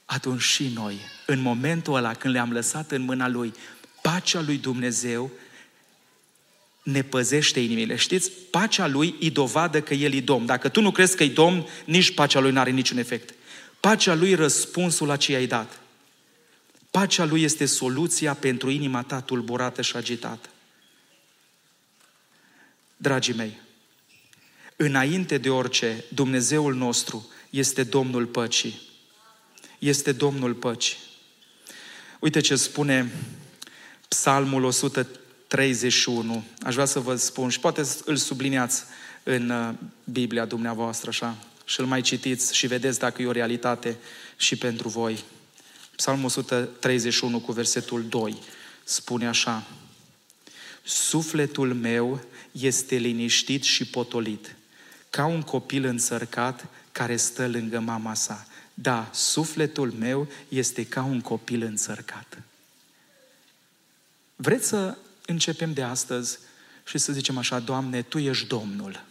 atunci 0.04 0.42
și 0.42 0.70
noi, 0.74 1.00
în 1.26 1.40
momentul 1.40 1.94
ăla 1.94 2.14
când 2.14 2.34
le-am 2.34 2.52
lăsat 2.52 2.90
în 2.90 3.02
mâna 3.02 3.28
Lui, 3.28 3.52
pacea 4.02 4.40
lui 4.40 4.56
Dumnezeu 4.56 5.30
ne 6.86 7.02
păzește 7.02 7.60
inimile. 7.60 7.96
Știți, 7.96 8.30
pacea 8.50 8.86
lui 8.86 9.14
îi 9.20 9.30
dovadă 9.30 9.82
că 9.82 9.94
el 9.94 10.12
e 10.12 10.20
domn. 10.20 10.46
Dacă 10.46 10.68
tu 10.68 10.80
nu 10.80 10.90
crezi 10.90 11.16
că 11.16 11.24
e 11.24 11.28
domn, 11.28 11.66
nici 11.84 12.14
pacea 12.14 12.40
lui 12.40 12.52
nu 12.52 12.60
are 12.60 12.70
niciun 12.70 12.98
efect. 12.98 13.34
Pacea 13.80 14.14
lui 14.14 14.30
e 14.30 14.34
răspunsul 14.34 15.06
la 15.06 15.16
ce 15.16 15.32
i-ai 15.32 15.46
dat. 15.46 15.80
Pacea 16.90 17.24
lui 17.24 17.42
este 17.42 17.64
soluția 17.64 18.34
pentru 18.34 18.70
inima 18.70 19.02
ta 19.02 19.20
tulburată 19.20 19.82
și 19.82 19.96
agitată. 19.96 20.48
Dragii 22.96 23.34
mei, 23.34 23.60
înainte 24.76 25.38
de 25.38 25.50
orice, 25.50 26.04
Dumnezeul 26.08 26.74
nostru 26.74 27.30
este 27.50 27.82
Domnul 27.82 28.26
păcii. 28.26 28.80
Este 29.78 30.12
Domnul 30.12 30.54
păcii. 30.54 30.96
Uite 32.18 32.40
ce 32.40 32.56
spune 32.56 33.12
Psalmul 34.08 34.64
131. 35.48 36.44
Aș 36.62 36.74
vrea 36.74 36.86
să 36.86 37.00
vă 37.00 37.16
spun 37.16 37.48
și 37.48 37.60
poate 37.60 37.82
îl 38.04 38.16
subliniați 38.16 38.82
în 39.22 39.50
uh, 39.50 39.74
Biblia 40.04 40.44
dumneavoastră 40.44 41.08
așa 41.08 41.36
și 41.64 41.80
îl 41.80 41.86
mai 41.86 42.00
citiți 42.00 42.56
și 42.56 42.66
vedeți 42.66 42.98
dacă 42.98 43.22
e 43.22 43.26
o 43.26 43.32
realitate 43.32 43.96
și 44.36 44.56
pentru 44.56 44.88
voi. 44.88 45.24
Psalmul 45.96 46.24
131 46.24 47.40
cu 47.40 47.52
versetul 47.52 48.04
2 48.08 48.36
spune 48.84 49.26
așa. 49.26 49.66
Sufletul 50.82 51.74
meu 51.74 52.20
este 52.52 52.96
liniștit 52.96 53.62
și 53.62 53.86
potolit, 53.86 54.56
ca 55.10 55.26
un 55.26 55.42
copil 55.42 55.84
înțărcat 55.84 56.66
care 56.92 57.16
stă 57.16 57.48
lângă 57.48 57.78
mama 57.78 58.14
sa. 58.14 58.46
Da, 58.74 59.10
sufletul 59.12 59.92
meu 59.98 60.28
este 60.48 60.86
ca 60.86 61.02
un 61.02 61.20
copil 61.20 61.62
înțărcat. 61.62 62.42
Vreți 64.36 64.68
să 64.68 64.96
începem 65.26 65.72
de 65.72 65.82
astăzi 65.82 66.38
și 66.86 66.98
să 66.98 67.12
zicem 67.12 67.38
așa, 67.38 67.58
Doamne, 67.58 68.02
Tu 68.02 68.18
ești 68.18 68.46
Domnul. 68.46 69.04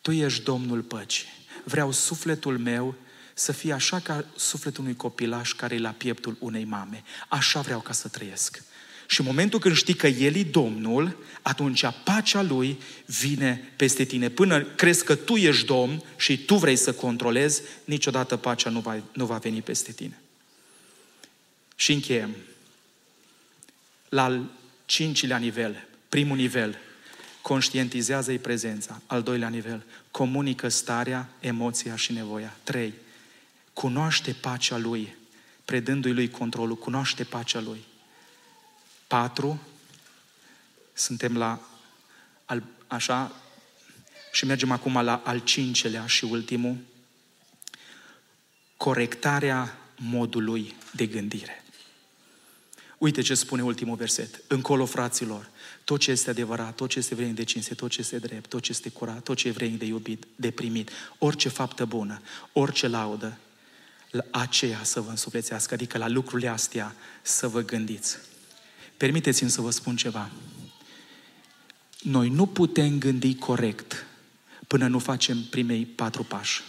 Tu 0.00 0.12
ești 0.12 0.42
Domnul 0.42 0.80
păcii. 0.80 1.26
Vreau 1.64 1.92
sufletul 1.92 2.58
meu 2.58 2.94
să 3.34 3.52
fie 3.52 3.72
așa 3.72 4.00
ca 4.00 4.24
sufletul 4.36 4.82
unui 4.82 4.96
copilaș 4.96 5.52
care 5.52 5.74
e 5.74 5.78
la 5.78 5.90
pieptul 5.90 6.36
unei 6.38 6.64
mame. 6.64 7.02
Așa 7.28 7.60
vreau 7.60 7.80
ca 7.80 7.92
să 7.92 8.08
trăiesc. 8.08 8.62
Și 9.06 9.20
în 9.20 9.26
momentul 9.26 9.58
când 9.58 9.74
știi 9.74 9.94
că 9.94 10.06
El 10.06 10.34
e 10.34 10.42
Domnul, 10.42 11.16
atunci 11.42 11.84
pacea 12.04 12.42
Lui 12.42 12.80
vine 13.06 13.72
peste 13.76 14.04
tine. 14.04 14.28
Până 14.28 14.62
crezi 14.62 15.04
că 15.04 15.14
tu 15.14 15.36
ești 15.36 15.66
Domn 15.66 16.02
și 16.16 16.44
tu 16.44 16.54
vrei 16.54 16.76
să 16.76 16.92
controlezi, 16.92 17.62
niciodată 17.84 18.36
pacea 18.36 18.70
nu 18.70 18.80
va, 18.80 19.02
nu 19.12 19.26
va 19.26 19.38
veni 19.38 19.62
peste 19.62 19.92
tine. 19.92 20.20
Și 21.76 21.92
încheiem. 21.92 22.36
La 24.08 24.24
al 24.24 24.50
cincilea 24.86 25.36
nivel, 25.36 25.86
primul 26.08 26.36
nivel, 26.36 26.78
conștientizează-i 27.42 28.38
prezența. 28.38 29.00
Al 29.06 29.22
doilea 29.22 29.48
nivel, 29.48 29.84
comunică 30.10 30.68
starea, 30.68 31.28
emoția 31.40 31.96
și 31.96 32.12
nevoia. 32.12 32.56
Trei, 32.62 32.94
cunoaște 33.72 34.32
pacea 34.32 34.76
Lui, 34.76 35.16
predându-i 35.64 36.12
Lui 36.12 36.30
controlul, 36.30 36.76
cunoaște 36.76 37.24
pacea 37.24 37.60
Lui. 37.60 37.84
4, 39.06 39.60
suntem 40.92 41.36
la 41.36 41.60
al, 42.44 42.62
așa, 42.86 43.32
și 44.32 44.46
mergem 44.46 44.70
acum 44.70 45.02
la 45.02 45.22
al 45.24 45.38
cincelea 45.38 46.06
și 46.06 46.24
ultimul, 46.24 46.76
corectarea 48.76 49.78
modului 49.96 50.74
de 50.92 51.06
gândire. 51.06 51.63
Uite 53.04 53.22
ce 53.22 53.34
spune 53.34 53.62
ultimul 53.62 53.96
verset. 53.96 54.42
Încolo, 54.46 54.86
fraților, 54.86 55.50
tot 55.84 56.00
ce 56.00 56.10
este 56.10 56.30
adevărat, 56.30 56.74
tot 56.74 56.88
ce 56.88 56.98
este 56.98 57.14
vreme 57.14 57.30
de 57.30 57.44
cinste, 57.44 57.74
tot 57.74 57.90
ce 57.90 58.00
este 58.00 58.18
drept, 58.18 58.48
tot 58.48 58.62
ce 58.62 58.70
este 58.70 58.88
curat, 58.88 59.22
tot 59.22 59.36
ce 59.36 59.48
e 59.48 59.50
vreme 59.50 59.76
de 59.76 59.84
iubit, 59.84 60.26
de 60.36 60.50
primit, 60.50 60.90
orice 61.18 61.48
faptă 61.48 61.84
bună, 61.84 62.20
orice 62.52 62.88
laudă, 62.88 63.38
la 64.10 64.24
aceea 64.30 64.80
să 64.82 65.00
vă 65.00 65.10
însuflețească, 65.10 65.74
adică 65.74 65.98
la 65.98 66.08
lucrurile 66.08 66.48
astea 66.48 66.94
să 67.22 67.48
vă 67.48 67.60
gândiți. 67.60 68.16
Permiteți-mi 68.96 69.50
să 69.50 69.60
vă 69.60 69.70
spun 69.70 69.96
ceva. 69.96 70.30
Noi 72.02 72.28
nu 72.28 72.46
putem 72.46 72.98
gândi 72.98 73.34
corect 73.34 74.06
până 74.66 74.86
nu 74.86 74.98
facem 74.98 75.42
primei 75.50 75.86
patru 75.86 76.22
pași. 76.22 76.62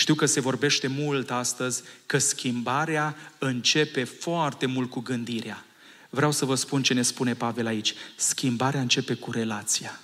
Știu 0.00 0.14
că 0.14 0.26
se 0.26 0.40
vorbește 0.40 0.86
mult 0.86 1.30
astăzi 1.30 1.82
că 2.06 2.18
schimbarea 2.18 3.16
începe 3.38 4.04
foarte 4.04 4.66
mult 4.66 4.90
cu 4.90 5.00
gândirea. 5.00 5.64
Vreau 6.10 6.32
să 6.32 6.44
vă 6.44 6.54
spun 6.54 6.82
ce 6.82 6.94
ne 6.94 7.02
spune 7.02 7.34
Pavel 7.34 7.66
aici. 7.66 7.94
Schimbarea 8.16 8.80
începe 8.80 9.14
cu 9.14 9.30
relația. 9.30 10.00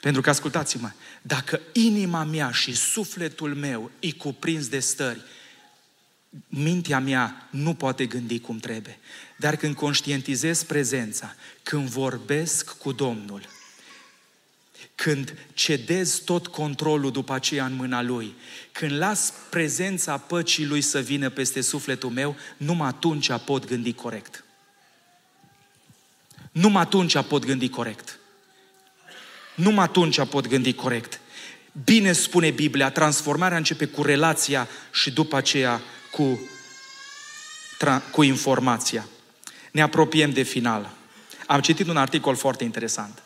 Pentru 0.00 0.22
că, 0.22 0.30
ascultați-mă, 0.30 0.90
dacă 1.22 1.60
inima 1.72 2.24
mea 2.24 2.50
și 2.50 2.74
sufletul 2.74 3.54
meu 3.54 3.90
îi 4.00 4.12
cuprins 4.12 4.68
de 4.68 4.78
stări, 4.78 5.22
mintea 6.46 6.98
mea 6.98 7.48
nu 7.50 7.74
poate 7.74 8.06
gândi 8.06 8.40
cum 8.40 8.58
trebuie. 8.58 8.98
Dar 9.36 9.56
când 9.56 9.74
conștientizez 9.74 10.62
prezența, 10.62 11.34
când 11.62 11.88
vorbesc 11.88 12.78
cu 12.78 12.92
Domnul, 12.92 13.55
când 14.94 15.34
cedez 15.54 16.18
tot 16.18 16.46
controlul 16.46 17.10
după 17.10 17.32
aceea 17.32 17.64
în 17.64 17.74
mâna 17.74 18.02
Lui, 18.02 18.34
când 18.72 18.92
las 18.92 19.32
prezența 19.50 20.16
păcii 20.16 20.66
Lui 20.66 20.80
să 20.80 21.00
vină 21.00 21.30
peste 21.30 21.60
sufletul 21.60 22.10
meu, 22.10 22.36
numai 22.56 22.88
atunci 22.88 23.32
pot 23.44 23.66
gândi 23.66 23.92
corect. 23.92 24.44
Numai 26.52 26.82
atunci 26.82 27.22
pot 27.22 27.44
gândi 27.44 27.68
corect. 27.68 28.18
Numai 29.54 29.84
atunci 29.84 30.24
pot 30.24 30.46
gândi 30.46 30.74
corect. 30.74 31.20
Bine 31.84 32.12
spune 32.12 32.50
Biblia, 32.50 32.90
transformarea 32.90 33.56
începe 33.56 33.86
cu 33.86 34.02
relația 34.02 34.68
și 34.92 35.10
după 35.10 35.36
aceea 35.36 35.80
cu, 36.10 36.40
cu 38.10 38.22
informația. 38.22 39.08
Ne 39.72 39.82
apropiem 39.82 40.30
de 40.30 40.42
final. 40.42 40.90
Am 41.46 41.60
citit 41.60 41.88
un 41.88 41.96
articol 41.96 42.36
foarte 42.36 42.64
interesant. 42.64 43.22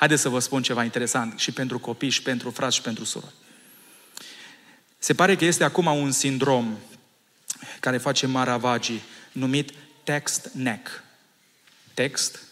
Haideți 0.00 0.22
să 0.22 0.28
vă 0.28 0.38
spun 0.38 0.62
ceva 0.62 0.84
interesant 0.84 1.38
și 1.38 1.52
pentru 1.52 1.78
copii, 1.78 2.08
și 2.08 2.22
pentru 2.22 2.50
frați, 2.50 2.76
și 2.76 2.82
pentru 2.82 3.04
surori. 3.04 3.32
Se 4.98 5.14
pare 5.14 5.36
că 5.36 5.44
este 5.44 5.64
acum 5.64 5.86
un 5.86 6.10
sindrom 6.10 6.76
care 7.80 7.98
face 7.98 8.26
maravagii, 8.26 9.02
numit 9.32 9.72
text 10.04 10.50
neck. 10.52 11.02
Text 11.94 12.42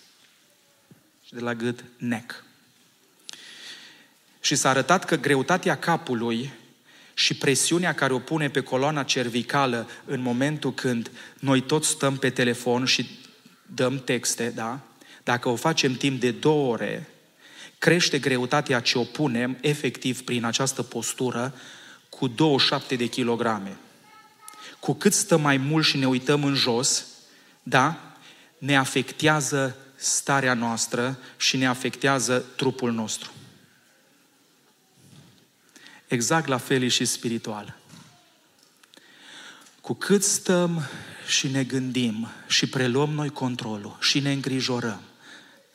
și 1.26 1.34
de 1.34 1.40
la 1.40 1.54
gât 1.54 1.84
neck. 1.96 2.44
Și 4.40 4.54
s-a 4.54 4.68
arătat 4.68 5.04
că 5.04 5.16
greutatea 5.16 5.78
capului 5.78 6.52
și 7.14 7.34
presiunea 7.34 7.94
care 7.94 8.12
o 8.12 8.18
pune 8.18 8.50
pe 8.50 8.60
coloana 8.60 9.02
cervicală 9.02 9.88
în 10.04 10.20
momentul 10.20 10.74
când 10.74 11.10
noi 11.38 11.60
toți 11.60 11.88
stăm 11.88 12.16
pe 12.16 12.30
telefon 12.30 12.84
și 12.84 13.18
dăm 13.66 13.98
texte, 14.04 14.50
da? 14.50 14.80
Dacă 15.24 15.48
o 15.48 15.56
facem 15.56 15.94
timp 15.94 16.20
de 16.20 16.30
două 16.30 16.72
ore, 16.72 17.08
crește 17.78 18.18
greutatea 18.18 18.80
ce 18.80 18.98
o 18.98 19.04
punem 19.04 19.58
efectiv 19.60 20.22
prin 20.24 20.44
această 20.44 20.82
postură 20.82 21.54
cu 22.08 22.26
27 22.26 22.96
de 22.96 23.06
kilograme. 23.06 23.76
Cu 24.80 24.94
cât 24.94 25.12
stăm 25.12 25.40
mai 25.40 25.56
mult 25.56 25.84
și 25.84 25.96
ne 25.96 26.06
uităm 26.06 26.44
în 26.44 26.54
jos, 26.54 27.06
da, 27.62 28.16
ne 28.58 28.76
afectează 28.76 29.76
starea 29.96 30.54
noastră 30.54 31.18
și 31.36 31.56
ne 31.56 31.66
afectează 31.66 32.44
trupul 32.56 32.92
nostru. 32.92 33.30
Exact 36.06 36.46
la 36.46 36.58
fel 36.58 36.88
și 36.88 37.04
spiritual. 37.04 37.76
Cu 39.80 39.94
cât 39.94 40.24
stăm 40.24 40.82
și 41.26 41.48
ne 41.48 41.64
gândim 41.64 42.28
și 42.46 42.68
preluăm 42.68 43.10
noi 43.10 43.28
controlul 43.28 43.96
și 44.00 44.20
ne 44.20 44.32
îngrijorăm, 44.32 45.02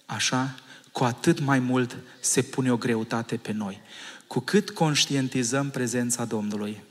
așa, 0.06 0.56
cu 0.94 1.04
atât 1.04 1.40
mai 1.40 1.60
mult 1.60 1.98
se 2.20 2.42
pune 2.42 2.72
o 2.72 2.78
greutate 2.78 3.36
pe 3.38 3.52
noi. 3.52 3.82
Cu 4.28 4.40
cât 4.40 4.70
conștientizăm 4.70 5.70
prezența 5.70 6.26
Domnului, 6.26 6.84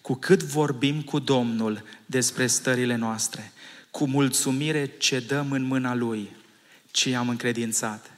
cu 0.00 0.14
cât 0.14 0.42
vorbim 0.42 1.02
cu 1.02 1.18
Domnul 1.18 1.82
despre 2.06 2.46
stările 2.46 2.94
noastre, 2.94 3.52
cu 3.90 4.06
mulțumire 4.06 4.86
ce 4.86 5.20
dăm 5.20 5.52
în 5.52 5.62
mâna 5.62 5.94
Lui, 5.94 6.36
ce 6.90 7.14
am 7.14 7.28
încredințat. 7.28 8.10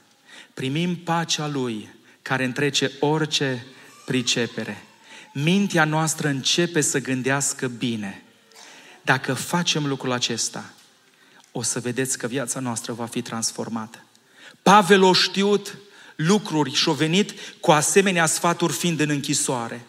Primim 0.53 0.95
pacea 0.95 1.47
Lui, 1.47 1.89
care 2.21 2.43
întrece 2.43 2.91
orice 2.99 3.65
pricepere. 4.05 4.83
Mintea 5.33 5.85
noastră 5.85 6.27
începe 6.27 6.81
să 6.81 6.99
gândească 6.99 7.67
bine. 7.67 8.23
Dacă 9.01 9.33
facem 9.33 9.87
lucrul 9.87 10.11
acesta, 10.11 10.73
o 11.51 11.61
să 11.61 11.79
vedeți 11.79 12.17
că 12.17 12.27
viața 12.27 12.59
noastră 12.59 12.93
va 12.93 13.05
fi 13.05 13.21
transformată. 13.21 14.04
Pavel 14.65 15.03
o 15.03 15.13
știut 15.13 15.77
lucruri 16.15 16.73
și-o 16.73 16.93
venit 16.93 17.33
cu 17.59 17.71
asemenea 17.71 18.25
sfaturi 18.25 18.73
fiind 18.73 18.99
în 18.99 19.09
închisoare. 19.09 19.85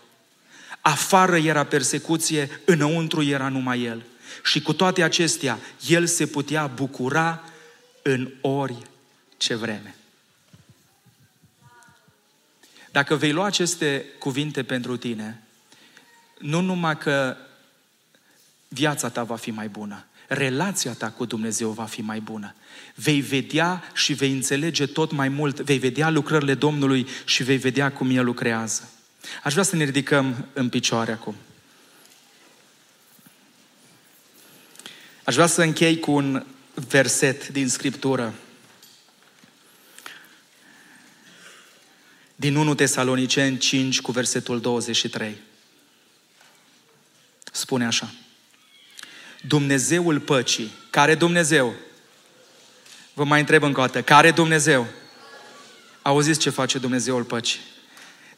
Afară 0.81 1.37
era 1.37 1.65
persecuție, 1.65 2.61
înăuntru 2.65 3.23
era 3.23 3.49
numai 3.49 3.83
el. 3.83 4.05
Și 4.43 4.63
cu 4.63 4.73
toate 4.73 5.03
acestea, 5.03 5.59
el 5.87 6.07
se 6.07 6.27
putea 6.27 6.67
bucura 6.67 7.45
în 8.03 8.33
ori 8.41 8.77
ce 9.37 9.55
vreme! 9.55 9.95
Dacă 12.91 13.15
vei 13.15 13.33
lua 13.33 13.45
aceste 13.45 14.05
cuvinte 14.19 14.63
pentru 14.63 14.97
tine, 14.97 15.43
nu 16.39 16.61
numai 16.61 16.99
că 16.99 17.37
viața 18.69 19.09
ta 19.09 19.23
va 19.25 19.37
fi 19.37 19.51
mai 19.51 19.69
bună, 19.69 20.05
relația 20.29 20.93
ta 20.93 21.11
cu 21.11 21.25
Dumnezeu 21.25 21.71
va 21.71 21.85
fi 21.85 22.01
mai 22.01 22.21
bună. 22.21 22.55
Vei 22.95 23.21
vedea 23.21 23.91
și 23.95 24.13
vei 24.13 24.33
înțelege 24.33 24.87
tot 24.87 25.13
mai 25.13 25.29
mult, 25.29 25.61
vei 25.61 25.79
vedea 25.79 26.11
lucrările 26.11 26.55
Domnului 26.55 27.07
și 27.25 27.43
vei 27.43 27.57
vedea 27.57 27.93
cum 27.93 28.11
El 28.11 28.25
lucrează. 28.25 28.91
Aș 29.43 29.53
vrea 29.53 29.65
să 29.65 29.77
ne 29.77 29.85
ridicăm 29.85 30.47
în 30.53 30.69
picioare 30.69 31.13
acum. 31.13 31.35
Aș 35.25 35.35
vrea 35.35 35.47
să 35.47 35.63
închei 35.63 35.99
cu 35.99 36.11
un 36.11 36.47
verset 36.89 37.49
din 37.49 37.69
Scriptură. 37.69 38.35
Din 42.37 42.57
1 42.57 42.75
Tesaloniceni 42.75 43.59
5 43.59 44.01
cu 44.01 44.13
versetul 44.13 44.61
23. 44.61 45.37
Spune 47.53 47.87
așa. 47.87 48.15
Dumnezeul 49.47 50.21
păcii. 50.21 50.73
Care 50.91 51.15
Dumnezeu? 51.15 51.75
Vă 53.15 53.25
mai 53.25 53.41
întreb 53.41 53.63
încă 53.63 53.81
o 53.81 53.85
dată. 53.85 54.03
Care 54.03 54.31
Dumnezeu? 54.31 54.87
Auziți 56.03 56.39
ce 56.39 56.51
face 56.51 56.79
Dumnezeul 56.79 57.23
păcii? 57.23 57.61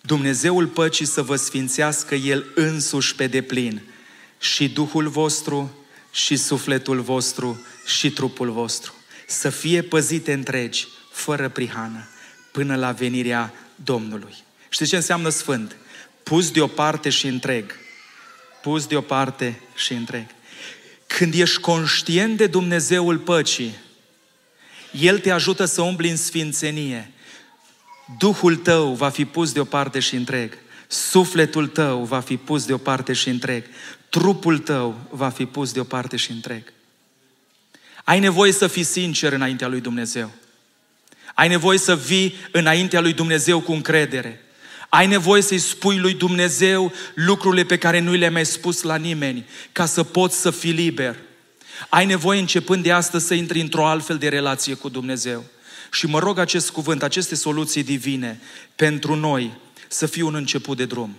Dumnezeul 0.01 0.67
păcii 0.67 1.07
să 1.07 1.23
vă 1.23 1.37
sfințească 1.37 2.15
El 2.15 2.47
însuși 2.55 3.15
pe 3.15 3.27
deplin 3.27 3.83
și 4.39 4.69
Duhul 4.69 5.09
vostru, 5.09 5.77
și 6.11 6.37
sufletul 6.37 7.01
vostru, 7.01 7.67
și 7.87 8.11
trupul 8.11 8.51
vostru. 8.51 8.95
Să 9.27 9.51
fie 9.51 9.83
păzite 9.83 10.33
întregi, 10.33 10.89
fără 11.11 11.49
prihană, 11.49 12.09
până 12.53 12.77
la 12.77 12.93
venirea 12.93 13.53
Domnului. 13.75 14.35
Știți 14.69 14.91
ce 14.91 14.97
înseamnă 14.97 15.29
sfânt? 15.29 15.77
Pus 16.23 16.51
deoparte 16.51 17.09
și 17.11 17.27
întreg. 17.27 17.75
Pus 18.63 18.87
deoparte 18.87 19.61
și 19.75 19.93
întreg. 19.93 20.27
Când 21.17 21.35
ești 21.35 21.61
conștient 21.61 22.37
de 22.37 22.47
Dumnezeul 22.47 23.19
păcii, 23.19 23.75
El 24.91 25.19
te 25.19 25.31
ajută 25.31 25.65
să 25.65 25.83
umbli 25.83 26.11
în 26.11 26.17
sfințenie. 26.17 27.11
Duhul 28.19 28.57
tău 28.57 28.93
va 28.93 29.09
fi 29.09 29.25
pus 29.25 29.53
deoparte 29.53 30.01
și 30.01 30.15
întreg. 30.15 30.59
Sufletul 30.87 31.67
tău 31.67 32.05
va 32.05 32.21
fi 32.21 32.37
pus 32.37 32.65
deoparte 32.67 33.13
și 33.13 33.29
întreg. 33.29 33.65
Trupul 34.09 34.59
tău 34.59 34.99
va 35.11 35.29
fi 35.29 35.47
pus 35.47 35.73
deoparte 35.73 36.17
și 36.17 36.31
întreg. 36.31 36.73
Ai 38.05 38.21
nevoie 38.21 38.53
să 38.53 38.67
fii 38.67 38.83
sincer 38.83 39.33
înaintea 39.33 39.69
lui 39.69 39.81
Dumnezeu. 39.81 40.31
Ai 41.35 41.49
nevoie 41.49 41.79
să 41.79 41.97
vii 41.97 42.35
înaintea 42.53 43.01
lui 43.01 43.13
Dumnezeu 43.13 43.61
cu 43.61 43.73
încredere. 43.73 44.41
Ai 44.89 45.07
nevoie 45.07 45.43
să-i 45.43 45.59
spui 45.59 45.99
lui 45.99 46.15
Dumnezeu 46.15 46.93
lucrurile 47.15 47.65
pe 47.65 47.79
care 47.79 47.99
nu 47.99 48.13
le-ai 48.13 48.31
mai 48.31 48.47
spus 48.47 48.83
la 48.83 48.97
nimeni, 48.97 49.47
ca 49.73 49.87
să 49.87 50.03
poți 50.03 50.41
să 50.41 50.51
fii 50.51 50.73
liber. 50.73 51.17
Ai 51.89 52.07
nevoie 52.07 52.41
începând 52.41 52.83
de 52.83 52.93
astăzi 52.93 53.27
să 53.27 53.35
intri 53.35 53.61
într-o 53.61 53.87
altfel 53.87 54.19
de 54.19 54.29
relație 54.29 54.75
cu 54.75 54.89
Dumnezeu. 54.89 55.45
Și 55.91 56.07
mă 56.07 56.19
rog 56.19 56.39
acest 56.39 56.71
cuvânt, 56.71 57.03
aceste 57.03 57.35
soluții 57.35 57.83
divine 57.83 58.41
pentru 58.77 59.15
noi 59.15 59.53
să 59.89 60.07
fie 60.07 60.23
un 60.23 60.35
început 60.35 60.77
de 60.77 60.85
drum. 60.85 61.17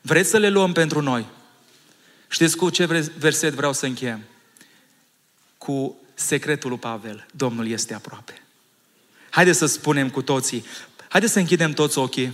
Vreți 0.00 0.30
să 0.30 0.38
le 0.38 0.48
luăm 0.48 0.72
pentru 0.72 1.00
noi? 1.00 1.26
Știți 2.28 2.56
cu 2.56 2.70
ce 2.70 3.10
verset 3.18 3.54
vreau 3.54 3.72
să 3.72 3.86
încheiem? 3.86 4.20
Cu 5.58 5.96
secretul 6.14 6.70
lui 6.70 6.78
Pavel. 6.78 7.26
Domnul 7.32 7.68
este 7.68 7.94
aproape. 7.94 8.42
Haideți 9.30 9.58
să 9.58 9.66
spunem 9.66 10.10
cu 10.10 10.22
toții, 10.22 10.64
haideți 11.08 11.32
să 11.32 11.38
închidem 11.38 11.72
toți 11.72 11.98
ochii 11.98 12.32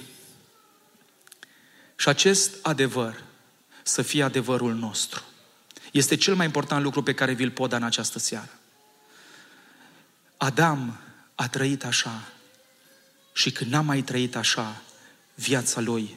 și 2.02 2.08
acest 2.08 2.50
adevăr 2.62 3.22
să 3.82 4.02
fie 4.02 4.22
adevărul 4.22 4.74
nostru. 4.74 5.22
Este 5.92 6.16
cel 6.16 6.34
mai 6.34 6.46
important 6.46 6.82
lucru 6.82 7.02
pe 7.02 7.14
care 7.14 7.32
vi-l 7.32 7.50
pot 7.50 7.70
da 7.70 7.76
în 7.76 7.82
această 7.82 8.18
seară. 8.18 8.50
Adam 10.36 10.98
a 11.34 11.48
trăit 11.48 11.84
așa 11.84 12.22
și 13.32 13.50
când 13.50 13.70
n-a 13.70 13.80
mai 13.80 14.02
trăit 14.02 14.36
așa, 14.36 14.82
viața 15.34 15.80
lui 15.80 16.16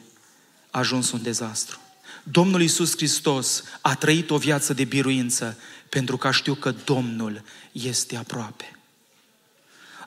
a 0.71 0.79
ajuns 0.79 1.11
un 1.11 1.21
dezastru. 1.21 1.79
Domnul 2.23 2.61
Iisus 2.61 2.95
Hristos 2.95 3.63
a 3.81 3.95
trăit 3.95 4.29
o 4.29 4.37
viață 4.37 4.73
de 4.73 4.83
biruință 4.83 5.57
pentru 5.89 6.17
că 6.17 6.31
știu 6.31 6.53
că 6.53 6.71
Domnul 6.71 7.43
este 7.71 8.15
aproape. 8.15 8.75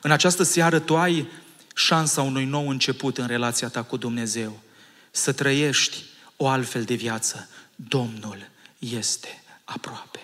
În 0.01 0.11
această 0.11 0.43
seară 0.43 0.79
tu 0.79 0.97
ai 0.97 1.27
șansa 1.75 2.21
unui 2.21 2.45
nou 2.45 2.69
început 2.69 3.17
în 3.17 3.27
relația 3.27 3.67
ta 3.67 3.83
cu 3.83 3.97
Dumnezeu. 3.97 4.67
Să 5.19 5.31
trăiești 5.31 6.03
o 6.37 6.47
altfel 6.47 6.83
de 6.83 6.93
viață. 6.93 7.49
Domnul 7.75 8.49
este 8.77 9.43
aproape. 9.63 10.19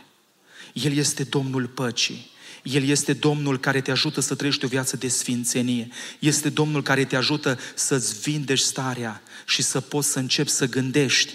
El 0.73 0.93
este 0.97 1.23
Domnul 1.23 1.67
păcii. 1.67 2.29
El 2.63 2.83
este 2.83 3.13
Domnul 3.13 3.59
care 3.59 3.81
te 3.81 3.91
ajută 3.91 4.19
să 4.19 4.35
trăiești 4.35 4.65
o 4.65 4.67
viață 4.67 4.97
de 4.97 5.07
sfințenie. 5.07 5.87
Este 6.19 6.49
Domnul 6.49 6.83
care 6.83 7.05
te 7.05 7.15
ajută 7.15 7.59
să-ți 7.73 8.19
vindești 8.19 8.65
starea 8.65 9.21
și 9.45 9.61
să 9.61 9.79
poți 9.79 10.11
să 10.11 10.19
începi 10.19 10.49
să 10.49 10.65
gândești 10.65 11.33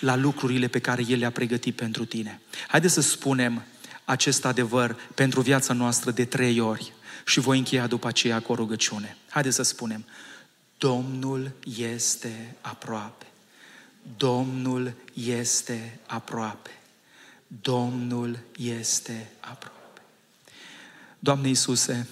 la 0.00 0.16
lucrurile 0.16 0.68
pe 0.68 0.78
care 0.78 1.04
El 1.08 1.18
le-a 1.18 1.30
pregătit 1.30 1.76
pentru 1.76 2.04
tine. 2.04 2.40
Haideți 2.68 2.94
să 2.94 3.00
spunem 3.00 3.64
acest 4.04 4.44
adevăr 4.44 4.96
pentru 5.14 5.40
viața 5.40 5.72
noastră 5.72 6.10
de 6.10 6.24
trei 6.24 6.60
ori 6.60 6.92
și 7.26 7.40
voi 7.40 7.58
încheia 7.58 7.86
după 7.86 8.06
aceea 8.06 8.40
cu 8.40 8.52
o 8.52 8.54
rugăciune. 8.54 9.16
Haideți 9.28 9.56
să 9.56 9.62
spunem, 9.62 10.04
Domnul 10.84 11.52
este 11.76 12.56
aproape. 12.60 13.26
Domnul 14.16 14.94
este 15.14 16.00
aproape. 16.06 16.70
Domnul 17.46 18.38
este 18.56 19.30
aproape. 19.40 20.00
Doamne 21.18 21.48
Iisuse, 21.48 22.08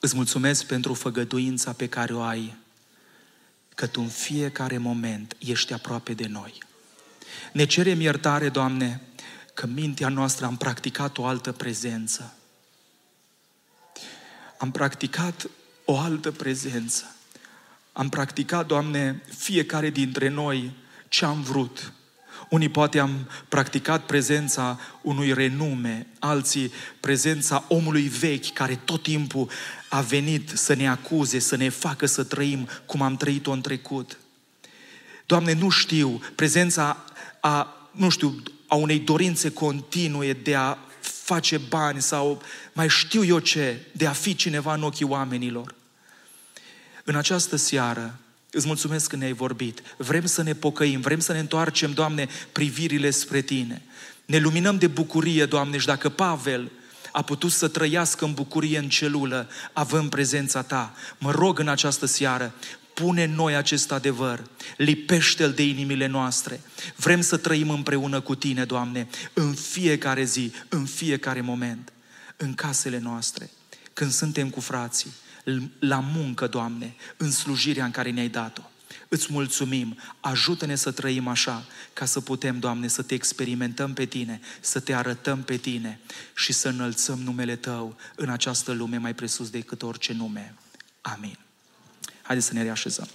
îți 0.00 0.16
mulțumesc 0.16 0.64
pentru 0.64 0.94
făgăduința 0.94 1.72
pe 1.72 1.88
care 1.88 2.14
o 2.14 2.20
ai, 2.20 2.56
că 3.74 3.86
Tu 3.86 4.00
în 4.00 4.08
fiecare 4.08 4.78
moment 4.78 5.36
ești 5.38 5.72
aproape 5.72 6.14
de 6.14 6.26
noi. 6.26 6.58
Ne 7.52 7.64
cerem 7.64 8.00
iertare, 8.00 8.48
Doamne, 8.48 9.00
că 9.54 9.66
mintea 9.66 10.08
noastră 10.08 10.46
am 10.46 10.56
practicat 10.56 11.18
o 11.18 11.26
altă 11.26 11.52
prezență. 11.52 12.34
Am 14.58 14.70
practicat 14.70 15.48
o 15.84 15.98
altă 15.98 16.30
prezență. 16.30 17.16
Am 17.92 18.08
practicat, 18.08 18.66
Doamne, 18.66 19.22
fiecare 19.36 19.90
dintre 19.90 20.28
noi 20.28 20.72
ce 21.08 21.24
am 21.24 21.42
vrut. 21.42 21.92
Unii 22.48 22.68
poate 22.68 22.98
am 22.98 23.28
practicat 23.48 24.06
prezența 24.06 24.80
unui 25.02 25.32
renume, 25.32 26.06
alții 26.18 26.72
prezența 27.00 27.64
omului 27.68 28.02
vechi 28.02 28.52
care 28.52 28.80
tot 28.84 29.02
timpul 29.02 29.50
a 29.88 30.00
venit 30.00 30.50
să 30.54 30.74
ne 30.74 30.88
acuze, 30.88 31.38
să 31.38 31.56
ne 31.56 31.68
facă 31.68 32.06
să 32.06 32.24
trăim 32.24 32.68
cum 32.86 33.02
am 33.02 33.16
trăit-o 33.16 33.50
în 33.50 33.60
trecut. 33.60 34.18
Doamne, 35.26 35.52
nu 35.52 35.68
știu, 35.68 36.20
prezența 36.34 37.04
a, 37.40 37.76
nu 37.90 38.08
știu, 38.08 38.42
a 38.66 38.74
unei 38.74 38.98
dorințe 38.98 39.50
continue 39.50 40.32
de 40.32 40.54
a 40.54 40.78
face 41.00 41.58
bani 41.58 42.02
sau 42.02 42.42
mai 42.72 42.88
știu 42.88 43.24
eu 43.24 43.38
ce, 43.38 43.86
de 43.92 44.06
a 44.06 44.12
fi 44.12 44.34
cineva 44.34 44.74
în 44.74 44.82
ochii 44.82 45.06
oamenilor. 45.06 45.74
În 47.04 47.14
această 47.14 47.56
seară, 47.56 48.18
îți 48.50 48.66
mulțumesc 48.66 49.08
că 49.08 49.16
ne-ai 49.16 49.32
vorbit. 49.32 49.82
Vrem 49.96 50.26
să 50.26 50.42
ne 50.42 50.54
pocăim, 50.54 51.00
vrem 51.00 51.20
să 51.20 51.32
ne 51.32 51.38
întoarcem, 51.38 51.92
Doamne, 51.92 52.28
privirile 52.52 53.10
spre 53.10 53.40
Tine. 53.40 53.82
Ne 54.26 54.38
luminăm 54.38 54.78
de 54.78 54.86
bucurie, 54.86 55.46
Doamne, 55.46 55.78
și 55.78 55.86
dacă 55.86 56.08
Pavel 56.08 56.70
a 57.12 57.22
putut 57.22 57.52
să 57.52 57.68
trăiască 57.68 58.24
în 58.24 58.32
bucurie 58.34 58.78
în 58.78 58.88
celulă, 58.88 59.48
având 59.72 60.10
prezența 60.10 60.62
Ta, 60.62 60.94
mă 61.18 61.30
rog 61.30 61.58
în 61.58 61.68
această 61.68 62.06
seară, 62.06 62.54
pune 62.94 63.22
în 63.22 63.34
noi 63.34 63.56
acest 63.56 63.92
adevăr, 63.92 64.42
lipește-l 64.76 65.52
de 65.52 65.62
inimile 65.62 66.06
noastre. 66.06 66.60
Vrem 66.96 67.20
să 67.20 67.36
trăim 67.36 67.70
împreună 67.70 68.20
cu 68.20 68.34
Tine, 68.34 68.64
Doamne, 68.64 69.08
în 69.32 69.54
fiecare 69.54 70.24
zi, 70.24 70.52
în 70.68 70.84
fiecare 70.84 71.40
moment, 71.40 71.92
în 72.36 72.54
casele 72.54 72.98
noastre, 72.98 73.50
când 73.92 74.12
suntem 74.12 74.50
cu 74.50 74.60
frații, 74.60 75.12
la 75.78 76.00
muncă, 76.00 76.46
Doamne, 76.46 76.94
în 77.16 77.30
slujirea 77.30 77.84
în 77.84 77.90
care 77.90 78.10
ne-ai 78.10 78.28
dat-o. 78.28 78.62
Îți 79.08 79.32
mulțumim, 79.32 79.98
ajută-ne 80.20 80.74
să 80.74 80.90
trăim 80.90 81.28
așa, 81.28 81.64
ca 81.92 82.04
să 82.04 82.20
putem, 82.20 82.58
Doamne, 82.58 82.88
să 82.88 83.02
te 83.02 83.14
experimentăm 83.14 83.92
pe 83.92 84.04
Tine, 84.04 84.40
să 84.60 84.80
te 84.80 84.94
arătăm 84.94 85.42
pe 85.42 85.56
Tine 85.56 86.00
și 86.34 86.52
să 86.52 86.68
înălțăm 86.68 87.18
numele 87.18 87.56
Tău 87.56 87.96
în 88.14 88.28
această 88.28 88.72
lume 88.72 88.96
mai 88.96 89.14
presus 89.14 89.50
decât 89.50 89.82
orice 89.82 90.12
nume. 90.12 90.54
Amin. 91.00 91.38
Haideți 92.22 92.46
să 92.46 92.54
ne 92.54 92.62
reașezăm. 92.62 93.08